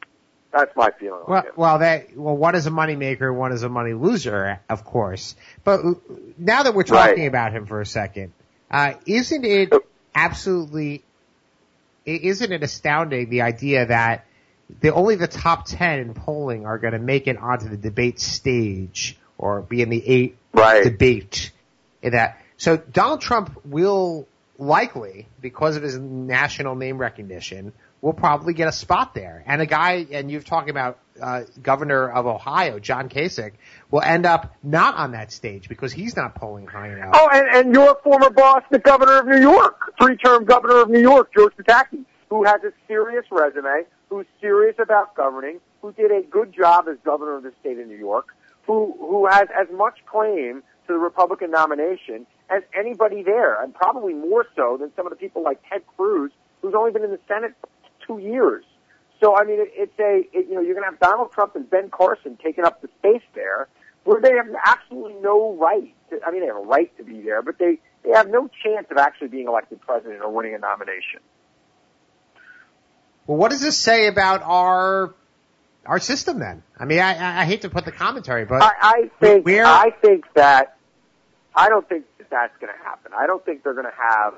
that's 0.52 0.74
my 0.76 0.90
feeling. 0.98 1.24
Well, 1.26 1.44
well, 1.56 1.78
that 1.80 2.16
well, 2.16 2.36
one 2.36 2.54
is 2.54 2.66
a 2.66 2.70
money 2.70 2.96
maker, 2.96 3.32
one 3.32 3.52
is 3.52 3.62
a 3.62 3.68
money 3.68 3.92
loser, 3.92 4.60
of 4.68 4.84
course. 4.84 5.34
But 5.64 5.80
now 6.38 6.62
that 6.62 6.74
we're 6.74 6.84
talking 6.84 7.22
Right. 7.22 7.28
about 7.28 7.52
him 7.52 7.66
for 7.66 7.80
a 7.80 7.86
second, 7.86 8.32
uh, 8.70 8.94
isn't 9.06 9.44
it 9.44 9.72
absolutely? 10.14 11.04
Isn't 12.04 12.52
it 12.52 12.62
astounding 12.62 13.30
the 13.30 13.42
idea 13.42 13.86
that 13.86 14.26
the 14.80 14.92
only 14.92 15.14
the 15.16 15.28
top 15.28 15.66
ten 15.66 16.00
in 16.00 16.14
polling 16.14 16.66
are 16.66 16.78
going 16.78 16.94
to 16.94 16.98
make 16.98 17.26
it 17.28 17.36
onto 17.36 17.68
the 17.68 17.76
debate 17.76 18.20
stage 18.20 19.18
or 19.42 19.60
be 19.60 19.82
in 19.82 19.90
the 19.90 20.06
eight 20.08 20.36
Right. 20.54 20.84
debate 20.84 21.50
in 22.02 22.12
that. 22.12 22.40
So 22.58 22.76
Donald 22.76 23.20
Trump 23.22 23.58
will 23.64 24.28
likely, 24.58 25.26
because 25.40 25.76
of 25.76 25.82
his 25.82 25.98
national 25.98 26.76
name 26.76 26.98
recognition, 26.98 27.72
will 28.00 28.12
probably 28.12 28.52
get 28.54 28.68
a 28.68 28.72
spot 28.72 29.14
there. 29.14 29.42
And 29.46 29.60
a 29.60 29.66
guy, 29.66 30.06
and 30.12 30.30
you've 30.30 30.44
talked 30.44 30.70
about 30.70 30.98
uh, 31.20 31.42
governor 31.60 32.08
of 32.08 32.26
Ohio, 32.26 32.78
John 32.78 33.08
Kasich, 33.08 33.52
will 33.90 34.02
end 34.02 34.26
up 34.26 34.54
not 34.62 34.94
on 34.96 35.12
that 35.12 35.32
stage 35.32 35.68
because 35.68 35.92
he's 35.92 36.16
not 36.16 36.34
polling 36.34 36.66
high 36.66 36.92
enough. 36.92 37.10
Oh, 37.14 37.28
and, 37.32 37.48
and 37.66 37.74
your 37.74 37.96
former 38.04 38.30
boss, 38.30 38.62
the 38.70 38.78
governor 38.78 39.18
of 39.18 39.26
New 39.26 39.40
York, 39.40 39.92
three-term 40.00 40.44
governor 40.44 40.82
of 40.82 40.90
New 40.90 41.00
York, 41.00 41.32
George 41.34 41.54
Pataki, 41.56 42.04
who 42.28 42.44
has 42.44 42.62
a 42.62 42.72
serious 42.86 43.24
resume, 43.30 43.84
who's 44.08 44.26
serious 44.40 44.76
about 44.78 45.14
governing, 45.16 45.60
who 45.80 45.92
did 45.92 46.10
a 46.12 46.22
good 46.22 46.52
job 46.52 46.86
as 46.88 46.96
governor 47.04 47.36
of 47.36 47.42
the 47.42 47.52
state 47.60 47.78
of 47.78 47.86
New 47.88 47.96
York, 47.96 48.34
who 48.66 48.94
who 48.98 49.26
has 49.26 49.48
as 49.58 49.68
much 49.74 49.98
claim 50.06 50.62
to 50.86 50.92
the 50.92 50.98
Republican 50.98 51.50
nomination 51.50 52.26
as 52.50 52.62
anybody 52.78 53.22
there, 53.22 53.62
and 53.62 53.74
probably 53.74 54.14
more 54.14 54.46
so 54.54 54.76
than 54.78 54.92
some 54.96 55.06
of 55.06 55.10
the 55.10 55.16
people 55.16 55.42
like 55.42 55.60
Ted 55.68 55.82
Cruz, 55.96 56.32
who's 56.60 56.74
only 56.74 56.92
been 56.92 57.04
in 57.04 57.10
the 57.10 57.20
Senate 57.26 57.54
for 57.60 57.68
two 58.06 58.22
years. 58.22 58.64
So 59.20 59.36
I 59.36 59.44
mean, 59.44 59.60
it, 59.60 59.70
it's 59.74 59.98
a 59.98 60.22
it, 60.36 60.48
you 60.48 60.54
know 60.54 60.60
you're 60.60 60.74
going 60.74 60.84
to 60.84 60.90
have 60.90 61.00
Donald 61.00 61.32
Trump 61.32 61.56
and 61.56 61.68
Ben 61.68 61.90
Carson 61.90 62.38
taking 62.42 62.64
up 62.64 62.82
the 62.82 62.88
space 62.98 63.26
there, 63.34 63.68
where 64.04 64.20
they 64.20 64.32
have 64.32 64.46
absolutely 64.64 65.14
no 65.20 65.54
right. 65.56 65.94
To, 66.10 66.20
I 66.26 66.30
mean, 66.30 66.40
they 66.40 66.48
have 66.48 66.56
a 66.56 66.60
right 66.60 66.94
to 66.98 67.04
be 67.04 67.20
there, 67.20 67.42
but 67.42 67.58
they 67.58 67.78
they 68.04 68.10
have 68.10 68.28
no 68.28 68.50
chance 68.64 68.86
of 68.90 68.98
actually 68.98 69.28
being 69.28 69.46
elected 69.46 69.80
president 69.80 70.22
or 70.22 70.30
winning 70.30 70.54
a 70.54 70.58
nomination. 70.58 71.20
Well, 73.26 73.38
what 73.38 73.50
does 73.52 73.60
this 73.60 73.78
say 73.78 74.08
about 74.08 74.42
our 74.42 75.14
our 75.86 75.98
system 75.98 76.38
then? 76.38 76.62
I 76.78 76.84
mean, 76.84 76.98
I, 77.00 77.42
I- 77.42 77.44
hate 77.44 77.62
to 77.62 77.70
put 77.70 77.84
the 77.84 77.92
commentary, 77.92 78.44
but 78.44 78.62
I, 78.62 78.72
I 78.80 79.10
think 79.20 79.44
Where- 79.46 79.66
I 79.66 79.90
think 79.90 80.24
that 80.34 80.76
I 81.54 81.68
don't 81.68 81.88
think 81.88 82.04
that 82.18 82.30
that's 82.30 82.56
going 82.60 82.72
to 82.72 82.84
happen. 82.84 83.12
I 83.16 83.26
don't 83.26 83.44
think 83.44 83.62
they're 83.62 83.74
going 83.74 83.86
to 83.86 83.92
have 83.96 84.34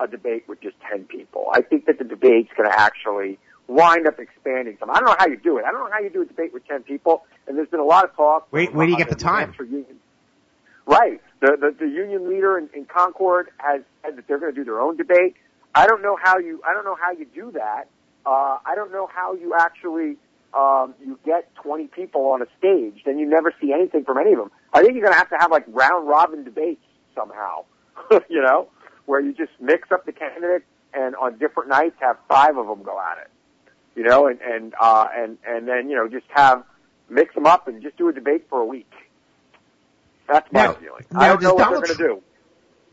a 0.00 0.06
debate 0.06 0.44
with 0.48 0.60
just 0.60 0.76
ten 0.90 1.04
people. 1.04 1.48
I 1.52 1.62
think 1.62 1.86
that 1.86 1.98
the 1.98 2.04
debate's 2.04 2.50
going 2.56 2.68
to 2.68 2.78
actually 2.78 3.38
wind 3.68 4.06
up 4.06 4.18
expanding 4.18 4.76
some. 4.78 4.90
I 4.90 4.94
don't 4.94 5.06
know 5.06 5.16
how 5.18 5.26
you 5.28 5.36
do 5.36 5.58
it. 5.58 5.64
I 5.64 5.70
don't 5.72 5.84
know 5.84 5.90
how 5.92 6.00
you 6.00 6.10
do 6.10 6.22
a 6.22 6.26
debate 6.26 6.52
with 6.52 6.66
ten 6.66 6.82
people. 6.82 7.24
And 7.46 7.56
there's 7.56 7.68
been 7.68 7.80
a 7.80 7.84
lot 7.84 8.04
of 8.04 8.14
talk. 8.14 8.48
Wait, 8.52 8.72
where 8.74 8.86
do 8.86 8.92
you 8.92 8.98
get 8.98 9.08
the 9.08 9.14
time? 9.16 9.54
Union. 9.58 9.98
Right. 10.86 11.20
The, 11.40 11.56
the, 11.60 11.86
the 11.86 11.90
union 11.90 12.28
leader 12.28 12.58
in, 12.58 12.68
in 12.74 12.84
Concord 12.84 13.48
has 13.58 13.82
said 14.04 14.16
that 14.16 14.26
they're 14.28 14.38
going 14.38 14.52
to 14.52 14.56
do 14.60 14.64
their 14.64 14.80
own 14.80 14.96
debate. 14.96 15.34
I 15.74 15.86
don't 15.86 16.02
know 16.02 16.16
how 16.22 16.38
you, 16.38 16.60
I 16.68 16.74
don't 16.74 16.84
know 16.84 16.96
how 17.00 17.12
you 17.12 17.24
do 17.34 17.52
that. 17.52 17.88
Uh, 18.26 18.58
I 18.64 18.74
don't 18.74 18.92
know 18.92 19.08
how 19.12 19.34
you 19.34 19.54
actually, 19.58 20.16
um, 20.54 20.94
you 21.04 21.18
get 21.24 21.54
20 21.56 21.86
people 21.88 22.26
on 22.28 22.42
a 22.42 22.46
stage, 22.58 23.02
then 23.04 23.18
you 23.18 23.28
never 23.28 23.54
see 23.60 23.72
anything 23.72 24.04
from 24.04 24.18
any 24.18 24.32
of 24.32 24.38
them. 24.38 24.50
I 24.72 24.82
think 24.82 24.94
you're 24.94 25.02
going 25.02 25.14
to 25.14 25.18
have 25.18 25.30
to 25.30 25.36
have 25.38 25.50
like 25.50 25.64
round 25.68 26.08
robin 26.08 26.44
debates 26.44 26.84
somehow, 27.14 27.64
you 28.28 28.42
know, 28.42 28.68
where 29.06 29.20
you 29.20 29.32
just 29.32 29.52
mix 29.60 29.90
up 29.90 30.06
the 30.06 30.12
candidates 30.12 30.64
and 30.94 31.16
on 31.16 31.38
different 31.38 31.68
nights 31.68 31.96
have 32.00 32.16
five 32.28 32.56
of 32.56 32.66
them 32.66 32.82
go 32.82 32.98
at 33.00 33.18
it, 33.18 33.30
you 33.96 34.04
know, 34.04 34.26
and, 34.26 34.40
and, 34.40 34.74
uh, 34.80 35.08
and, 35.14 35.38
and 35.46 35.66
then, 35.66 35.88
you 35.88 35.96
know, 35.96 36.08
just 36.08 36.26
have, 36.30 36.64
mix 37.08 37.34
them 37.34 37.46
up 37.46 37.68
and 37.68 37.82
just 37.82 37.96
do 37.96 38.08
a 38.08 38.12
debate 38.12 38.46
for 38.48 38.60
a 38.60 38.64
week. 38.66 38.90
That's 40.28 40.50
my 40.52 40.66
Now- 40.66 40.72
feeling. 40.74 41.04
now 41.10 41.20
I 41.20 41.28
don't 41.28 41.42
know 41.42 41.54
what 41.54 41.64
Donald 41.64 41.84
they're 41.84 41.96
going 41.96 42.10
to 42.14 42.20
do. 42.20 42.22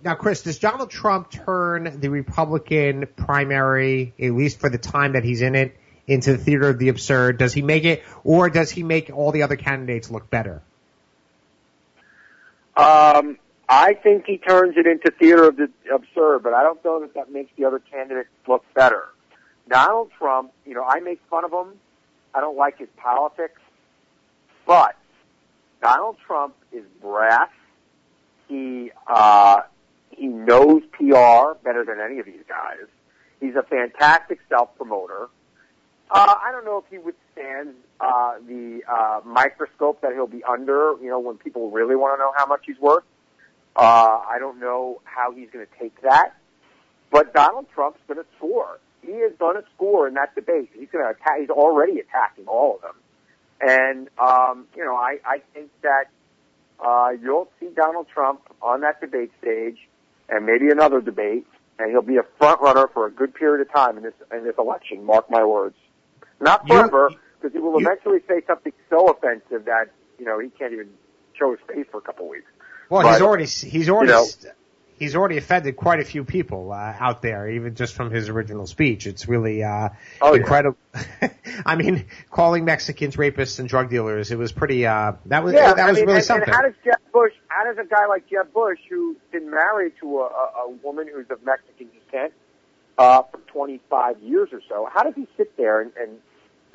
Now, 0.01 0.15
Chris, 0.15 0.43
does 0.43 0.59
Donald 0.59 0.89
Trump 0.89 1.29
turn 1.29 1.99
the 1.99 2.07
Republican 2.07 3.05
primary, 3.17 4.13
at 4.17 4.31
least 4.31 4.59
for 4.61 4.69
the 4.69 4.77
time 4.77 5.13
that 5.13 5.25
he's 5.25 5.41
in 5.41 5.55
it, 5.55 5.75
into 6.09 6.33
the 6.33 6.37
theater 6.37 6.69
of 6.69 6.79
the 6.79 6.89
absurd? 6.89 7.37
Does 7.37 7.53
he 7.53 7.61
make 7.61 7.85
it, 7.85 8.03
or 8.23 8.49
does 8.49 8.71
he 8.71 8.83
make 8.83 9.11
all 9.13 9.31
the 9.31 9.43
other 9.43 9.55
candidates 9.55 10.09
look 10.09 10.29
better? 10.29 10.61
Um, 12.75 13.37
I 13.67 13.93
think 13.93 14.25
he 14.25 14.37
turns 14.37 14.75
it 14.77 14.87
into 14.87 15.11
theater 15.11 15.47
of 15.47 15.57
the 15.57 15.69
absurd, 15.93 16.43
but 16.43 16.53
I 16.53 16.63
don't 16.63 16.83
know 16.83 17.01
that 17.01 17.13
that 17.13 17.31
makes 17.31 17.51
the 17.57 17.65
other 17.65 17.79
candidates 17.79 18.29
look 18.47 18.63
better. 18.73 19.09
Donald 19.69 20.09
Trump, 20.17 20.51
you 20.65 20.73
know, 20.73 20.83
I 20.83 20.99
make 20.99 21.19
fun 21.29 21.45
of 21.45 21.51
him. 21.51 21.73
I 22.33 22.41
don't 22.41 22.57
like 22.57 22.79
his 22.79 22.89
politics, 22.97 23.59
but 24.65 24.95
Donald 25.81 26.17
Trump 26.25 26.55
is 26.71 26.83
brass. 27.01 27.49
He 28.47 28.91
uh, 29.07 29.61
he 30.09 30.27
knows 30.27 30.81
PR 30.93 31.57
better 31.63 31.85
than 31.85 31.99
any 32.03 32.19
of 32.19 32.25
these 32.25 32.43
guys. 32.47 32.87
He's 33.39 33.55
a 33.55 33.63
fantastic 33.63 34.39
self 34.49 34.75
promoter. 34.77 35.29
Uh, 36.11 36.35
I 36.43 36.51
don't 36.51 36.65
know 36.65 36.79
if 36.79 36.85
he 36.89 36.97
withstands 36.97 37.75
uh, 37.99 38.35
the 38.47 38.81
uh, 38.89 39.21
microscope 39.25 40.01
that 40.01 40.13
he'll 40.13 40.27
be 40.27 40.43
under. 40.43 40.95
You 41.01 41.09
know, 41.09 41.19
when 41.19 41.37
people 41.37 41.69
really 41.69 41.95
want 41.95 42.17
to 42.17 42.23
know 42.23 42.31
how 42.35 42.45
much 42.45 42.61
he's 42.65 42.79
worth. 42.79 43.03
Uh, 43.75 44.19
I 44.27 44.37
don't 44.39 44.59
know 44.59 45.01
how 45.03 45.31
he's 45.31 45.49
going 45.51 45.65
to 45.65 45.79
take 45.79 46.01
that. 46.01 46.35
But 47.11 47.33
Donald 47.33 47.67
Trump's 47.73 47.99
going 48.07 48.19
to 48.19 48.25
score. 48.37 48.79
He 49.01 49.11
is 49.11 49.33
going 49.39 49.55
to 49.55 49.63
score 49.75 50.07
in 50.07 50.15
that 50.15 50.35
debate. 50.35 50.69
He's 50.73 50.89
going 50.91 51.05
to 51.05 51.11
attack. 51.11 51.39
He's 51.39 51.49
already 51.49 51.99
attacking 51.99 52.45
all 52.47 52.75
of 52.75 52.81
them. 52.81 52.95
And 53.61 54.09
um, 54.17 54.67
you 54.75 54.83
know, 54.83 54.95
I, 54.95 55.17
I 55.25 55.41
think 55.53 55.69
that 55.81 56.05
uh, 56.83 57.09
you'll 57.21 57.49
see 57.59 57.69
Donald 57.75 58.07
Trump 58.13 58.41
on 58.61 58.81
that 58.81 59.01
debate 59.01 59.31
stage, 59.41 59.77
and 60.29 60.45
maybe 60.45 60.69
another 60.69 61.01
debate, 61.01 61.45
and 61.77 61.91
he'll 61.91 62.01
be 62.01 62.17
a 62.17 62.25
front 62.37 62.61
runner 62.61 62.87
for 62.93 63.05
a 63.05 63.11
good 63.11 63.33
period 63.33 63.65
of 63.65 63.73
time 63.73 63.97
in 63.97 64.03
this 64.03 64.13
in 64.31 64.43
this 64.43 64.55
election. 64.57 65.03
Mark 65.05 65.29
my 65.29 65.43
words. 65.43 65.75
Not 66.41 66.67
forever, 66.67 67.11
because 67.41 67.53
he 67.53 67.59
will 67.59 67.79
you- 67.79 67.87
eventually 67.87 68.19
say 68.27 68.41
something 68.47 68.73
so 68.89 69.07
offensive 69.09 69.65
that 69.65 69.89
you 70.17 70.25
know 70.25 70.39
he 70.39 70.49
can't 70.49 70.73
even 70.73 70.89
show 71.33 71.51
his 71.51 71.59
face 71.67 71.85
for 71.91 71.97
a 71.97 72.01
couple 72.01 72.25
of 72.25 72.31
weeks. 72.31 72.51
Well, 72.89 73.03
But, 73.03 73.13
he's 73.13 73.21
already 73.21 73.45
he's 73.45 73.89
already 73.89 74.11
you 74.11 74.15
know- 74.17 74.51
he's 74.97 75.15
already 75.15 75.37
offended 75.37 75.77
quite 75.77 75.99
a 76.01 76.03
few 76.05 76.23
people 76.25 76.71
uh, 76.73 76.93
out 76.99 77.21
there, 77.21 77.49
even 77.49 77.75
just 77.75 77.93
from 77.93 78.11
his 78.11 78.27
original 78.29 78.67
speech. 78.67 79.07
It's 79.07 79.27
really 79.29 79.63
uh, 79.63 79.89
Oh, 80.21 80.33
yeah. 80.33 80.39
incredible. 80.39 80.77
I 81.65 81.75
mean, 81.75 82.05
calling 82.31 82.65
Mexicans 82.65 83.15
rapists 83.15 83.59
and 83.59 83.69
drug 83.69 83.89
dealers, 83.89 84.31
it 84.31 84.37
was 84.37 84.51
pretty. 84.51 84.85
Uh, 84.85 85.13
that 85.27 85.43
was 85.43 85.53
Yeah, 85.53 85.73
that 85.73 85.85
I 85.85 85.89
was 85.89 85.97
mean, 85.97 86.05
really 86.07 86.17
and, 86.17 86.25
something. 86.25 86.47
And 86.47 86.55
how 86.55 86.61
does 86.63 86.73
Jeb 86.83 86.99
Bush? 87.13 87.33
How 87.47 87.63
does 87.65 87.77
a 87.77 87.87
guy 87.87 88.05
like 88.07 88.29
Jeb 88.29 88.51
Bush, 88.53 88.79
who's 88.89 89.17
been 89.31 89.49
married 89.49 89.93
to 90.01 90.19
a, 90.19 90.23
a, 90.25 90.51
a 90.65 90.69
woman 90.83 91.07
who's 91.13 91.29
of 91.29 91.43
Mexican 91.45 91.87
descent 92.05 92.33
uh, 92.97 93.21
for 93.23 93.37
25 93.51 94.19
years 94.21 94.49
or 94.51 94.61
so, 94.67 94.89
how 94.93 95.03
does 95.03 95.13
he 95.15 95.27
sit 95.37 95.55
there 95.57 95.79
and 95.81 95.91
and, 95.97 96.17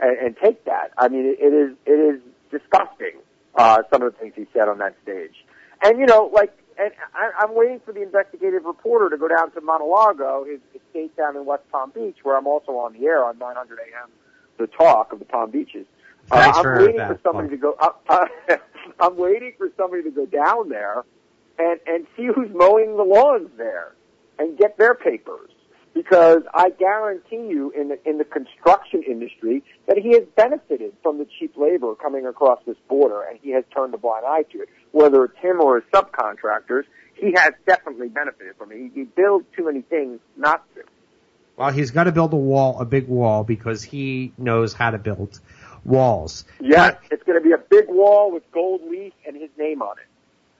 and, 0.01 0.19
and 0.19 0.37
take 0.37 0.65
that? 0.65 0.93
I 0.99 1.09
mean, 1.09 1.27
it, 1.27 1.39
it 1.41 1.53
is 1.53 1.77
it 1.87 2.17
is 2.17 2.21
disgusting. 2.51 3.21
Uh, 3.57 3.83
some 3.93 4.03
of 4.03 4.13
the 4.13 4.19
things 4.19 4.33
he 4.35 4.47
said 4.53 4.69
on 4.69 4.79
that 4.79 4.97
stage, 5.05 5.45
and 5.83 5.99
you 5.99 6.07
know, 6.07 6.29
like, 6.33 6.53
and 6.77 6.91
I, 7.15 7.31
I'm 7.39 7.55
waiting 7.55 7.81
for 7.85 7.93
the 7.93 8.03
investigative 8.03 8.65
reporter 8.65 9.09
to 9.11 9.17
go 9.17 9.29
down 9.29 9.53
to 9.53 9.61
Mar-a-Lago, 9.61 10.45
his 10.45 10.59
estate 10.75 11.17
down 11.17 11.37
in 11.37 11.45
West 11.45 11.63
Palm 11.71 11.93
Beach, 11.95 12.17
where 12.25 12.37
I'm 12.37 12.49
also 12.49 12.73
on 12.73 12.95
the 12.95 13.07
air 13.07 13.25
on 13.25 13.39
900 13.39 13.79
AM, 13.79 14.11
the 14.59 14.67
talk 14.67 15.13
of 15.13 15.21
the 15.21 15.25
Palm 15.25 15.53
Beaches. 15.53 15.87
Uh, 16.33 16.43
Thanks 16.43 16.59
I'm 16.59 16.63
for 16.65 16.79
waiting 16.81 16.97
that, 16.97 17.09
for 17.09 17.21
somebody 17.23 17.51
to 17.51 17.57
go. 17.57 17.77
Uh, 17.79 17.91
uh, 18.09 18.27
I'm 19.01 19.17
waiting 19.17 19.53
for 19.57 19.71
somebody 19.77 20.03
to 20.03 20.11
go 20.11 20.27
down 20.27 20.69
there 20.69 21.05
and 21.59 21.79
and 21.87 22.07
see 22.17 22.27
who's 22.35 22.51
mowing 22.53 22.97
the 22.97 23.05
lawns 23.05 23.51
there 23.57 23.95
and 24.39 24.59
get 24.59 24.79
their 24.79 24.95
papers 24.95 25.51
because 25.95 26.43
I 26.53 26.71
guarantee 26.71 27.49
you 27.49 27.71
in 27.71 27.89
the 27.89 27.99
in 28.09 28.19
the 28.19 28.25
construction 28.25 29.03
industry 29.09 29.63
that 29.87 29.97
he 29.97 30.11
has 30.13 30.25
benefited 30.37 30.93
from 31.03 31.19
the 31.19 31.27
cheap 31.39 31.55
labor 31.57 31.95
coming 31.95 32.27
across 32.27 32.59
this 32.67 32.77
border 32.89 33.23
and 33.23 33.39
he 33.43 33.51
has 33.53 33.65
turned 33.75 33.95
a 33.95 33.99
blind 33.99 34.27
eye 34.27 34.43
to 34.53 34.63
it. 34.63 34.69
Whether 34.93 35.25
it's 35.25 35.39
him 35.39 35.61
or 35.61 35.77
his 35.77 35.85
subcontractors, 35.93 36.83
he 37.15 37.33
has 37.37 37.53
definitely 37.67 38.09
benefited 38.09 38.57
from 38.59 38.73
it. 38.73 38.79
He, 38.79 38.91
he 39.01 39.03
builds 39.05 39.47
too 39.57 39.65
many 39.67 39.83
things 39.83 40.21
not 40.37 40.65
to. 40.75 40.83
well, 41.57 41.71
he's 41.71 41.93
got 41.93 42.05
to 42.05 42.13
build 42.13 42.33
a 42.33 42.37
wall, 42.37 42.81
a 42.81 42.85
big 42.85 43.09
wall, 43.09 43.45
because 43.45 43.83
he 43.83 44.33
knows 44.37 44.73
how 44.73 44.91
to 44.91 44.99
build 44.99 45.39
walls. 45.85 46.45
Yes, 46.61 46.97
it's 47.11 47.23
going 47.25 47.39
to 47.41 47.45
be 47.45 47.53
a 47.53 47.59
big 47.59 47.87
wall 47.89 48.33
with 48.33 48.43
gold 48.53 48.81
leaf 48.91 49.13
and 49.27 49.37
his 49.37 49.51
name 49.59 49.83
on 49.83 49.97
it. 49.99 50.07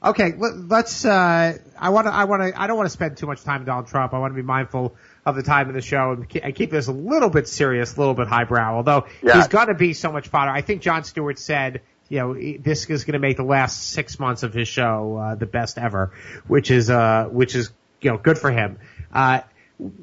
Okay, 0.07 0.35
let- 0.37 0.57
let's. 0.68 1.05
Uh, 1.05 1.57
I 1.78 1.89
want 1.91 2.07
to. 2.07 2.12
I 2.12 2.24
want 2.24 2.43
to. 2.43 2.61
I 2.61 2.66
don't 2.66 2.76
want 2.76 2.87
to 2.87 2.93
spend 2.93 3.16
too 3.16 3.26
much 3.26 3.43
time 3.43 3.61
with 3.61 3.66
Donald 3.66 3.87
Trump. 3.87 4.12
I 4.12 4.18
want 4.18 4.32
to 4.32 4.37
be 4.37 4.43
mindful 4.43 4.95
of 5.26 5.36
the 5.36 5.42
time 5.42 5.68
of 5.68 5.74
the 5.74 5.80
show 5.80 6.12
and 6.12 6.26
and 6.42 6.54
keep 6.54 6.70
this 6.70 6.86
a 6.86 6.92
little 6.92 7.30
bit 7.30 7.48
serious, 7.48 7.96
a 7.96 7.98
little 7.98 8.14
bit 8.14 8.28
highbrow. 8.28 8.76
Although 8.76 9.06
Yeah. 9.22 9.36
he's 9.36 9.48
going 9.48 9.68
to 9.68 9.74
be 9.74 9.94
so 9.94 10.12
much 10.12 10.28
fodder. 10.28 10.50
I 10.50 10.60
think 10.60 10.82
Jon 10.82 11.04
Stewart 11.04 11.38
said, 11.38 11.80
you 12.08 12.18
know, 12.18 12.34
this 12.34 12.84
is 12.90 13.04
going 13.04 13.14
to 13.14 13.18
make 13.18 13.36
the 13.38 13.44
last 13.44 13.90
six 13.90 14.18
months 14.18 14.42
of 14.42 14.52
his 14.52 14.68
show 14.68 15.16
uh, 15.16 15.34
the 15.34 15.46
best 15.46 15.78
ever, 15.78 16.12
which 16.46 16.70
is 16.70 16.90
uh, 16.90 17.26
which 17.30 17.54
is 17.54 17.70
you 18.02 18.10
know 18.10 18.18
good 18.18 18.38
for 18.38 18.50
him. 18.50 18.78
Uh, 19.12 19.40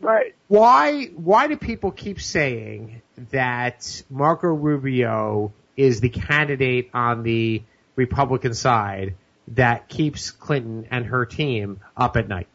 Right. 0.02 0.36
why 0.50 1.06
why 1.16 1.48
do 1.48 1.56
people 1.56 1.92
keep 1.92 2.20
saying 2.20 3.02
that 3.32 4.04
Marco 4.10 4.48
Rubio 4.48 5.54
is 5.78 6.02
the 6.02 6.10
candidate 6.10 6.90
on 6.94 7.24
the 7.24 7.64
Republican 7.96 8.54
side 8.54 9.16
that 9.50 9.88
keeps 9.88 10.32
Clinton 10.32 10.88
and 10.92 11.06
her 11.06 11.26
team 11.26 11.80
up 11.96 12.18
at 12.18 12.28
night? 12.28 12.48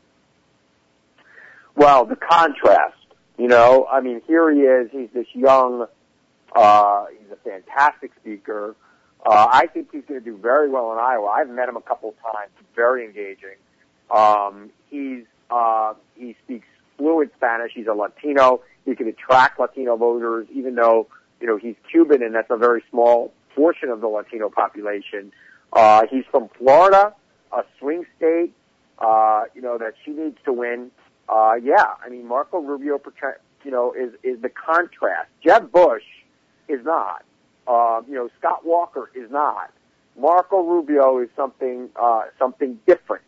Well, 1.76 2.06
the 2.06 2.16
contrast, 2.16 2.96
you 3.38 3.48
know, 3.48 3.86
I 3.90 4.00
mean, 4.00 4.22
here 4.26 4.50
he 4.52 4.60
is, 4.60 4.90
he's 4.90 5.10
this 5.12 5.26
young, 5.34 5.86
uh, 6.54 7.04
he's 7.10 7.30
a 7.30 7.36
fantastic 7.36 8.12
speaker. 8.20 8.74
Uh, 9.24 9.46
I 9.50 9.66
think 9.66 9.88
he's 9.92 10.04
going 10.08 10.20
to 10.20 10.24
do 10.24 10.38
very 10.38 10.70
well 10.70 10.92
in 10.92 10.98
Iowa. 10.98 11.26
I've 11.26 11.50
met 11.50 11.68
him 11.68 11.76
a 11.76 11.82
couple 11.82 12.10
of 12.10 12.14
times. 12.32 12.50
Very 12.74 13.04
engaging. 13.04 13.56
Um, 14.10 14.70
he's, 14.88 15.24
uh, 15.50 15.94
he 16.14 16.34
speaks 16.44 16.66
fluent 16.96 17.32
Spanish. 17.36 17.72
He's 17.74 17.88
a 17.88 17.92
Latino. 17.92 18.62
He 18.84 18.94
can 18.94 19.08
attract 19.08 19.60
Latino 19.60 19.96
voters, 19.96 20.46
even 20.54 20.76
though, 20.76 21.08
you 21.40 21.46
know, 21.46 21.58
he's 21.58 21.74
Cuban 21.90 22.22
and 22.22 22.34
that's 22.34 22.50
a 22.50 22.56
very 22.56 22.82
small 22.90 23.32
portion 23.54 23.90
of 23.90 24.00
the 24.00 24.08
Latino 24.08 24.48
population. 24.48 25.32
Uh, 25.72 26.06
he's 26.08 26.24
from 26.30 26.48
Florida, 26.56 27.12
a 27.52 27.64
swing 27.78 28.06
state, 28.16 28.52
uh, 28.98 29.42
you 29.54 29.60
know, 29.60 29.76
that 29.76 29.94
she 30.04 30.12
needs 30.12 30.38
to 30.44 30.52
win. 30.52 30.90
Uh, 31.28 31.54
yeah, 31.62 31.94
I 32.04 32.08
mean, 32.08 32.26
Marco 32.26 32.58
Rubio, 32.58 33.00
you 33.64 33.70
know, 33.70 33.92
is, 33.92 34.12
is 34.22 34.40
the 34.40 34.48
contrast. 34.48 35.28
Jeb 35.44 35.72
Bush 35.72 36.04
is 36.68 36.84
not. 36.84 37.24
Uh, 37.66 38.02
you 38.08 38.14
know, 38.14 38.28
Scott 38.38 38.64
Walker 38.64 39.10
is 39.14 39.30
not. 39.30 39.72
Marco 40.18 40.62
Rubio 40.62 41.18
is 41.20 41.28
something, 41.36 41.90
uh, 41.96 42.22
something 42.38 42.78
different. 42.86 43.24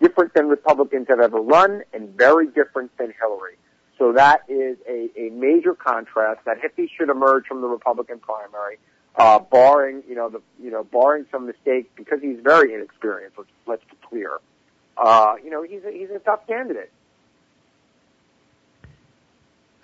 Different 0.00 0.34
than 0.34 0.48
Republicans 0.48 1.06
have 1.08 1.20
ever 1.20 1.38
run 1.38 1.82
and 1.94 2.10
very 2.10 2.48
different 2.48 2.96
than 2.98 3.14
Hillary. 3.18 3.56
So 3.98 4.12
that 4.12 4.42
is 4.48 4.76
a, 4.86 5.08
a 5.16 5.30
major 5.30 5.74
contrast 5.74 6.40
that 6.44 6.58
if 6.62 6.72
he 6.76 6.90
should 6.94 7.08
emerge 7.08 7.46
from 7.46 7.62
the 7.62 7.66
Republican 7.68 8.18
primary, 8.18 8.78
uh, 9.14 9.38
barring, 9.38 10.02
you 10.06 10.14
know, 10.14 10.28
the, 10.28 10.42
you 10.62 10.70
know, 10.70 10.84
barring 10.84 11.24
some 11.32 11.46
mistake 11.46 11.90
because 11.96 12.20
he's 12.20 12.38
very 12.42 12.74
inexperienced, 12.74 13.38
let's, 13.38 13.50
let's 13.66 13.84
be 13.84 13.96
clear. 14.06 14.38
Uh, 14.98 15.36
you 15.42 15.48
know, 15.48 15.62
he's 15.62 15.82
a, 15.84 15.90
he's 15.90 16.10
a 16.10 16.18
tough 16.18 16.46
candidate. 16.46 16.92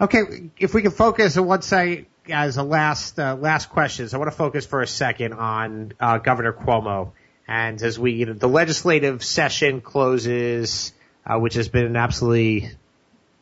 Okay, 0.02 0.50
if 0.58 0.74
we 0.74 0.82
can 0.82 0.90
focus 0.90 1.36
on 1.36 1.46
one 1.46 1.62
say 1.62 2.06
as 2.28 2.56
a 2.56 2.64
last 2.64 3.20
uh, 3.20 3.36
last 3.36 3.70
questions, 3.70 4.14
I 4.14 4.18
want 4.18 4.32
to 4.32 4.36
focus 4.36 4.66
for 4.66 4.82
a 4.82 4.86
second 4.86 5.32
on 5.32 5.92
uh, 6.00 6.18
Governor 6.18 6.52
Cuomo. 6.52 7.12
And 7.46 7.80
as 7.80 8.00
we, 8.00 8.10
you 8.14 8.26
know, 8.26 8.32
the 8.32 8.48
legislative 8.48 9.22
session 9.22 9.80
closes, 9.80 10.92
uh, 11.24 11.38
which 11.38 11.54
has 11.54 11.68
been 11.68 11.86
an 11.86 11.94
absolutely 11.94 12.70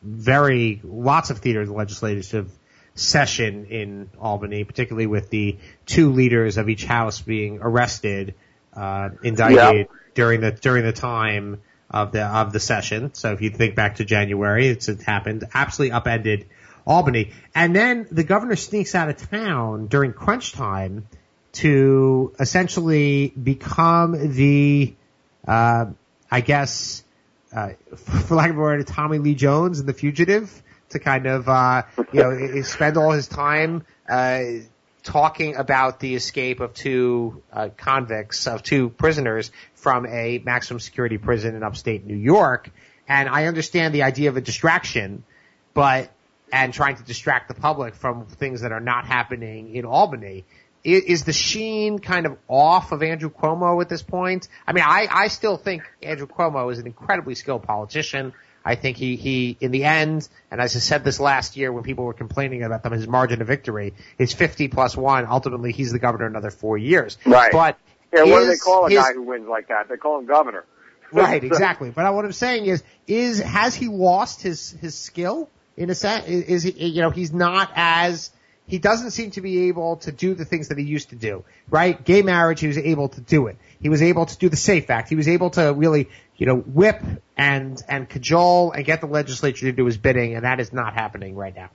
very 0.03 0.79
lots 0.83 1.31
of 1.31 1.39
theater 1.39 1.65
the 1.65 1.73
legislative 1.73 2.51
session 2.93 3.65
in 3.65 4.11
Albany, 4.19 4.63
particularly 4.63 5.07
with 5.07 5.31
the 5.31 5.57
two 5.87 6.11
leaders 6.11 6.57
of 6.57 6.69
each 6.69 6.85
house 6.85 7.21
being 7.21 7.57
arrested 7.59 8.35
uh, 8.75 9.09
indicted 9.23 9.87
during 10.13 10.41
the 10.41 10.51
during 10.51 10.85
the 10.85 10.93
time 10.93 11.59
of 11.91 12.11
the 12.11 12.23
of 12.23 12.53
the 12.53 12.59
session. 12.59 13.13
So 13.13 13.33
if 13.33 13.41
you 13.41 13.49
think 13.49 13.75
back 13.75 13.97
to 13.97 14.05
January, 14.05 14.67
it's 14.67 14.89
it 14.89 15.01
happened, 15.03 15.45
absolutely 15.53 15.93
upended 15.93 16.47
Albany, 16.85 17.31
and 17.53 17.75
then 17.75 18.07
the 18.11 18.23
governor 18.23 18.55
sneaks 18.55 18.95
out 18.95 19.09
of 19.09 19.29
town 19.29 19.87
during 19.87 20.13
crunch 20.13 20.53
time 20.53 21.07
to 21.53 22.33
essentially 22.39 23.27
become 23.29 24.33
the, 24.33 24.93
uh, 25.47 25.85
I 26.29 26.41
guess, 26.41 27.03
uh, 27.53 27.71
for 27.95 28.35
lack 28.35 28.49
of 28.49 28.57
a 28.57 28.59
word, 28.59 28.87
Tommy 28.87 29.17
Lee 29.17 29.35
Jones 29.35 29.79
and 29.79 29.87
the 29.87 29.93
fugitive 29.93 30.63
to 30.89 30.99
kind 30.99 31.27
of, 31.27 31.47
uh, 31.47 31.83
you 32.11 32.21
know, 32.21 32.61
spend 32.63 32.97
all 32.97 33.11
his 33.11 33.27
time, 33.27 33.85
uh, 34.09 34.41
talking 35.03 35.55
about 35.55 35.99
the 35.99 36.15
escape 36.15 36.59
of 36.59 36.73
two 36.73 37.41
uh, 37.51 37.69
convicts, 37.75 38.47
of 38.47 38.63
two 38.63 38.89
prisoners 38.89 39.51
from 39.73 40.05
a 40.05 40.39
maximum 40.39 40.79
security 40.79 41.17
prison 41.17 41.55
in 41.55 41.63
upstate 41.63 42.05
New 42.05 42.15
York. 42.15 42.69
And 43.07 43.27
I 43.27 43.45
understand 43.45 43.93
the 43.93 44.03
idea 44.03 44.29
of 44.29 44.37
a 44.37 44.41
distraction, 44.41 45.23
but, 45.73 46.11
and 46.51 46.73
trying 46.73 46.97
to 46.97 47.03
distract 47.03 47.47
the 47.47 47.55
public 47.55 47.95
from 47.95 48.25
things 48.25 48.61
that 48.61 48.71
are 48.71 48.79
not 48.79 49.05
happening 49.05 49.75
in 49.75 49.85
Albany. 49.85 50.45
Is, 50.83 51.03
is 51.03 51.23
the 51.23 51.33
sheen 51.33 51.99
kind 51.99 52.25
of 52.25 52.37
off 52.47 52.91
of 52.91 53.03
Andrew 53.03 53.29
Cuomo 53.29 53.81
at 53.81 53.89
this 53.89 54.01
point? 54.01 54.47
I 54.67 54.73
mean, 54.73 54.83
I, 54.87 55.07
I 55.09 55.27
still 55.27 55.57
think 55.57 55.83
Andrew 56.01 56.27
Cuomo 56.27 56.71
is 56.71 56.79
an 56.79 56.85
incredibly 56.85 57.35
skilled 57.35 57.63
politician. 57.63 58.33
I 58.63 58.75
think 58.75 58.97
he, 58.97 59.15
he, 59.15 59.57
in 59.59 59.71
the 59.71 59.83
end, 59.85 60.27
and 60.51 60.61
as 60.61 60.75
I 60.75 60.79
said 60.79 61.03
this 61.03 61.19
last 61.19 61.57
year 61.57 61.71
when 61.71 61.83
people 61.83 62.05
were 62.05 62.13
complaining 62.13 62.63
about 62.63 62.83
them, 62.83 62.93
his 62.93 63.07
margin 63.07 63.41
of 63.41 63.47
victory 63.47 63.93
is 64.19 64.33
50 64.33 64.67
plus 64.67 64.95
one. 64.95 65.25
Ultimately, 65.25 65.71
he's 65.71 65.91
the 65.91 65.99
governor 65.99 66.27
another 66.27 66.51
four 66.51 66.77
years. 66.77 67.17
Right. 67.25 67.51
But 67.51 67.77
yeah, 68.13 68.23
what 68.23 68.43
is 68.43 68.47
do 68.47 68.51
they 68.51 68.57
call 68.57 68.85
a 68.85 68.89
his- 68.89 68.99
guy 68.99 69.13
who 69.13 69.23
wins 69.23 69.47
like 69.47 69.69
that? 69.69 69.89
They 69.89 69.97
call 69.97 70.19
him 70.19 70.25
governor. 70.25 70.65
Right, 71.13 71.43
exactly. 71.43 71.89
But 71.95 72.13
what 72.13 72.23
I'm 72.23 72.31
saying 72.31 72.67
is, 72.67 72.83
is, 73.05 73.39
has 73.39 73.75
he 73.75 73.89
lost 73.89 74.41
his, 74.41 74.71
his 74.71 74.95
skill 74.95 75.49
in 75.75 75.89
a 75.89 75.95
sense? 75.95 76.25
Is, 76.25 76.43
is 76.45 76.63
he, 76.63 76.85
you 76.87 77.01
know, 77.01 77.09
he's 77.09 77.33
not 77.33 77.69
as, 77.75 78.31
he 78.71 78.79
doesn't 78.79 79.11
seem 79.11 79.31
to 79.31 79.41
be 79.41 79.67
able 79.67 79.97
to 79.97 80.13
do 80.13 80.33
the 80.33 80.45
things 80.45 80.69
that 80.69 80.77
he 80.77 80.85
used 80.85 81.09
to 81.09 81.17
do, 81.17 81.43
right? 81.69 82.01
Gay 82.05 82.21
marriage, 82.21 82.61
he 82.61 82.67
was 82.67 82.77
able 82.77 83.09
to 83.09 83.19
do 83.19 83.47
it. 83.47 83.57
He 83.81 83.89
was 83.89 84.01
able 84.01 84.25
to 84.25 84.37
do 84.37 84.47
the 84.47 84.55
SAFE 84.55 84.89
Act. 84.89 85.09
He 85.09 85.17
was 85.17 85.27
able 85.27 85.49
to 85.51 85.73
really, 85.73 86.07
you 86.37 86.45
know, 86.45 86.55
whip 86.55 87.03
and, 87.35 87.77
and 87.89 88.07
cajole 88.07 88.71
and 88.71 88.85
get 88.85 89.01
the 89.01 89.07
legislature 89.07 89.65
to 89.65 89.73
do 89.73 89.83
his 89.83 89.97
bidding, 89.97 90.35
and 90.35 90.45
that 90.45 90.61
is 90.61 90.71
not 90.71 90.93
happening 90.93 91.35
right 91.35 91.53
now. 91.53 91.69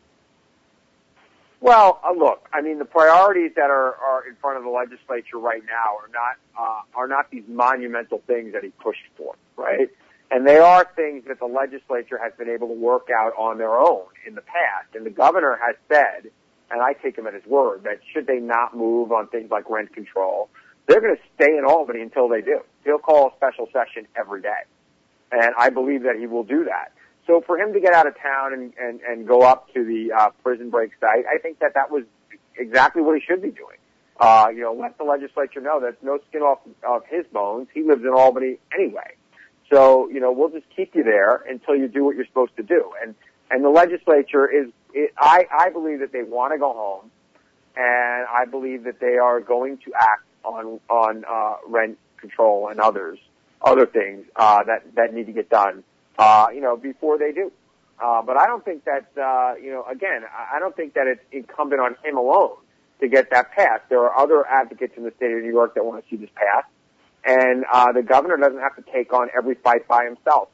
Well, 1.61 2.01
uh, 2.03 2.13
look, 2.13 2.49
I 2.51 2.63
mean, 2.63 2.79
the 2.79 2.87
priorities 2.87 3.53
that 3.57 3.69
are, 3.69 3.95
are 3.95 4.27
in 4.27 4.35
front 4.37 4.57
of 4.57 4.65
the 4.65 4.71
legislature 4.71 5.37
right 5.37 5.63
now 5.67 5.97
are 5.97 6.09
not 6.09 6.37
uh, 6.59 6.99
are 6.99 7.09
not 7.09 7.31
these 7.31 7.45
monumental 7.47 8.23
things 8.27 8.55
that 8.55 8.65
he 8.65 8.71
pushed 8.71 9.05
for, 9.19 9.35
right? 9.59 9.91
And 10.31 10.47
they 10.47 10.59
are 10.59 10.91
things 10.97 11.25
that 11.29 11.41
the 11.41 11.47
legislature 11.47 12.19
has 12.23 12.33
been 12.39 12.49
able 12.49 12.69
to 12.69 12.75
work 12.75 13.09
out 13.15 13.35
on 13.37 13.59
their 13.59 13.77
own 13.77 14.07
in 14.27 14.35
the 14.35 14.41
past. 14.41 14.95
And 14.95 15.05
the 15.05 15.11
governor 15.11 15.59
has 15.63 15.77
said, 15.89 16.31
and 16.71 16.83
I 16.83 16.93
take 16.95 17.17
him 17.17 17.27
at 17.27 17.35
his 17.35 17.45
word, 17.47 17.85
that 17.85 18.01
should 18.13 18.27
they 18.27 18.39
not 18.39 18.77
move 18.77 19.13
on 19.13 19.29
things 19.29 19.51
like 19.51 19.69
rent 19.71 19.93
control, 19.93 20.49
they're 20.87 21.01
going 21.01 21.17
to 21.17 21.23
stay 21.35 21.57
in 21.57 21.65
Albany 21.65 22.01
until 22.01 22.29
they 22.29 22.41
do. 22.41 22.61
He'll 22.85 22.99
call 22.99 23.29
a 23.29 23.37
special 23.37 23.69
session 23.73 24.07
every 24.17 24.43
day, 24.43 24.63
and 25.33 25.55
I 25.59 25.71
believe 25.71 26.03
that 26.05 26.17
he 26.19 26.27
will 26.27 26.45
do 26.45 26.65
that. 26.65 26.93
So 27.27 27.43
for 27.45 27.59
him 27.59 27.73
to 27.73 27.81
get 27.81 27.93
out 27.93 28.07
of 28.07 28.15
town 28.21 28.53
and, 28.53 28.73
and, 28.81 29.01
and 29.01 29.27
go 29.27 29.43
up 29.43 29.73
to 29.75 29.85
the 29.85 30.13
uh, 30.13 30.31
prison 30.45 30.71
break 30.71 30.93
site, 31.01 31.25
I 31.27 31.39
think 31.39 31.59
that 31.59 31.75
that 31.75 31.91
was 31.91 32.05
exactly 32.57 33.03
what 33.03 33.17
he 33.17 33.23
should 33.27 33.43
be 33.43 33.51
doing. 33.51 33.79
Uh, 34.19 34.47
you 34.55 34.63
know, 34.63 34.73
let 34.73 34.97
the 34.97 35.05
legislature 35.05 35.61
know 35.61 35.81
that 35.81 36.03
no 36.03 36.19
skin 36.29 36.41
off 36.41 36.61
of 36.89 37.03
his 37.11 37.27
bones. 37.33 37.67
He 37.75 37.83
lives 37.83 38.03
in 38.03 38.11
Albany 38.11 38.59
anyway. 38.73 39.15
So, 39.71 40.09
you 40.09 40.21
know, 40.21 40.33
we'll 40.33 40.51
just 40.51 40.67
keep 40.75 40.95
you 40.95 41.03
there 41.03 41.37
until 41.37 41.75
you 41.75 41.89
do 41.89 42.05
what 42.05 42.17
you're 42.17 42.27
supposed 42.27 42.57
to 42.57 42.63
do. 42.63 42.93
And, 43.03 43.15
and 43.51 43.65
the 43.65 43.71
legislature 43.71 44.49
is, 44.49 44.71
it, 44.93 45.13
I, 45.19 45.47
I 45.51 45.71
believe 45.71 46.01
that 46.01 46.13
they 46.13 46.23
want 46.23 46.53
to 46.53 46.59
go 46.59 46.73
home 46.73 47.11
and 47.77 48.27
I 48.29 48.45
believe 48.51 48.85
that 48.85 49.01
they 49.01 49.19
are 49.19 49.41
going 49.41 49.79
to 49.79 49.93
act 49.95 50.25
on, 50.45 50.81
on, 50.89 51.25
uh, 51.29 51.57
rent 51.67 51.99
control 52.19 52.69
and 52.69 52.81
others, 52.81 53.19
other 53.63 53.87
things, 53.87 54.27
uh, 54.37 54.65
that, 54.65 54.95
that 54.95 55.13
need 55.13 55.27
to 55.27 55.33
get 55.33 55.51
done 55.51 55.85
uh, 56.19 56.47
you 56.55 56.61
know, 56.61 56.77
before 56.77 57.19
they 57.19 57.33
do. 57.33 57.53
Uh, 58.03 58.23
but 58.23 58.37
I 58.37 58.47
don't 58.47 58.65
think 58.65 58.85
that, 58.85 59.07
uh, 59.17 59.55
you 59.57 59.71
know, 59.71 59.85
again, 59.85 60.23
I 60.53 60.59
don't 60.59 60.77
think 60.77 60.95
that 60.95 61.07
it's 61.07 61.23
incumbent 61.33 61.81
on 61.81 61.97
him 62.05 62.19
alone 62.19 62.57
to 63.01 63.09
get 63.09 63.31
that 63.31 63.53
passed. 63.53 63.89
There 63.89 64.01
are 64.01 64.19
other 64.19 64.47
advocates 64.47 64.95
in 64.97 65.05
the 65.05 65.13
state 65.17 65.33
of 65.33 65.43
New 65.43 65.51
York 65.51 65.75
that 65.75 65.85
want 65.85 66.05
to 66.05 66.11
see 66.11 66.17
this 66.17 66.31
passed. 66.35 66.69
And, 67.25 67.65
uh, 67.73 67.93
the 67.93 68.03
governor 68.03 68.37
doesn't 68.37 68.61
have 68.61 68.77
to 68.77 68.85
take 68.93 69.13
on 69.13 69.29
every 69.37 69.55
fight 69.55 69.89
by 69.89 70.05
himself. 70.05 70.49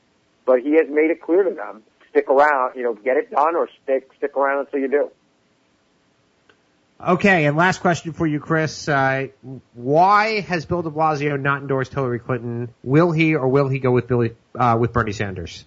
But 0.44 0.60
he 0.60 0.72
has 0.72 0.88
made 0.88 1.10
it 1.10 1.20
clear 1.20 1.44
to 1.44 1.54
them, 1.54 1.82
stick 2.12 2.28
around, 2.28 2.76
you 2.76 2.84
know, 2.84 2.94
get 2.94 3.16
it 3.16 3.30
done 3.30 3.56
or 3.56 3.68
stick, 3.82 4.08
stick 4.18 4.36
around 4.36 4.66
until 4.66 4.80
you 4.80 4.88
do. 4.88 5.10
Okay, 7.04 7.46
and 7.46 7.56
last 7.56 7.80
question 7.80 8.12
for 8.12 8.28
you, 8.28 8.38
Chris. 8.38 8.88
Uh, 8.88 9.26
why 9.74 10.40
has 10.42 10.66
Bill 10.66 10.82
de 10.82 10.90
Blasio 10.90 11.40
not 11.40 11.62
endorsed 11.62 11.92
Hillary 11.92 12.20
Clinton? 12.20 12.72
Will 12.84 13.10
he 13.10 13.34
or 13.34 13.48
will 13.48 13.68
he 13.68 13.80
go 13.80 13.90
with 13.90 14.06
Billy, 14.06 14.36
uh, 14.54 14.76
with 14.78 14.92
Bernie 14.92 15.10
Sanders? 15.10 15.64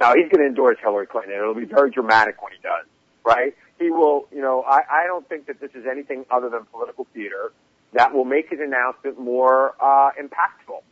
No, 0.00 0.12
he's 0.14 0.28
going 0.28 0.42
to 0.42 0.48
endorse 0.48 0.78
Hillary 0.82 1.06
Clinton. 1.06 1.34
It'll 1.34 1.54
be 1.54 1.66
very 1.66 1.92
dramatic 1.92 2.42
when 2.42 2.52
he 2.52 2.58
does, 2.60 2.84
right? 3.24 3.54
He 3.78 3.90
will, 3.90 4.26
you 4.32 4.40
know, 4.40 4.64
I, 4.66 4.80
I 4.90 5.06
don't 5.06 5.28
think 5.28 5.46
that 5.46 5.60
this 5.60 5.70
is 5.74 5.84
anything 5.88 6.24
other 6.30 6.48
than 6.48 6.64
political 6.64 7.06
theater 7.14 7.52
that 7.92 8.12
will 8.12 8.24
make 8.24 8.50
his 8.50 8.58
announcement 8.58 9.20
more, 9.20 9.76
uh, 9.80 10.10
impactful. 10.20 10.82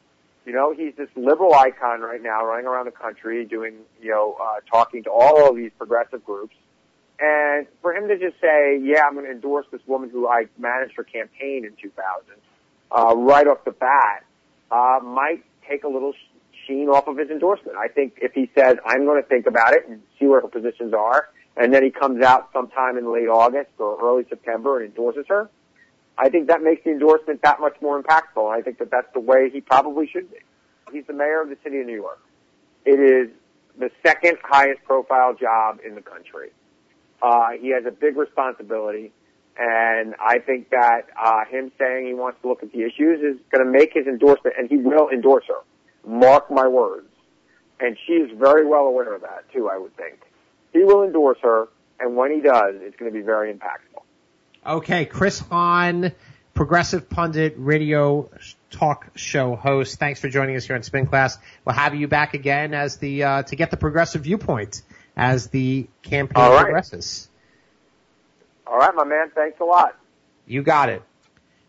You 0.47 0.53
know, 0.53 0.74
he's 0.74 0.95
this 0.97 1.09
liberal 1.16 1.55
icon 1.55 2.01
right 2.01 2.22
now 2.22 2.45
running 2.45 2.66
around 2.66 2.86
the 2.86 2.93
country 2.93 3.45
doing, 3.45 3.74
you 4.01 4.11
know, 4.11 4.36
uh, 4.41 4.61
talking 4.70 5.03
to 5.05 5.11
all 5.11 5.51
of 5.51 5.57
these 5.57 5.70
progressive 5.76 6.24
groups. 6.24 6.55
And 7.20 7.66
for 7.82 7.95
him 7.95 8.09
to 8.09 8.18
just 8.18 8.41
say, 8.41 8.80
yeah, 8.82 9.03
I'm 9.07 9.14
going 9.14 9.26
to 9.26 9.30
endorse 9.30 9.66
this 9.70 9.82
woman 9.86 10.09
who 10.09 10.26
I 10.26 10.47
managed 10.59 10.95
her 10.97 11.05
campaign 11.05 11.66
in 11.66 11.76
2000, 11.80 12.03
uh, 12.91 13.14
right 13.16 13.47
off 13.47 13.64
the 13.64 13.72
bat, 13.72 14.24
uh, 14.70 15.01
might 15.05 15.45
take 15.68 15.84
a 15.84 15.88
little 15.88 16.14
sheen 16.66 16.88
off 16.88 17.07
of 17.09 17.18
his 17.18 17.28
endorsement. 17.28 17.76
I 17.76 17.88
think 17.88 18.18
if 18.22 18.32
he 18.32 18.51
says, 18.57 18.78
I'm 18.86 19.05
going 19.05 19.22
to 19.22 19.28
think 19.28 19.47
about 19.47 19.74
it 19.74 19.86
and 19.88 20.01
see 20.18 20.26
where 20.26 20.41
her 20.41 20.49
positions 20.49 20.95
are, 20.95 21.28
and 21.57 21.74
then 21.74 21.84
he 21.84 21.91
comes 21.91 22.22
out 22.22 22.49
sometime 22.53 22.97
in 22.97 23.12
late 23.12 23.28
August 23.28 23.70
or 23.78 23.99
early 24.03 24.24
September 24.28 24.80
and 24.80 24.88
endorses 24.88 25.26
her, 25.28 25.51
I 26.21 26.29
think 26.29 26.49
that 26.49 26.62
makes 26.62 26.85
the 26.85 26.91
endorsement 26.91 27.41
that 27.43 27.61
much 27.61 27.77
more 27.81 28.01
impactful. 28.01 28.47
I 28.55 28.61
think 28.61 28.79
that 28.79 28.91
that's 28.91 29.11
the 29.14 29.21
way 29.21 29.49
he 29.51 29.62
probably 29.62 30.07
should 30.07 30.31
be. 30.31 30.37
He's 30.93 31.07
the 31.07 31.14
mayor 31.14 31.41
of 31.41 31.49
the 31.49 31.57
city 31.64 31.81
of 31.81 31.87
New 31.87 31.95
York. 31.95 32.21
It 32.85 33.01
is 33.01 33.31
the 33.79 33.91
second 34.05 34.37
highest 34.45 34.85
profile 34.85 35.35
job 35.35 35.79
in 35.85 35.95
the 35.95 36.03
country. 36.03 36.51
Uh, 37.23 37.53
he 37.59 37.71
has 37.71 37.85
a 37.87 37.91
big 37.91 38.18
responsibility, 38.18 39.12
and 39.57 40.14
I 40.21 40.41
think 40.41 40.68
that 40.71 41.07
uh, 41.18 41.47
him 41.51 41.73
saying 41.79 42.07
he 42.07 42.14
wants 42.14 42.39
to 42.43 42.49
look 42.49 42.62
at 42.62 42.71
the 42.73 42.83
issues 42.83 43.21
is 43.21 43.41
going 43.51 43.64
to 43.64 43.71
make 43.71 43.93
his 43.95 44.07
endorsement, 44.07 44.57
and 44.59 44.68
he 44.68 44.77
will 44.77 45.09
endorse 45.09 45.45
her. 45.49 45.61
Mark 46.07 46.51
my 46.51 46.68
words. 46.68 47.07
And 47.79 47.97
she 48.07 48.12
is 48.14 48.31
very 48.39 48.66
well 48.66 48.85
aware 48.85 49.14
of 49.14 49.23
that 49.23 49.51
too. 49.55 49.71
I 49.71 49.79
would 49.79 49.97
think 49.97 50.21
he 50.75 50.85
will 50.85 51.03
endorse 51.03 51.39
her, 51.43 51.68
and 51.99 52.14
when 52.14 52.31
he 52.31 52.41
does, 52.41 52.75
it's 52.77 52.97
going 52.97 53.11
to 53.11 53.18
be 53.18 53.25
very 53.25 53.53
impactful. 53.53 54.03
Okay, 54.65 55.07
Chris 55.07 55.39
Hahn, 55.39 56.13
progressive 56.53 57.09
pundit, 57.09 57.55
radio 57.57 58.29
talk 58.71 59.11
show 59.17 59.57
host. 59.57 59.99
Thanks 59.99 60.21
for 60.21 60.29
joining 60.29 60.55
us 60.57 60.67
here 60.67 60.77
on 60.77 60.83
Spin 60.83 61.07
Class. 61.07 61.39
We'll 61.65 61.75
have 61.75 61.95
you 61.95 62.09
back 62.09 62.35
again 62.35 62.75
as 62.75 62.99
the 62.99 63.25
uh, 63.25 63.43
to 63.45 63.57
get 63.57 63.71
the 63.71 63.79
progressive 63.79 64.23
viewpoint 64.23 64.83
as 65.17 65.49
the 65.49 65.87
campaign 66.03 66.43
All 66.43 66.53
right. 66.53 66.65
progresses. 66.65 67.31
All 68.67 68.77
right, 68.77 68.95
my 68.95 69.05
man. 69.05 69.31
Thanks 69.35 69.59
a 69.61 69.65
lot. 69.65 69.97
You 70.47 70.63
got 70.63 70.91
it. 70.91 71.03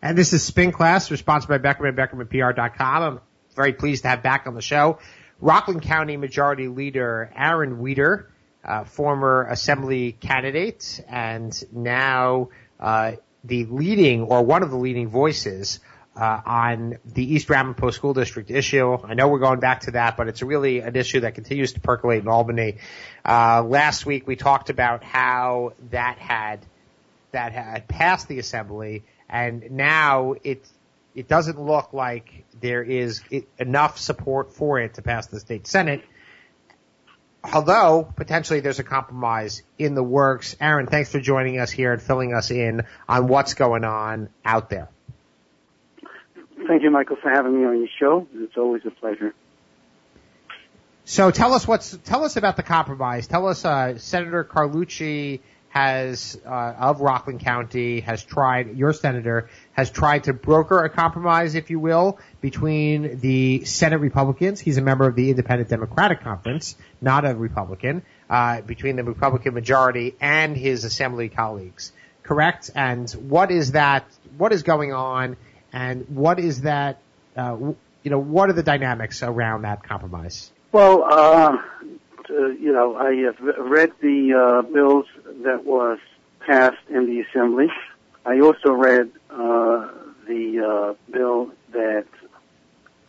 And 0.02 0.18
this 0.18 0.34
is 0.34 0.42
Spin 0.42 0.70
Class, 0.70 1.08
sponsored 1.08 1.48
by 1.48 1.58
Beckerman, 1.58 1.96
BeckermanPR.com. 1.96 3.02
I'm 3.02 3.20
very 3.54 3.72
pleased 3.72 4.02
to 4.02 4.08
have 4.08 4.22
back 4.22 4.46
on 4.46 4.54
the 4.54 4.62
show 4.62 4.98
Rockland 5.40 5.82
County 5.82 6.18
Majority 6.18 6.68
Leader 6.68 7.32
Aaron 7.34 7.78
Wieder, 7.82 8.30
uh, 8.64 8.84
former 8.84 9.46
Assembly 9.48 10.12
candidate, 10.12 11.02
and 11.08 11.52
now 11.72 12.50
uh, 12.82 13.12
the 13.44 13.64
leading 13.64 14.22
or 14.22 14.42
one 14.42 14.62
of 14.62 14.70
the 14.70 14.76
leading 14.76 15.08
voices 15.08 15.80
uh, 16.14 16.40
on 16.44 16.98
the 17.06 17.34
East 17.34 17.48
Ramapo 17.48 17.90
School 17.90 18.12
District 18.12 18.50
issue. 18.50 18.98
I 19.02 19.14
know 19.14 19.28
we're 19.28 19.38
going 19.38 19.60
back 19.60 19.82
to 19.82 19.92
that, 19.92 20.16
but 20.16 20.28
it's 20.28 20.42
really 20.42 20.80
an 20.80 20.94
issue 20.94 21.20
that 21.20 21.34
continues 21.34 21.72
to 21.72 21.80
percolate 21.80 22.22
in 22.22 22.28
Albany. 22.28 22.78
Uh, 23.24 23.62
last 23.62 24.04
week 24.04 24.26
we 24.26 24.36
talked 24.36 24.68
about 24.68 25.02
how 25.02 25.72
that 25.90 26.18
had 26.18 26.66
that 27.30 27.52
had 27.52 27.88
passed 27.88 28.28
the 28.28 28.38
assembly, 28.38 29.04
and 29.28 29.70
now 29.70 30.34
it 30.44 30.66
it 31.14 31.28
doesn't 31.28 31.60
look 31.60 31.92
like 31.92 32.44
there 32.60 32.82
is 32.82 33.22
enough 33.58 33.98
support 33.98 34.54
for 34.54 34.80
it 34.80 34.94
to 34.94 35.02
pass 35.02 35.28
the 35.28 35.40
state 35.40 35.66
senate. 35.66 36.02
Although 37.44 38.12
potentially 38.16 38.60
there's 38.60 38.78
a 38.78 38.84
compromise 38.84 39.62
in 39.78 39.94
the 39.94 40.02
works. 40.02 40.56
Aaron, 40.60 40.86
thanks 40.86 41.10
for 41.10 41.20
joining 41.20 41.58
us 41.58 41.70
here 41.70 41.92
and 41.92 42.00
filling 42.00 42.34
us 42.34 42.50
in 42.50 42.82
on 43.08 43.26
what's 43.26 43.54
going 43.54 43.84
on 43.84 44.28
out 44.44 44.70
there. 44.70 44.88
thank 46.68 46.82
you, 46.82 46.90
Michael, 46.90 47.16
for 47.20 47.30
having 47.30 47.58
me 47.58 47.66
on 47.66 47.78
your 47.78 47.88
show. 47.98 48.28
It's 48.34 48.56
always 48.56 48.82
a 48.86 48.90
pleasure. 48.90 49.34
So 51.04 51.32
tell 51.32 51.52
us 51.52 51.66
what's 51.66 51.96
tell 52.04 52.24
us 52.24 52.36
about 52.36 52.56
the 52.56 52.62
compromise. 52.62 53.26
Tell 53.26 53.48
us, 53.48 53.64
uh, 53.64 53.98
Senator 53.98 54.44
Carlucci 54.44 55.40
has 55.70 56.38
uh, 56.46 56.50
of 56.50 57.00
Rockland 57.00 57.40
County 57.40 58.00
has 58.00 58.22
tried 58.22 58.76
your 58.76 58.92
senator 58.92 59.48
has 59.72 59.90
tried 59.90 60.24
to 60.24 60.32
broker 60.32 60.84
a 60.84 60.90
compromise, 60.90 61.54
if 61.54 61.70
you 61.70 61.80
will, 61.80 62.18
between 62.40 63.20
the 63.20 63.64
Senate 63.64 64.00
Republicans. 64.00 64.60
He's 64.60 64.76
a 64.76 64.82
member 64.82 65.06
of 65.06 65.16
the 65.16 65.30
Independent 65.30 65.70
Democratic 65.70 66.22
Conference, 66.22 66.76
not 67.00 67.24
a 67.24 67.34
Republican. 67.34 68.02
Uh, 68.32 68.62
between 68.62 68.96
the 68.96 69.04
Republican 69.04 69.52
majority 69.52 70.14
and 70.18 70.56
his 70.56 70.84
Assembly 70.84 71.28
colleagues, 71.28 71.92
correct? 72.22 72.70
And 72.74 73.10
what 73.10 73.50
is 73.50 73.72
that? 73.72 74.06
What 74.38 74.54
is 74.54 74.62
going 74.62 74.94
on? 74.94 75.36
And 75.70 76.08
what 76.08 76.40
is 76.40 76.62
that? 76.62 77.02
Uh, 77.36 77.74
you 78.02 78.10
know, 78.10 78.18
what 78.18 78.48
are 78.48 78.54
the 78.54 78.62
dynamics 78.62 79.22
around 79.22 79.62
that 79.62 79.82
compromise? 79.82 80.50
Well, 80.72 81.04
uh, 81.04 81.58
you 82.30 82.72
know, 82.72 82.96
I 82.96 83.14
have 83.26 83.38
read 83.58 83.92
the 84.00 84.32
uh, 84.32 84.72
bills 84.72 85.04
that 85.44 85.66
was 85.66 85.98
passed 86.46 86.88
in 86.88 87.04
the 87.04 87.20
Assembly. 87.20 87.66
I 88.24 88.40
also 88.40 88.72
read 88.72 89.10
uh, 89.30 89.88
the 90.26 90.94
uh, 90.96 91.12
bill 91.12 91.50
that 91.72 92.06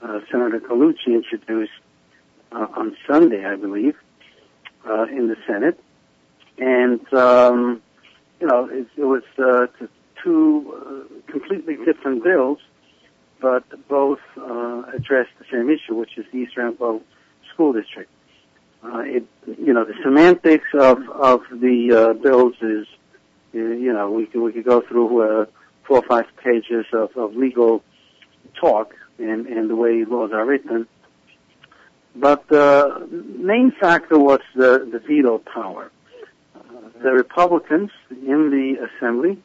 uh, 0.02 0.20
Senator 0.32 0.60
Carlucci 0.60 1.08
introduced 1.08 1.72
uh, 2.52 2.68
on 2.76 2.96
Sunday, 3.08 3.46
I 3.46 3.56
believe, 3.56 3.96
uh, 4.88 5.04
in 5.04 5.28
the 5.28 5.38
Senate, 5.48 5.80
and 6.58 7.14
um, 7.14 7.82
you 8.40 8.48
know, 8.48 8.66
it, 8.66 8.88
it 8.98 9.06
was 9.06 9.24
uh, 9.38 9.68
two 10.24 11.08
completely 11.28 11.78
different 11.86 12.24
bills, 12.24 12.60
but 13.40 13.64
both 13.88 14.20
uh, 14.38 14.84
addressed 14.94 15.32
the 15.40 15.46
same 15.52 15.70
issue, 15.70 15.96
which 15.96 16.18
is 16.18 16.26
the 16.32 16.40
East 16.40 16.58
Ramapo 16.58 17.02
School 17.54 17.74
District. 17.74 18.10
Uh, 18.84 19.00
it, 19.00 19.26
you 19.46 19.74
know, 19.74 19.86
the 19.86 19.94
semantics 20.04 20.68
of 20.74 21.08
of 21.10 21.42
the 21.52 21.94
uh, 21.94 22.14
bills 22.14 22.56
is, 22.62 22.88
you 23.54 23.94
know, 23.94 24.12
we 24.12 24.26
could 24.26 24.42
we 24.42 24.52
could 24.52 24.66
go 24.66 24.82
through 24.82 25.22
uh, 25.22 25.46
four 25.84 25.98
or 25.98 26.04
five 26.04 26.26
pages 26.44 26.86
of, 26.94 27.16
of 27.16 27.36
legal 27.36 27.84
talk 28.60 28.96
and 29.20 29.46
and 29.48 29.70
the 29.70 29.76
way 29.76 30.04
laws 30.06 30.32
are 30.34 30.46
written. 30.46 30.88
But 32.16 32.48
the 32.48 33.08
main 33.12 33.72
factor 33.80 34.18
was 34.18 34.42
the 34.56 34.88
the 34.92 35.00
veto 35.00 35.40
power. 35.40 35.92
Uh, 36.56 36.60
the 37.02 37.12
Republicans 37.12 37.92
in 38.10 38.50
the 38.52 38.88
Assembly, 38.88 39.38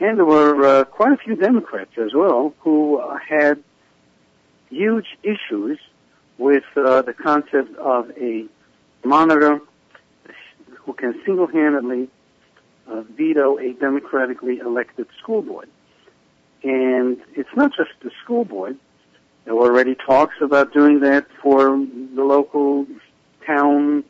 and 0.00 0.18
there 0.18 0.24
were 0.24 0.64
uh, 0.64 0.84
quite 0.84 1.12
a 1.12 1.16
few 1.16 1.36
Democrats 1.36 1.92
as 1.98 2.12
well, 2.14 2.54
who 2.60 3.02
had 3.28 3.62
huge 4.70 5.06
issues 5.22 5.78
with 6.38 6.64
uh, 6.76 7.02
the 7.02 7.14
concept 7.14 7.76
of 7.76 8.10
a 8.18 8.46
monitor 9.04 9.60
who 10.84 10.92
can 10.92 11.14
single-handedly 11.24 12.08
uh, 12.90 13.02
veto 13.16 13.58
a 13.58 13.72
democratically 13.74 14.58
elected 14.58 15.06
school 15.20 15.42
board. 15.42 15.68
And 16.62 17.18
it's 17.34 17.50
not 17.56 17.72
just 17.76 17.90
the 18.02 18.10
school 18.22 18.44
board. 18.44 18.78
There 19.44 19.54
were 19.54 19.66
already 19.66 19.94
talks 19.94 20.36
about 20.40 20.72
doing 20.72 21.00
that 21.00 21.26
for 21.42 21.76
the 21.76 22.24
local 22.24 22.86
town 23.46 24.04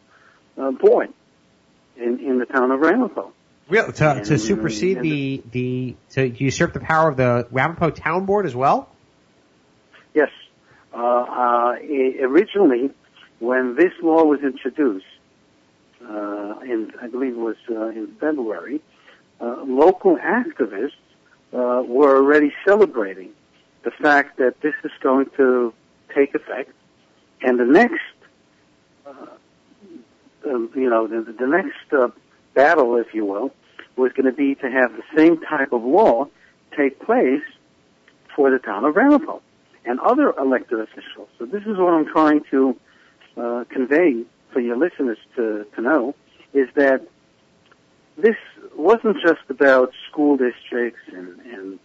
uh, 0.57 0.71
board 0.71 1.13
in, 1.97 2.21
in 2.21 2.39
the 2.39 2.47
town 2.47 2.71
of 2.71 2.81
Ramapo. 2.81 3.33
Real, 3.69 3.91
to, 3.93 4.11
and, 4.11 4.25
to 4.27 4.39
supersede 4.39 5.01
the, 5.01 5.43
the, 5.51 5.97
to 6.11 6.29
usurp 6.29 6.75
the 6.75 6.81
power 6.81 7.09
of 7.09 7.17
the 7.17 7.49
Ramapo 7.51 7.91
town 7.91 8.27
board 8.27 8.47
as 8.47 8.55
well? 8.55 8.91
Yes. 10.15 10.29
Uh, 10.93 10.99
uh, 10.99 11.73
originally, 12.23 12.91
when 13.41 13.75
this 13.75 13.93
law 14.03 14.25
was 14.25 14.41
introduced, 14.43 15.07
uh, 16.09 16.61
in 16.61 16.93
I 17.01 17.07
believe 17.09 17.33
it 17.33 17.39
was 17.39 17.57
uh, 17.71 17.89
in 17.89 18.15
February, 18.21 18.81
uh, 19.41 19.63
local 19.67 20.17
activists 20.17 20.93
uh, 21.53 21.83
were 21.87 22.17
already 22.17 22.53
celebrating 22.67 23.31
the 23.85 23.91
fact 23.91 24.39
that 24.39 24.61
this 24.61 24.75
is 24.83 24.91
going 25.03 25.27
to 25.37 25.73
take 26.15 26.35
effect, 26.35 26.71
and 27.43 27.59
the 27.59 27.65
next, 27.65 28.01
uh, 29.07 29.11
um, 30.47 30.71
you 30.75 30.89
know, 30.89 31.07
the, 31.07 31.33
the 31.33 31.47
next 31.47 31.93
uh, 31.93 32.09
battle, 32.55 32.97
if 32.97 33.13
you 33.13 33.25
will, 33.27 33.51
was 33.97 34.13
going 34.13 34.27
to 34.27 34.33
be 34.33 34.55
to 34.55 34.71
have 34.71 34.93
the 34.93 35.03
same 35.17 35.41
type 35.41 35.73
of 35.73 35.83
law 35.85 36.29
take 36.77 36.99
place 37.01 37.43
for 38.35 38.51
the 38.51 38.59
town 38.59 38.85
of 38.85 38.97
Ramapo 38.97 39.43
and 39.85 40.01
other 40.01 40.33
elected 40.39 40.81
officials. 40.81 41.29
So 41.39 41.45
this 41.45 41.63
is 41.63 41.77
what 41.77 41.93
I'm 41.93 42.07
trying 42.07 42.43
to 42.51 42.77
uh, 43.37 43.65
convey 43.69 44.25
for 44.55 44.61
your 44.61 44.79
listeners 44.79 45.19
to, 45.37 45.67
to 45.75 45.83
know 45.83 46.15
is 46.55 46.69
that 46.77 47.07
this 48.17 48.37
wasn't 48.77 49.17
just 49.21 49.43
about 49.51 49.93
school 50.09 50.37
districts 50.37 51.01
and, 51.13 51.41
and, 51.41 51.79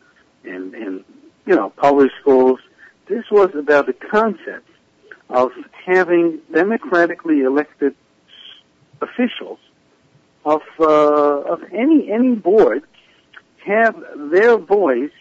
and, 0.46 0.74
and, 0.76 1.04
you 1.48 1.56
know, 1.56 1.72
public 1.72 2.12
schools. 2.22 2.60
This 3.08 3.26
was 3.32 3.50
about 3.56 3.88
the 3.88 3.94
concept 3.94 4.70
of 5.30 5.52
having 5.86 6.40
democratically 6.54 7.42
elected 7.42 7.96
officials 9.02 9.60
of, 10.46 10.62
uh, 10.80 10.86
of 10.86 11.64
any, 11.74 12.12
any 12.12 12.36
board 12.36 12.84
have 13.66 13.96
their 14.32 14.58
voice 14.58 15.12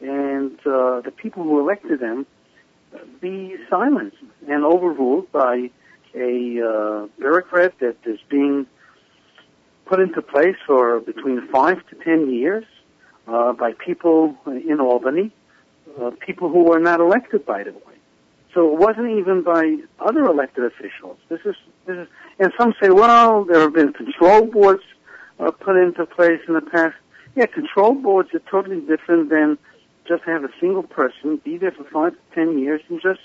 and, 0.00 0.58
uh, 0.66 1.00
the 1.00 1.12
people 1.16 1.42
who 1.42 1.58
elected 1.60 2.00
them 2.00 2.26
be 3.20 3.56
silenced 3.70 4.16
and 4.46 4.64
overruled 4.64 5.32
by 5.32 5.70
a 6.14 6.60
uh, 6.60 7.06
bureaucrat 7.18 7.78
that 7.80 7.96
is 8.04 8.18
being 8.28 8.66
put 9.86 10.00
into 10.00 10.22
place 10.22 10.56
for 10.66 11.00
between 11.00 11.46
five 11.48 11.78
to 11.88 11.96
ten 11.96 12.32
years 12.32 12.64
uh, 13.26 13.52
by 13.52 13.72
people 13.72 14.36
in 14.46 14.80
Albany, 14.80 15.30
uh, 16.00 16.10
people 16.20 16.48
who 16.48 16.64
were 16.64 16.80
not 16.80 17.00
elected, 17.00 17.44
by 17.44 17.62
the 17.62 17.72
way. 17.72 17.78
So 18.54 18.72
it 18.72 18.78
wasn't 18.78 19.18
even 19.18 19.42
by 19.42 19.76
other 19.98 20.24
elected 20.24 20.64
officials. 20.64 21.16
This 21.28 21.40
is, 21.44 21.54
this 21.86 21.96
is, 21.96 22.08
and 22.38 22.52
some 22.58 22.74
say, 22.80 22.90
well, 22.90 23.44
there 23.44 23.60
have 23.60 23.72
been 23.72 23.92
control 23.92 24.46
boards 24.46 24.82
uh, 25.40 25.50
put 25.50 25.76
into 25.76 26.04
place 26.04 26.40
in 26.46 26.54
the 26.54 26.60
past. 26.60 26.94
Yeah, 27.34 27.46
control 27.46 27.94
boards 27.94 28.28
are 28.34 28.42
totally 28.50 28.80
different 28.80 29.30
than 29.30 29.56
just 30.06 30.24
have 30.24 30.44
a 30.44 30.50
single 30.60 30.82
person 30.82 31.40
be 31.42 31.56
there 31.56 31.72
for 31.72 31.84
five 31.84 32.12
to 32.12 32.34
ten 32.34 32.58
years 32.58 32.82
and 32.88 33.00
just 33.00 33.20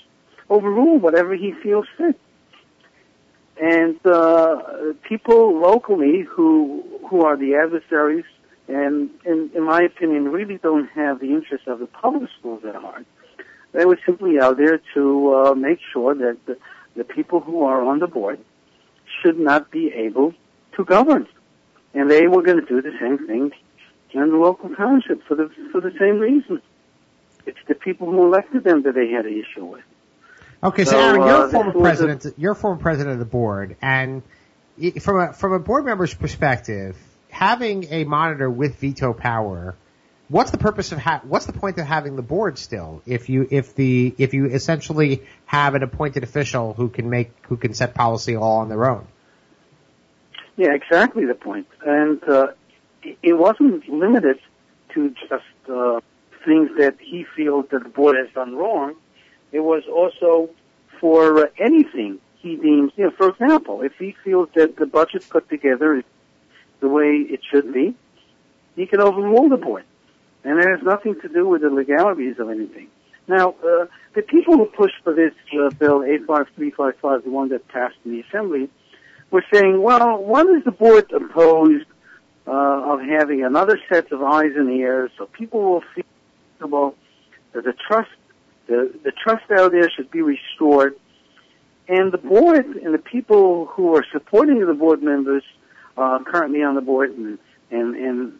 overrule 0.48 0.98
whatever 0.98 1.34
he 1.34 1.52
feels 1.62 1.86
fit. 1.98 2.18
And 3.60 3.98
uh, 4.06 4.92
people 5.02 5.58
locally 5.58 6.22
who 6.22 6.84
who 7.08 7.24
are 7.24 7.36
the 7.36 7.54
adversaries 7.54 8.24
and 8.68 9.10
in, 9.24 9.50
in 9.54 9.64
my 9.64 9.82
opinion 9.82 10.28
really 10.28 10.58
don't 10.58 10.88
have 10.90 11.20
the 11.20 11.30
interest 11.30 11.66
of 11.66 11.78
the 11.78 11.86
public 11.86 12.30
schools 12.38 12.62
at 12.64 12.74
heart. 12.74 13.06
They 13.72 13.84
were 13.84 13.98
simply 14.04 14.38
out 14.40 14.58
there 14.58 14.80
to 14.94 15.34
uh, 15.34 15.54
make 15.54 15.78
sure 15.92 16.14
that 16.14 16.36
the, 16.46 16.56
the 16.96 17.04
people 17.04 17.40
who 17.40 17.64
are 17.64 17.82
on 17.82 17.98
the 17.98 18.06
board 18.06 18.38
should 19.20 19.38
not 19.38 19.70
be 19.70 19.92
able 19.92 20.34
to 20.76 20.84
govern. 20.84 21.26
And 21.94 22.10
they 22.10 22.26
were 22.26 22.42
going 22.42 22.60
to 22.60 22.66
do 22.66 22.80
the 22.82 22.96
same 23.00 23.26
thing 23.26 23.50
in 24.12 24.30
the 24.30 24.36
local 24.36 24.74
township 24.74 25.22
for 25.26 25.34
the 25.34 25.50
for 25.72 25.80
the 25.80 25.92
same 25.98 26.18
reason. 26.18 26.60
It's 27.46 27.58
the 27.66 27.74
people 27.74 28.10
who 28.10 28.24
elected 28.26 28.64
them 28.64 28.82
that 28.82 28.94
they 28.94 29.10
had 29.10 29.26
an 29.26 29.32
issue 29.32 29.64
with. 29.64 29.84
Okay, 30.62 30.84
so, 30.84 30.92
so 30.92 30.98
Aaron, 30.98 31.20
you're 31.20 31.46
uh, 31.46 31.50
former 31.50 31.72
president. 31.72 32.24
A... 32.24 32.34
You're 32.36 32.54
former 32.54 32.80
president 32.80 33.12
of 33.12 33.18
the 33.20 33.24
board, 33.24 33.76
and 33.80 34.22
from 35.00 35.20
a 35.20 35.32
from 35.32 35.52
a 35.52 35.58
board 35.58 35.84
member's 35.84 36.14
perspective, 36.14 36.96
having 37.30 37.84
a 37.92 38.04
monitor 38.04 38.50
with 38.50 38.76
veto 38.76 39.12
power, 39.12 39.76
what's 40.28 40.50
the 40.50 40.58
purpose 40.58 40.90
of 40.90 40.98
ha- 40.98 41.22
what's 41.24 41.46
the 41.46 41.52
point 41.52 41.78
of 41.78 41.86
having 41.86 42.16
the 42.16 42.22
board 42.22 42.58
still 42.58 43.02
if 43.06 43.28
you 43.28 43.46
if 43.50 43.74
the 43.76 44.14
if 44.18 44.34
you 44.34 44.46
essentially 44.46 45.22
have 45.46 45.74
an 45.74 45.84
appointed 45.84 46.24
official 46.24 46.74
who 46.74 46.88
can 46.88 47.08
make 47.08 47.30
who 47.42 47.56
can 47.56 47.72
set 47.72 47.94
policy 47.94 48.34
all 48.34 48.58
on 48.58 48.68
their 48.68 48.90
own? 48.90 49.06
Yeah, 50.56 50.74
exactly 50.74 51.24
the 51.24 51.34
point. 51.34 51.68
and 51.86 52.22
uh, 52.28 52.48
it 53.02 53.34
wasn't 53.38 53.88
limited 53.88 54.40
to 54.94 55.10
just 55.10 55.70
uh, 55.70 56.00
things 56.44 56.70
that 56.78 56.96
he 57.00 57.24
feels 57.36 57.66
that 57.70 57.84
the 57.84 57.88
board 57.88 58.16
has 58.16 58.32
done 58.34 58.56
wrong. 58.56 58.96
It 59.52 59.60
was 59.60 59.82
also 59.92 60.50
for 61.00 61.38
uh, 61.38 61.46
anything 61.58 62.18
he 62.40 62.56
deems, 62.56 62.92
you 62.96 63.04
know, 63.04 63.10
for 63.10 63.28
example, 63.30 63.82
if 63.82 63.92
he 63.98 64.14
feels 64.24 64.48
that 64.54 64.76
the 64.76 64.86
budget 64.86 65.28
put 65.28 65.48
together 65.48 65.96
is 65.96 66.04
the 66.80 66.88
way 66.88 67.16
it 67.28 67.40
should 67.50 67.72
be, 67.72 67.94
he 68.76 68.86
can 68.86 69.00
overrule 69.00 69.48
the 69.48 69.56
board. 69.56 69.84
And 70.44 70.58
it 70.58 70.68
has 70.68 70.82
nothing 70.82 71.20
to 71.20 71.28
do 71.28 71.48
with 71.48 71.62
the 71.62 71.70
legalities 71.70 72.38
of 72.38 72.48
anything. 72.48 72.88
Now, 73.26 73.50
uh, 73.62 73.86
the 74.14 74.22
people 74.22 74.56
who 74.56 74.66
pushed 74.66 75.02
for 75.02 75.12
this 75.12 75.34
uh, 75.52 75.70
bill, 75.70 76.02
85355, 76.02 77.24
the 77.24 77.30
one 77.30 77.48
that 77.48 77.66
passed 77.68 77.96
in 78.04 78.12
the 78.12 78.20
Assembly, 78.20 78.70
were 79.30 79.44
saying, 79.52 79.82
well, 79.82 80.22
what 80.22 80.46
is 80.46 80.64
the 80.64 80.70
board 80.70 81.10
opposed 81.12 81.86
uh, 82.46 82.92
of 82.92 83.00
having 83.00 83.44
another 83.44 83.78
set 83.88 84.10
of 84.10 84.22
eyes 84.22 84.52
and 84.56 84.70
ears 84.70 85.10
so 85.18 85.26
people 85.26 85.60
will 85.60 85.82
feel 85.94 86.04
comfortable 86.58 86.94
that 87.52 87.64
the 87.64 87.74
trust 87.86 88.08
The, 88.68 88.92
the 89.02 89.12
trust 89.12 89.50
out 89.50 89.72
there 89.72 89.90
should 89.90 90.10
be 90.10 90.22
restored. 90.22 90.94
And 91.88 92.12
the 92.12 92.18
board 92.18 92.66
and 92.66 92.92
the 92.92 92.98
people 92.98 93.66
who 93.66 93.96
are 93.96 94.04
supporting 94.12 94.64
the 94.64 94.74
board 94.74 95.02
members 95.02 95.42
uh, 95.96 96.18
currently 96.24 96.62
on 96.62 96.74
the 96.74 96.82
board 96.82 97.10
and, 97.10 97.38
and, 97.70 97.96
and, 97.96 98.38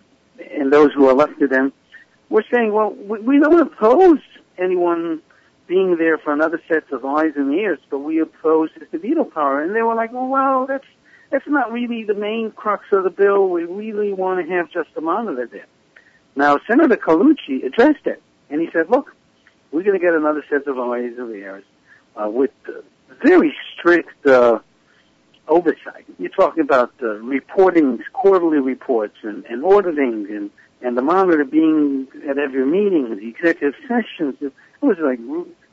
and 0.51 0.73
those 0.73 0.93
who 0.93 1.09
are 1.09 1.13
elected 1.13 1.49
them, 1.51 1.73
we're 2.29 2.45
saying, 2.53 2.73
well, 2.73 2.93
we, 2.93 3.19
we 3.21 3.41
don't 3.41 3.59
oppose 3.59 4.21
anyone 4.59 5.23
being 5.67 5.97
there 5.97 6.19
for 6.19 6.33
another 6.33 6.61
set 6.69 6.93
of 6.93 7.05
eyes 7.05 7.33
and 7.37 7.53
ears, 7.55 7.79
but 7.91 7.99
we 7.99 8.21
oppose 8.21 8.69
the 8.93 8.99
veto 8.99 9.25
power. 9.25 9.63
And 9.63 9.75
they 9.75 9.83
were 9.83 9.95
like, 9.95 10.13
well, 10.13 10.29
well, 10.29 10.67
that's, 10.67 10.87
that's 11.31 11.47
not 11.47 11.73
really 11.73 12.05
the 12.05 12.15
main 12.15 12.51
crux 12.51 12.85
of 12.93 13.05
the 13.05 13.11
bill. 13.11 13.49
We 13.49 13.65
really 13.65 14.13
want 14.13 14.47
to 14.47 14.53
have 14.55 14.71
just 14.71 14.91
a 14.97 15.01
monitor 15.01 15.47
there. 15.47 15.67
Now, 16.37 16.59
Senator 16.67 16.97
Carlucci 16.97 17.65
addressed 17.65 18.07
it, 18.07 18.23
and 18.51 18.61
he 18.61 18.69
said, 18.73 18.91
look, 18.91 19.15
we're 19.73 19.83
going 19.83 19.99
to 19.99 20.05
get 20.05 20.15
another 20.15 20.45
set 20.49 20.67
of 20.67 20.79
eyes 20.79 21.13
and 21.19 21.35
ears 21.35 21.65
uh, 22.17 22.29
with 22.29 22.51
uh, 22.69 22.73
very 23.23 23.55
strict 23.75 24.27
uh, 24.27 24.59
oversight. 25.47 26.05
You're 26.19 26.31
talking 26.31 26.63
about 26.63 26.93
uh, 27.03 27.15
reporting, 27.17 28.03
quarterly 28.13 28.59
reports, 28.59 29.17
and, 29.23 29.45
and 29.47 29.65
auditing, 29.65 30.27
and 30.31 30.51
and 30.81 30.97
the 30.97 31.03
monitor 31.03 31.45
being 31.45 32.07
at 32.29 32.39
every 32.39 32.65
meeting, 32.65 33.17
the 33.17 33.29
executive 33.29 33.75
sessions. 33.89 34.37
It 34.41 34.53
was 34.81 34.97
like 35.01 35.19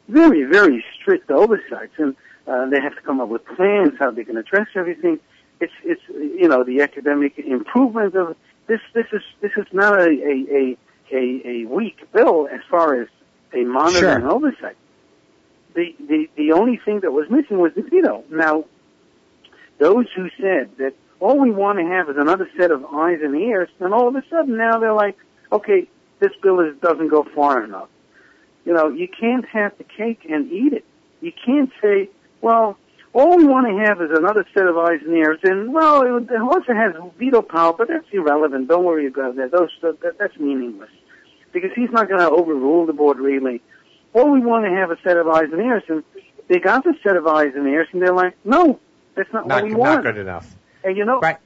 very, 0.09 0.43
very 0.45 0.83
strict 0.99 1.29
oversights, 1.29 1.93
and 1.97 2.15
uh, 2.47 2.67
they 2.69 2.81
have 2.81 2.95
to 2.95 3.01
come 3.01 3.21
up 3.21 3.29
with 3.29 3.45
plans 3.45 3.93
how 3.99 4.09
they 4.09 4.23
can 4.23 4.37
address 4.37 4.67
everything. 4.75 5.19
It's, 5.59 5.73
it's, 5.83 6.01
you 6.09 6.47
know, 6.47 6.63
the 6.63 6.81
academic 6.81 7.37
improvement 7.37 8.15
of 8.15 8.35
this. 8.67 8.81
This 8.93 9.05
is 9.13 9.21
this 9.41 9.51
is 9.57 9.67
not 9.71 9.99
a 9.99 10.09
a 10.09 10.35
a, 10.51 10.77
a, 11.11 11.47
a 11.47 11.65
weak 11.65 11.97
bill 12.11 12.47
as 12.51 12.61
far 12.69 12.99
as 13.01 13.07
a 13.55 13.63
monitor 13.63 13.99
Sure. 13.99 14.15
and 14.15 14.25
oversight. 14.25 14.75
The 15.73 15.95
the 15.99 16.29
the 16.35 16.51
only 16.53 16.77
thing 16.83 17.01
that 17.01 17.11
was 17.11 17.29
missing 17.29 17.57
was 17.59 17.73
the 17.75 17.81
veto. 17.81 18.23
Now, 18.29 18.65
those 19.79 20.05
who 20.15 20.29
said 20.41 20.69
that 20.77 20.93
all 21.19 21.39
we 21.39 21.51
want 21.51 21.79
to 21.79 21.85
have 21.85 22.09
is 22.09 22.17
another 22.17 22.49
set 22.57 22.71
of 22.71 22.85
eyes 22.85 23.19
and 23.23 23.35
ears, 23.35 23.69
and 23.79 23.93
all 23.93 24.07
of 24.07 24.15
a 24.15 24.23
sudden 24.29 24.57
now 24.57 24.79
they're 24.79 24.93
like, 24.93 25.17
okay, 25.51 25.87
this 26.19 26.31
bill 26.41 26.59
is, 26.61 26.75
doesn't 26.81 27.09
go 27.09 27.23
far 27.35 27.63
enough. 27.63 27.89
You 28.65 28.73
know, 28.73 28.89
you 28.89 29.07
can't 29.07 29.45
have 29.47 29.77
the 29.77 29.83
cake 29.83 30.25
and 30.29 30.51
eat 30.51 30.73
it. 30.73 30.85
You 31.21 31.31
can't 31.45 31.71
say, 31.81 32.09
well, 32.41 32.77
all 33.13 33.37
we 33.37 33.45
want 33.45 33.67
to 33.67 33.85
have 33.85 34.01
is 34.01 34.11
another 34.17 34.45
set 34.53 34.67
of 34.67 34.77
eyes 34.77 34.99
and 35.05 35.15
ears, 35.15 35.39
and 35.43 35.73
well, 35.73 36.01
it, 36.01 36.31
it 36.31 36.41
also 36.41 36.73
has 36.73 36.93
veto 37.17 37.41
power, 37.41 37.73
but 37.73 37.87
that's 37.87 38.07
irrelevant. 38.11 38.67
Don't 38.67 38.83
worry 38.83 39.07
about 39.07 39.35
that. 39.37 39.51
Those 39.51 39.69
that, 39.81 40.17
that's 40.17 40.37
meaningless 40.37 40.89
because 41.55 41.71
he's 41.75 41.89
not 41.91 42.07
going 42.07 42.19
to 42.19 42.29
overrule 42.29 42.85
the 42.85 42.93
board 42.93 43.17
really. 43.17 43.61
All 44.13 44.31
we 44.31 44.39
want 44.41 44.65
to 44.65 44.71
have 44.71 44.91
a 44.91 44.97
set 45.03 45.17
of 45.17 45.27
eyes 45.27 45.49
and 45.51 45.59
ears, 45.61 45.83
and 45.89 46.03
they 46.47 46.59
got 46.59 46.83
the 46.83 46.93
set 47.03 47.15
of 47.17 47.25
eyes 47.27 47.53
and 47.55 47.67
ears, 47.67 47.87
and 47.91 48.01
they're 48.01 48.13
like, 48.13 48.35
no, 48.45 48.79
that's 49.15 49.31
not, 49.33 49.47
Not, 49.47 49.55
what 49.55 49.63
we 49.65 49.69
not 49.71 49.79
want. 49.79 50.03
good 50.03 50.17
enough. 50.17 50.47
And 50.83 50.95
you 50.95 51.03
know, 51.05 51.19
Right. 51.19 51.37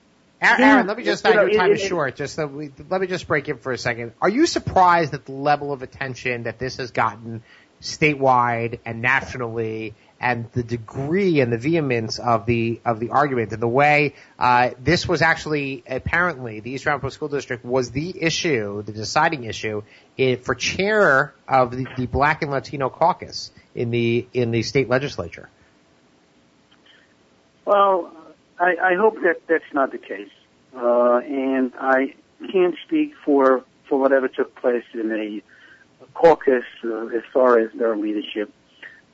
Aaron, 0.41 0.59
Yeah, 0.61 0.73
Aaron, 0.75 0.87
let 0.87 0.97
me 0.97 1.03
just, 1.03 1.25
you 1.25 1.31
I 1.31 1.35
know, 1.35 1.45
know 1.47 1.57
time 1.57 1.71
it- 1.71 1.75
is 1.75 1.81
short, 1.81 2.15
just 2.15 2.35
so 2.35 2.47
we, 2.47 2.71
let 2.89 3.01
me 3.01 3.07
just 3.07 3.27
break 3.27 3.49
in 3.49 3.57
for 3.57 3.71
a 3.71 3.77
second. 3.77 4.13
Are 4.21 4.29
you 4.29 4.45
surprised 4.45 5.13
at 5.13 5.25
the 5.25 5.31
level 5.33 5.73
of 5.73 5.81
attention 5.83 6.43
that 6.43 6.59
this 6.59 6.77
has 6.77 6.91
gotten 6.91 7.43
statewide 7.81 8.79
and 8.85 9.01
nationally 9.01 9.95
and 10.19 10.51
the 10.51 10.63
degree 10.63 11.39
and 11.39 11.51
the 11.51 11.57
vehemence 11.57 12.19
of 12.19 12.45
the, 12.45 12.81
of 12.85 12.99
the 12.99 13.09
argument 13.09 13.53
and 13.53 13.61
the 13.61 13.67
way, 13.67 14.15
uh, 14.37 14.71
this 14.79 15.07
was 15.07 15.21
actually, 15.21 15.83
apparently, 15.87 16.59
the 16.59 16.71
East 16.71 16.85
Ramapo 16.85 17.09
School 17.09 17.29
District 17.29 17.63
was 17.63 17.91
the 17.91 18.21
issue, 18.21 18.81
the 18.81 18.91
deciding 18.91 19.45
issue 19.45 19.83
for 20.41 20.55
chair 20.55 21.33
of 21.47 21.71
the, 21.71 21.85
the 21.97 22.05
Black 22.05 22.41
and 22.41 22.51
Latino 22.51 22.89
caucus 22.89 23.51
in 23.73 23.91
the, 23.91 24.27
in 24.33 24.51
the 24.51 24.63
state 24.63 24.89
legislature. 24.89 25.49
Well, 27.65 28.11
I, 28.59 28.75
I 28.81 28.95
hope 28.95 29.15
that 29.21 29.41
that's 29.47 29.73
not 29.73 29.91
the 29.91 29.99
case, 29.99 30.31
uh, 30.75 31.19
and 31.19 31.71
I 31.79 32.15
can't 32.51 32.75
speak 32.85 33.13
for 33.23 33.63
for 33.87 33.99
whatever 33.99 34.27
took 34.27 34.55
place 34.55 34.83
in 34.93 35.11
a 35.11 36.05
caucus 36.13 36.63
uh, 36.83 37.07
as 37.07 37.23
far 37.33 37.59
as 37.59 37.71
their 37.73 37.97
leadership. 37.97 38.53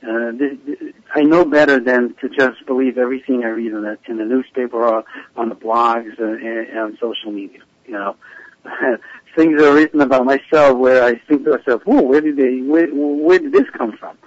Uh, 0.02 0.32
th- 0.32 0.64
th- 0.66 0.94
I 1.14 1.22
know 1.22 1.44
better 1.44 1.80
than 1.80 2.14
to 2.20 2.28
just 2.28 2.64
believe 2.66 2.98
everything 2.98 3.44
I 3.44 3.48
read 3.48 3.72
in 3.72 3.82
the, 3.82 3.98
in 4.06 4.18
the 4.18 4.24
newspaper 4.24 4.84
or 4.84 5.04
on 5.36 5.48
the 5.48 5.54
blogs 5.54 6.18
and, 6.18 6.40
and 6.42 6.78
on 6.78 6.98
social 7.00 7.32
media. 7.32 7.60
You 7.86 7.94
know, 7.94 8.16
things 9.36 9.60
are 9.60 9.74
written 9.74 10.00
about 10.00 10.24
myself 10.24 10.78
where 10.78 11.04
I 11.04 11.18
think 11.28 11.44
to 11.44 11.56
myself, 11.56 11.82
"Whoa, 11.84 12.02
where 12.02 12.20
did 12.20 12.36
they? 12.36 12.60
Where, 12.60 12.88
where 12.88 13.38
did 13.38 13.52
this 13.52 13.68
come 13.76 13.96
from?" 13.96 14.18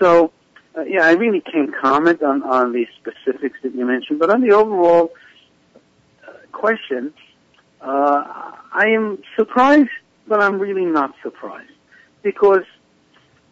So 0.00 0.32
uh, 0.78 0.82
yeah, 0.82 1.04
I 1.04 1.12
really 1.12 1.40
can't 1.40 1.74
comment 1.74 2.22
on, 2.22 2.42
on 2.42 2.72
the 2.72 2.86
specifics 3.00 3.58
that 3.62 3.74
you 3.74 3.84
mentioned, 3.84 4.18
but 4.18 4.30
on 4.30 4.40
the 4.40 4.54
overall 4.54 5.12
uh, 6.26 6.32
question, 6.52 7.12
uh, 7.80 8.52
I 8.72 8.88
am 8.88 9.18
surprised, 9.36 9.90
but 10.26 10.40
I'm 10.40 10.58
really 10.58 10.84
not 10.84 11.14
surprised. 11.22 11.72
Because 12.22 12.64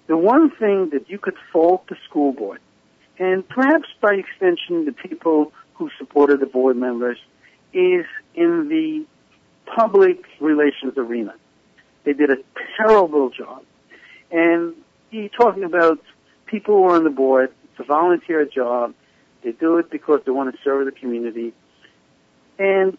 the 0.06 0.16
one 0.16 0.50
thing 0.50 0.90
that 0.90 1.08
you 1.08 1.18
could 1.18 1.36
fault 1.52 1.86
the 1.88 1.96
school 2.08 2.32
board, 2.32 2.60
and 3.18 3.46
perhaps 3.48 3.88
by 4.00 4.14
extension 4.14 4.84
the 4.84 4.92
people 4.92 5.52
who 5.74 5.90
supported 5.98 6.40
the 6.40 6.46
board 6.46 6.76
members, 6.76 7.18
is 7.72 8.06
in 8.34 8.68
the 8.68 9.04
public 9.66 10.24
relations 10.40 10.94
arena. 10.96 11.34
They 12.04 12.12
did 12.12 12.30
a 12.30 12.36
terrible 12.76 13.30
job. 13.30 13.62
And 14.30 14.74
you're 15.10 15.28
talking 15.28 15.64
about 15.64 15.98
people 16.46 16.76
who 16.76 16.84
are 16.84 16.96
on 16.96 17.04
the 17.04 17.10
board. 17.10 17.52
It's 17.70 17.80
a 17.80 17.84
volunteer 17.84 18.44
job. 18.44 18.94
They 19.42 19.52
do 19.52 19.78
it 19.78 19.90
because 19.90 20.20
they 20.24 20.30
want 20.30 20.54
to 20.54 20.60
serve 20.62 20.86
the 20.86 20.92
community. 20.92 21.52
And 22.58 22.96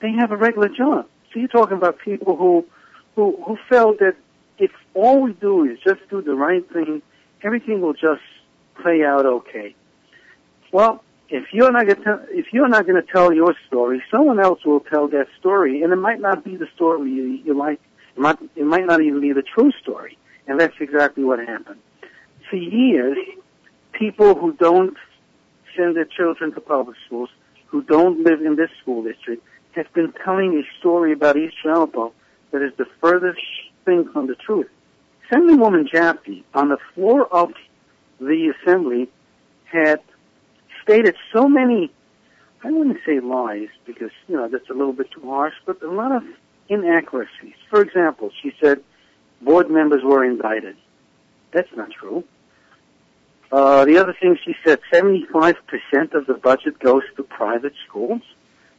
they 0.00 0.12
have 0.12 0.32
a 0.32 0.36
regular 0.36 0.68
job. 0.68 1.08
So 1.32 1.40
you're 1.40 1.48
talking 1.48 1.76
about 1.76 1.98
people 1.98 2.36
who, 2.36 2.66
who, 3.14 3.42
who 3.44 3.58
felt 3.68 3.98
that 4.00 4.16
if 4.58 4.70
all 4.94 5.22
we 5.22 5.32
do 5.32 5.64
is 5.64 5.78
just 5.84 6.00
do 6.10 6.22
the 6.22 6.34
right 6.34 6.68
thing, 6.72 7.02
everything 7.42 7.80
will 7.80 7.94
just 7.94 8.22
play 8.82 9.04
out 9.04 9.26
okay. 9.26 9.74
Well, 10.72 11.02
if 11.28 11.52
you're 11.52 11.72
not 11.72 11.86
going 11.86 12.02
to, 12.02 12.26
if 12.30 12.46
you're 12.52 12.68
not 12.68 12.86
going 12.86 13.00
to 13.00 13.12
tell 13.12 13.32
your 13.32 13.54
story, 13.66 14.02
someone 14.10 14.40
else 14.40 14.64
will 14.64 14.80
tell 14.80 15.08
that 15.08 15.26
story, 15.38 15.82
and 15.82 15.92
it 15.92 15.96
might 15.96 16.20
not 16.20 16.44
be 16.44 16.56
the 16.56 16.68
story 16.74 17.10
you, 17.10 17.24
you 17.44 17.54
like. 17.54 17.80
It 18.16 18.20
might, 18.20 18.38
it 18.56 18.64
might 18.64 18.86
not 18.86 19.00
even 19.00 19.20
be 19.20 19.32
the 19.32 19.42
true 19.42 19.70
story, 19.82 20.18
and 20.46 20.58
that's 20.58 20.74
exactly 20.80 21.24
what 21.24 21.38
happened. 21.38 21.80
For 22.50 22.56
years, 22.56 23.18
people 23.92 24.34
who 24.34 24.52
don't 24.54 24.96
send 25.76 25.96
their 25.96 26.06
children 26.06 26.52
to 26.54 26.60
public 26.60 26.96
schools, 27.06 27.28
who 27.66 27.82
don't 27.82 28.24
live 28.24 28.40
in 28.40 28.56
this 28.56 28.70
school 28.80 29.02
district, 29.02 29.44
have 29.72 29.92
been 29.92 30.12
telling 30.24 30.54
a 30.54 30.78
story 30.80 31.12
about 31.12 31.36
East 31.36 31.56
Ramapo 31.64 32.12
that 32.50 32.62
is 32.62 32.72
the 32.78 32.86
furthest 33.00 33.38
thing 33.88 34.08
from 34.12 34.26
the 34.26 34.34
truth. 34.34 34.68
Assemblywoman 35.30 35.88
Jaffee, 35.90 36.44
on 36.54 36.68
the 36.68 36.78
floor 36.94 37.26
of 37.32 37.52
the 38.20 38.52
assembly, 38.54 39.08
had 39.64 40.00
stated 40.82 41.14
so 41.32 41.48
many, 41.48 41.90
I 42.62 42.70
wouldn't 42.70 42.98
say 43.06 43.20
lies 43.20 43.68
because, 43.86 44.10
you 44.26 44.36
know, 44.36 44.48
that's 44.48 44.68
a 44.68 44.74
little 44.74 44.92
bit 44.92 45.10
too 45.10 45.22
harsh, 45.22 45.54
but 45.66 45.82
a 45.82 45.90
lot 45.90 46.12
of 46.12 46.22
inaccuracies. 46.68 47.54
For 47.70 47.80
example, 47.80 48.30
she 48.42 48.52
said 48.62 48.82
board 49.40 49.70
members 49.70 50.02
were 50.04 50.24
indicted. 50.24 50.76
That's 51.52 51.74
not 51.76 51.90
true. 51.90 52.24
Uh, 53.50 53.86
the 53.86 53.96
other 53.96 54.14
thing 54.20 54.36
she 54.44 54.54
said, 54.66 54.80
75% 54.92 55.54
of 56.12 56.26
the 56.26 56.34
budget 56.34 56.78
goes 56.78 57.02
to 57.16 57.22
private 57.22 57.72
schools. 57.88 58.20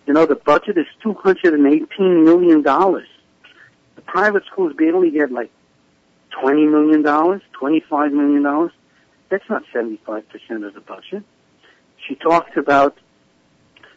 You 0.05 0.14
know, 0.14 0.26
the 0.28 0.36
budget 0.36 0.78
is 0.78 0.86
$218 1.03 2.24
million. 2.24 2.64
Private 4.12 4.43
schools 4.51 4.74
barely 4.76 5.12
get 5.12 5.32
like 5.32 5.51
$20 6.43 6.72
million, 6.72 7.03
$25 7.03 8.12
million. 8.12 8.72
That's 9.30 9.47
not 9.49 9.64
75% 9.74 10.24
of 10.66 10.74
the 10.74 10.82
budget. 10.82 11.24
She 12.07 12.16
talked 12.16 12.57
about 12.57 12.97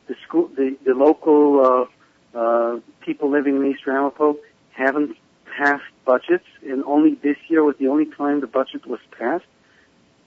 the 0.08 0.14
school, 0.26 0.50
the, 0.54 0.76
the 0.84 0.92
local, 0.92 1.88
uh, 2.34 2.38
uh, 2.38 2.80
people 3.00 3.30
living 3.30 3.56
in 3.56 3.70
East 3.70 3.86
Ramapo 3.86 4.36
haven't 4.72 5.16
passed 5.56 5.82
budgets 6.04 6.44
and 6.62 6.84
only 6.84 7.14
this 7.22 7.36
year 7.48 7.64
was 7.64 7.76
the 7.78 7.88
only 7.88 8.06
time 8.06 8.40
the 8.40 8.46
budget 8.46 8.86
was 8.86 9.00
passed. 9.18 9.44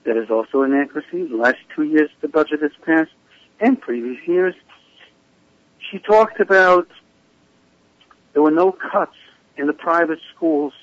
That 0.05 0.17
is 0.17 0.31
also 0.31 0.63
an 0.63 0.73
inaccuracy. 0.73 1.27
The 1.27 1.37
last 1.37 1.57
two 1.75 1.83
years 1.83 2.09
the 2.21 2.27
budget 2.27 2.61
has 2.63 2.71
passed 2.83 3.11
and 3.59 3.79
previous 3.79 4.27
years. 4.27 4.55
She 5.91 5.99
talked 5.99 6.39
about 6.39 6.87
there 8.33 8.41
were 8.41 8.51
no 8.51 8.71
cuts 8.71 9.15
in 9.57 9.67
the 9.67 9.73
private 9.73 10.19
schools 10.35 10.73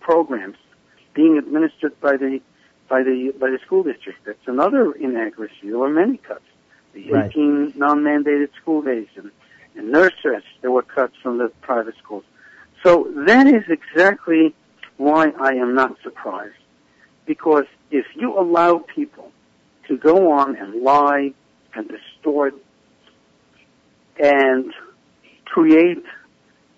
programs 0.00 0.56
being 1.14 1.38
administered 1.38 1.98
by 2.00 2.16
the 2.16 2.40
by 2.88 3.02
the 3.02 3.32
by 3.38 3.50
the 3.50 3.58
school 3.64 3.82
district. 3.82 4.24
That's 4.24 4.46
another 4.46 4.92
inaccuracy. 4.92 5.54
There 5.64 5.78
were 5.78 5.90
many 5.90 6.18
cuts. 6.18 6.44
The 6.94 7.10
Right. 7.10 7.30
18 7.30 7.74
non-mandated 7.76 8.48
school 8.60 8.80
days 8.80 9.08
and, 9.16 9.30
and 9.76 9.90
nurseries, 9.90 10.44
there 10.62 10.70
were 10.70 10.82
cuts 10.82 11.14
from 11.22 11.36
the 11.38 11.48
private 11.60 11.94
schools. 12.02 12.24
So 12.82 13.08
that 13.26 13.46
is 13.46 13.64
exactly 13.68 14.54
why 14.96 15.30
I 15.38 15.54
am 15.54 15.74
not 15.74 15.96
surprised. 16.02 16.54
Because 17.26 17.64
if 17.90 18.06
you 18.14 18.38
allow 18.38 18.78
people 18.78 19.30
to 19.88 19.96
go 19.98 20.32
on 20.32 20.56
and 20.56 20.82
lie 20.82 21.34
and 21.74 21.88
distort 21.88 22.54
and 24.18 24.72
create 25.44 26.04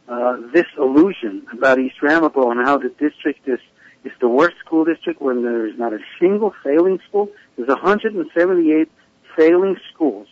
uh, 0.08 0.36
this 0.52 0.66
illusion 0.78 1.46
about 1.52 1.78
East 1.78 1.96
Ramapo 2.02 2.50
and 2.50 2.66
how 2.66 2.78
the 2.78 2.88
district 2.88 3.46
is 3.46 3.60
is 4.04 4.12
the 4.20 4.28
worst 4.28 4.56
school 4.64 4.84
district 4.84 5.20
when 5.20 5.42
there 5.42 5.66
is 5.66 5.76
not 5.76 5.92
a 5.92 5.98
single 6.20 6.54
failing 6.62 7.00
school. 7.08 7.28
There's 7.56 7.68
178 7.68 8.90
failing 9.36 9.76
schools 9.92 10.28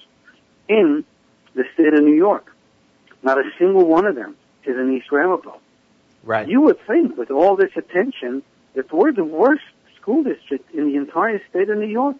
in 0.69 1.05
the 1.55 1.65
state 1.75 1.93
of 1.93 2.03
New 2.03 2.15
York. 2.15 2.55
Not 3.23 3.39
a 3.39 3.51
single 3.59 3.87
one 3.87 4.07
of 4.07 4.15
them 4.15 4.37
is 4.65 4.77
in 4.77 4.97
East 4.97 5.11
Ramapo. 5.11 5.61
Right. 6.23 6.49
You 6.49 6.61
would 6.63 6.79
think 6.87 7.17
with 7.17 7.31
all 7.31 7.57
this 7.57 7.73
attention 7.77 8.43
that 8.75 8.93
we're 8.93 9.13
the 9.13 9.25
worst 9.25 9.65
school 10.01 10.23
district 10.23 10.73
in 10.75 10.87
the 10.87 10.97
entire 10.97 11.41
state 11.51 11.69
of 11.69 11.79
New 11.79 11.87
York. 11.87 12.17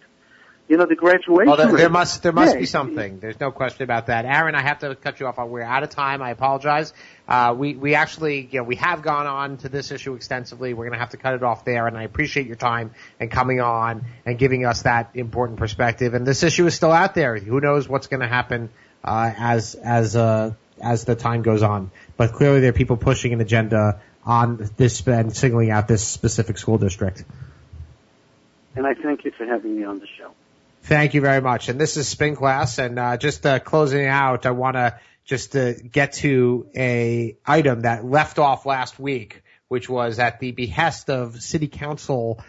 You 0.67 0.75
know, 0.75 0.85
the 0.85 0.95
graduation 0.95 1.47
Well, 1.47 1.55
there, 1.55 1.71
there 1.71 1.89
must 1.89 2.23
there 2.23 2.33
must 2.33 2.55
Yeah, 2.55 2.59
be 2.59 2.65
something. 2.65 3.19
There's 3.19 3.39
no 3.39 3.51
question 3.51 3.83
about 3.83 4.07
that. 4.07 4.25
Aaron, 4.25 4.53
I 4.53 4.61
have 4.61 4.79
to 4.79 4.95
cut 4.95 5.17
you 5.19 5.27
off. 5.27 5.37
We're 5.37 5.61
out 5.61 5.83
of 5.83 5.89
time. 5.89 6.21
I 6.21 6.31
apologize. 6.31 6.93
Uh, 7.25 7.55
we 7.57 7.75
we 7.75 7.95
actually 7.95 8.49
you 8.51 8.59
know 8.59 8.63
we 8.65 8.75
have 8.75 9.01
gone 9.01 9.27
on 9.27 9.57
to 9.59 9.69
this 9.69 9.91
issue 9.91 10.13
extensively. 10.15 10.73
We're 10.73 10.83
going 10.83 10.93
to 10.93 10.99
have 10.99 11.11
to 11.11 11.17
cut 11.17 11.35
it 11.35 11.43
off 11.43 11.63
there. 11.63 11.87
And 11.87 11.97
I 11.97 12.03
appreciate 12.03 12.47
your 12.47 12.57
time 12.57 12.91
and 13.17 13.31
coming 13.31 13.61
on 13.61 14.03
and 14.25 14.37
giving 14.37 14.65
us 14.65 14.81
that 14.81 15.11
important 15.13 15.57
perspective. 15.57 16.13
And 16.13 16.27
this 16.27 16.43
issue 16.43 16.65
is 16.65 16.75
still 16.75 16.91
out 16.91 17.15
there. 17.15 17.37
Who 17.37 17.61
knows 17.61 17.87
what's 17.87 18.07
going 18.07 18.21
to 18.21 18.27
happen 18.27 18.69
uh, 19.05 19.31
as 19.37 19.75
as 19.75 20.17
uh, 20.17 20.53
as 20.81 21.05
the 21.05 21.15
time 21.15 21.43
goes 21.43 21.63
on. 21.63 21.91
But 22.17 22.33
clearly, 22.33 22.59
there 22.59 22.71
are 22.71 22.73
people 22.73 22.97
pushing 22.97 23.31
an 23.31 23.39
agenda 23.39 24.01
on 24.25 24.69
this 24.75 25.07
and 25.07 25.33
singling 25.33 25.71
out 25.71 25.87
this 25.87 26.05
specific 26.05 26.57
school 26.57 26.77
district. 26.77 27.23
And 28.75 28.85
I 28.85 28.95
thank 28.95 29.23
you 29.23 29.31
for 29.31 29.45
having 29.45 29.77
me 29.77 29.85
on 29.85 29.99
the 29.99 30.07
show. 30.17 30.33
Thank 30.87 31.15
you 31.15 31.19
very 31.19 31.41
much. 31.41 31.67
And 31.67 31.77
this 31.77 31.97
is 31.97 32.07
Spin 32.07 32.37
Class. 32.37 32.77
And 32.77 32.97
uh, 32.97 33.17
just 33.17 33.45
uh, 33.45 33.59
closing 33.59 34.05
out, 34.05 34.45
I 34.45 34.51
want 34.51 34.77
to 34.77 34.97
just 35.25 35.53
uh, 35.53 35.73
get 35.73 36.13
to 36.13 36.69
a 36.77 37.35
item 37.45 37.81
that 37.81 38.05
left 38.05 38.39
off 38.39 38.65
last 38.65 38.97
week, 38.97 39.43
which 39.67 39.89
was 39.89 40.17
at 40.17 40.39
the 40.39 40.53
behest 40.53 41.09
of 41.09 41.41
City 41.41 41.67
Council 41.67 42.41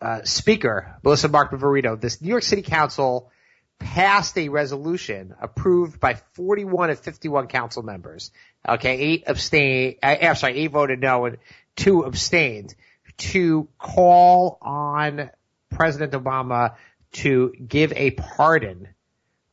uh, 0.00 0.22
Speaker 0.22 0.96
Melissa 1.04 1.28
Mark 1.28 1.50
Viverito. 1.50 2.00
This 2.00 2.22
New 2.22 2.30
York 2.30 2.44
City 2.44 2.62
Council 2.62 3.30
passed 3.78 4.38
a 4.38 4.48
resolution 4.48 5.34
approved 5.38 6.00
by 6.00 6.14
41 6.32 6.88
of 6.88 6.98
51 6.98 7.48
council 7.48 7.82
members. 7.82 8.30
Okay, 8.66 8.96
eight 8.96 9.24
abstained. 9.26 9.96
Uh, 10.02 10.16
I'm 10.22 10.34
sorry, 10.34 10.60
eight 10.60 10.70
voted 10.70 11.00
no 11.00 11.26
and 11.26 11.36
two 11.76 12.04
abstained 12.04 12.74
to 13.18 13.68
call 13.76 14.56
on 14.62 15.28
President 15.70 16.12
Obama 16.12 16.76
to 17.12 17.52
give 17.66 17.92
a 17.94 18.10
pardon 18.12 18.88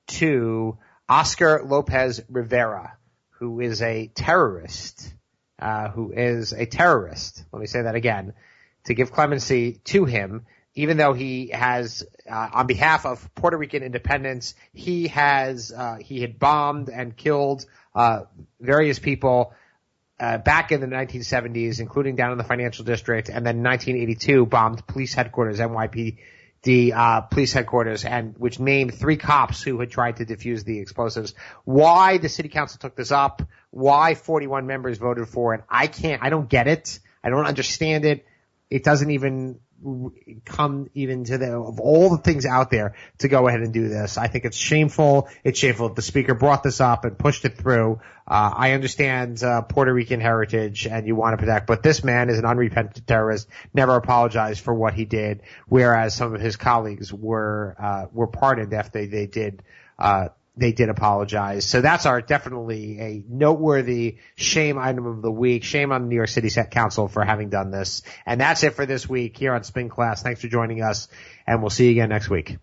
to 0.08 0.78
Oscar 1.08 1.64
Lopez 1.64 2.22
Rivera, 2.30 2.98
who 3.32 3.60
is 3.60 3.82
a 3.82 4.08
terrorist, 4.08 5.14
uh, 5.60 5.90
who 5.90 6.12
is 6.12 6.54
a 6.54 6.66
terrorist. 6.66 7.44
Let 7.52 7.60
me 7.60 7.68
say 7.68 7.84
that 7.84 7.96
again. 7.96 8.34
To 8.86 8.94
give 8.94 9.12
clemency 9.12 9.82
to 9.86 10.06
him, 10.06 10.46
even 10.76 10.98
though 10.98 11.14
he 11.14 11.48
has, 11.48 12.04
uh, 12.30 12.50
on 12.54 12.68
behalf 12.68 13.06
of 13.06 13.34
Puerto 13.34 13.58
Rican 13.58 13.82
independence, 13.82 14.54
he 14.74 15.08
has, 15.08 15.72
uh, 15.72 15.96
he 15.96 16.22
had 16.22 16.38
bombed 16.38 16.90
and 16.90 17.16
killed, 17.16 17.66
uh, 17.96 18.24
various 18.60 19.00
people, 19.00 19.54
uh, 20.20 20.38
back 20.38 20.72
in 20.72 20.82
the 20.82 20.88
1970s, 20.88 21.80
including 21.80 22.16
down 22.16 22.32
in 22.32 22.38
the 22.38 22.44
financial 22.44 22.86
district, 22.86 23.30
and 23.30 23.46
then 23.46 23.64
1982 23.64 24.46
bombed 24.46 24.86
police 24.86 25.14
headquarters, 25.14 25.60
NYPD 25.60 26.18
uh, 26.68 27.22
police 27.22 27.54
headquarters, 27.54 28.06
and 28.06 28.36
which 28.38 28.60
named 28.60 28.94
three 28.94 29.18
cops 29.18 29.62
who 29.62 29.80
had 29.80 29.92
tried 29.92 30.18
to 30.18 30.26
defuse 30.26 30.64
the 30.64 30.80
explosives. 30.80 31.34
Why 31.64 32.18
the 32.18 32.30
city 32.30 32.50
council 32.50 32.80
took 32.80 32.96
this 32.96 33.12
up? 33.12 33.42
Why 33.72 34.16
41 34.16 34.66
members 34.66 34.98
voted 34.98 35.28
for 35.28 35.54
it? 35.54 35.64
I 35.70 35.88
can't. 35.88 36.24
I 36.24 36.30
don't 36.30 36.50
get 36.50 36.68
it. 36.68 37.00
I 37.24 37.30
don't 37.30 37.46
understand 37.46 38.06
it. 38.06 38.26
It 38.70 38.84
doesn't 38.84 39.12
even 39.12 39.60
come 40.46 40.90
even 40.94 41.24
to 41.26 41.38
the 41.38 41.58
of 41.58 41.80
all 41.80 42.10
the 42.10 42.18
things 42.18 42.46
out 42.46 42.72
there 42.72 42.96
to 43.20 43.28
go 43.28 43.48
ahead 43.48 43.62
and 43.62 43.74
do 43.74 43.88
this. 43.88 44.18
I 44.18 44.28
think 44.28 44.46
it's 44.46 44.58
shameful. 44.58 45.30
It's 45.44 45.60
shameful 45.60 45.90
that 45.90 45.96
the 45.96 46.02
speaker 46.02 46.34
brought 46.34 46.64
this 46.64 46.82
up 46.82 47.06
and 47.06 47.18
pushed 47.18 47.46
it 47.46 47.58
through. 47.58 48.00
Uh, 48.28 48.52
I 48.56 48.72
understand 48.72 49.44
uh, 49.44 49.62
Puerto 49.62 49.94
Rican 49.94 50.20
heritage 50.20 50.88
and 50.88 51.06
you 51.06 51.16
want 51.16 51.34
to 51.34 51.38
protect, 51.38 51.68
but 51.68 51.84
this 51.84 52.04
man 52.04 52.30
is 52.30 52.40
an 52.40 52.46
unrepentant 52.46 53.06
terrorist. 53.06 53.48
Never 53.74 53.96
apologized 53.96 54.62
for 54.62 54.74
what 54.74 54.94
he 54.94 55.06
did, 55.06 55.42
whereas 55.68 56.16
some 56.16 56.34
of 56.34 56.42
his 56.42 56.56
colleagues 56.56 57.14
were 57.14 57.76
uh, 57.80 58.06
were 58.12 58.28
pardoned 58.28 58.74
after 58.74 59.06
they 59.06 59.28
did. 59.28 59.62
Uh, 60.00 60.30
they 60.58 60.72
did 60.72 60.90
apologize. 60.90 61.66
So 61.66 61.82
that's 61.82 62.06
our 62.06 62.22
definitely 62.22 63.00
a 63.00 63.24
noteworthy 63.28 64.18
shame 64.36 64.78
item 64.78 65.06
of 65.06 65.22
the 65.22 65.32
week. 65.32 65.64
Shame 65.64 65.92
on 65.92 66.04
the 66.04 66.08
New 66.08 66.16
York 66.16 66.30
City 66.30 66.50
Set 66.50 66.72
Council 66.72 67.08
for 67.08 67.24
having 67.24 67.50
done 67.50 67.72
this. 67.72 68.02
And 68.26 68.40
that's 68.40 68.64
it 68.64 68.74
for 68.74 68.86
this 68.86 69.08
week 69.08 69.38
here 69.38 69.54
on 69.54 69.64
Spin 69.64 69.90
Class. 69.90 70.24
Thanks 70.24 70.42
for 70.42 70.48
joining 70.48 70.82
us 70.82 71.08
and 71.46 71.62
we'll 71.62 71.70
see 71.70 71.86
you 71.86 71.92
again 71.92 72.10
next 72.10 72.30
week. 72.30 72.58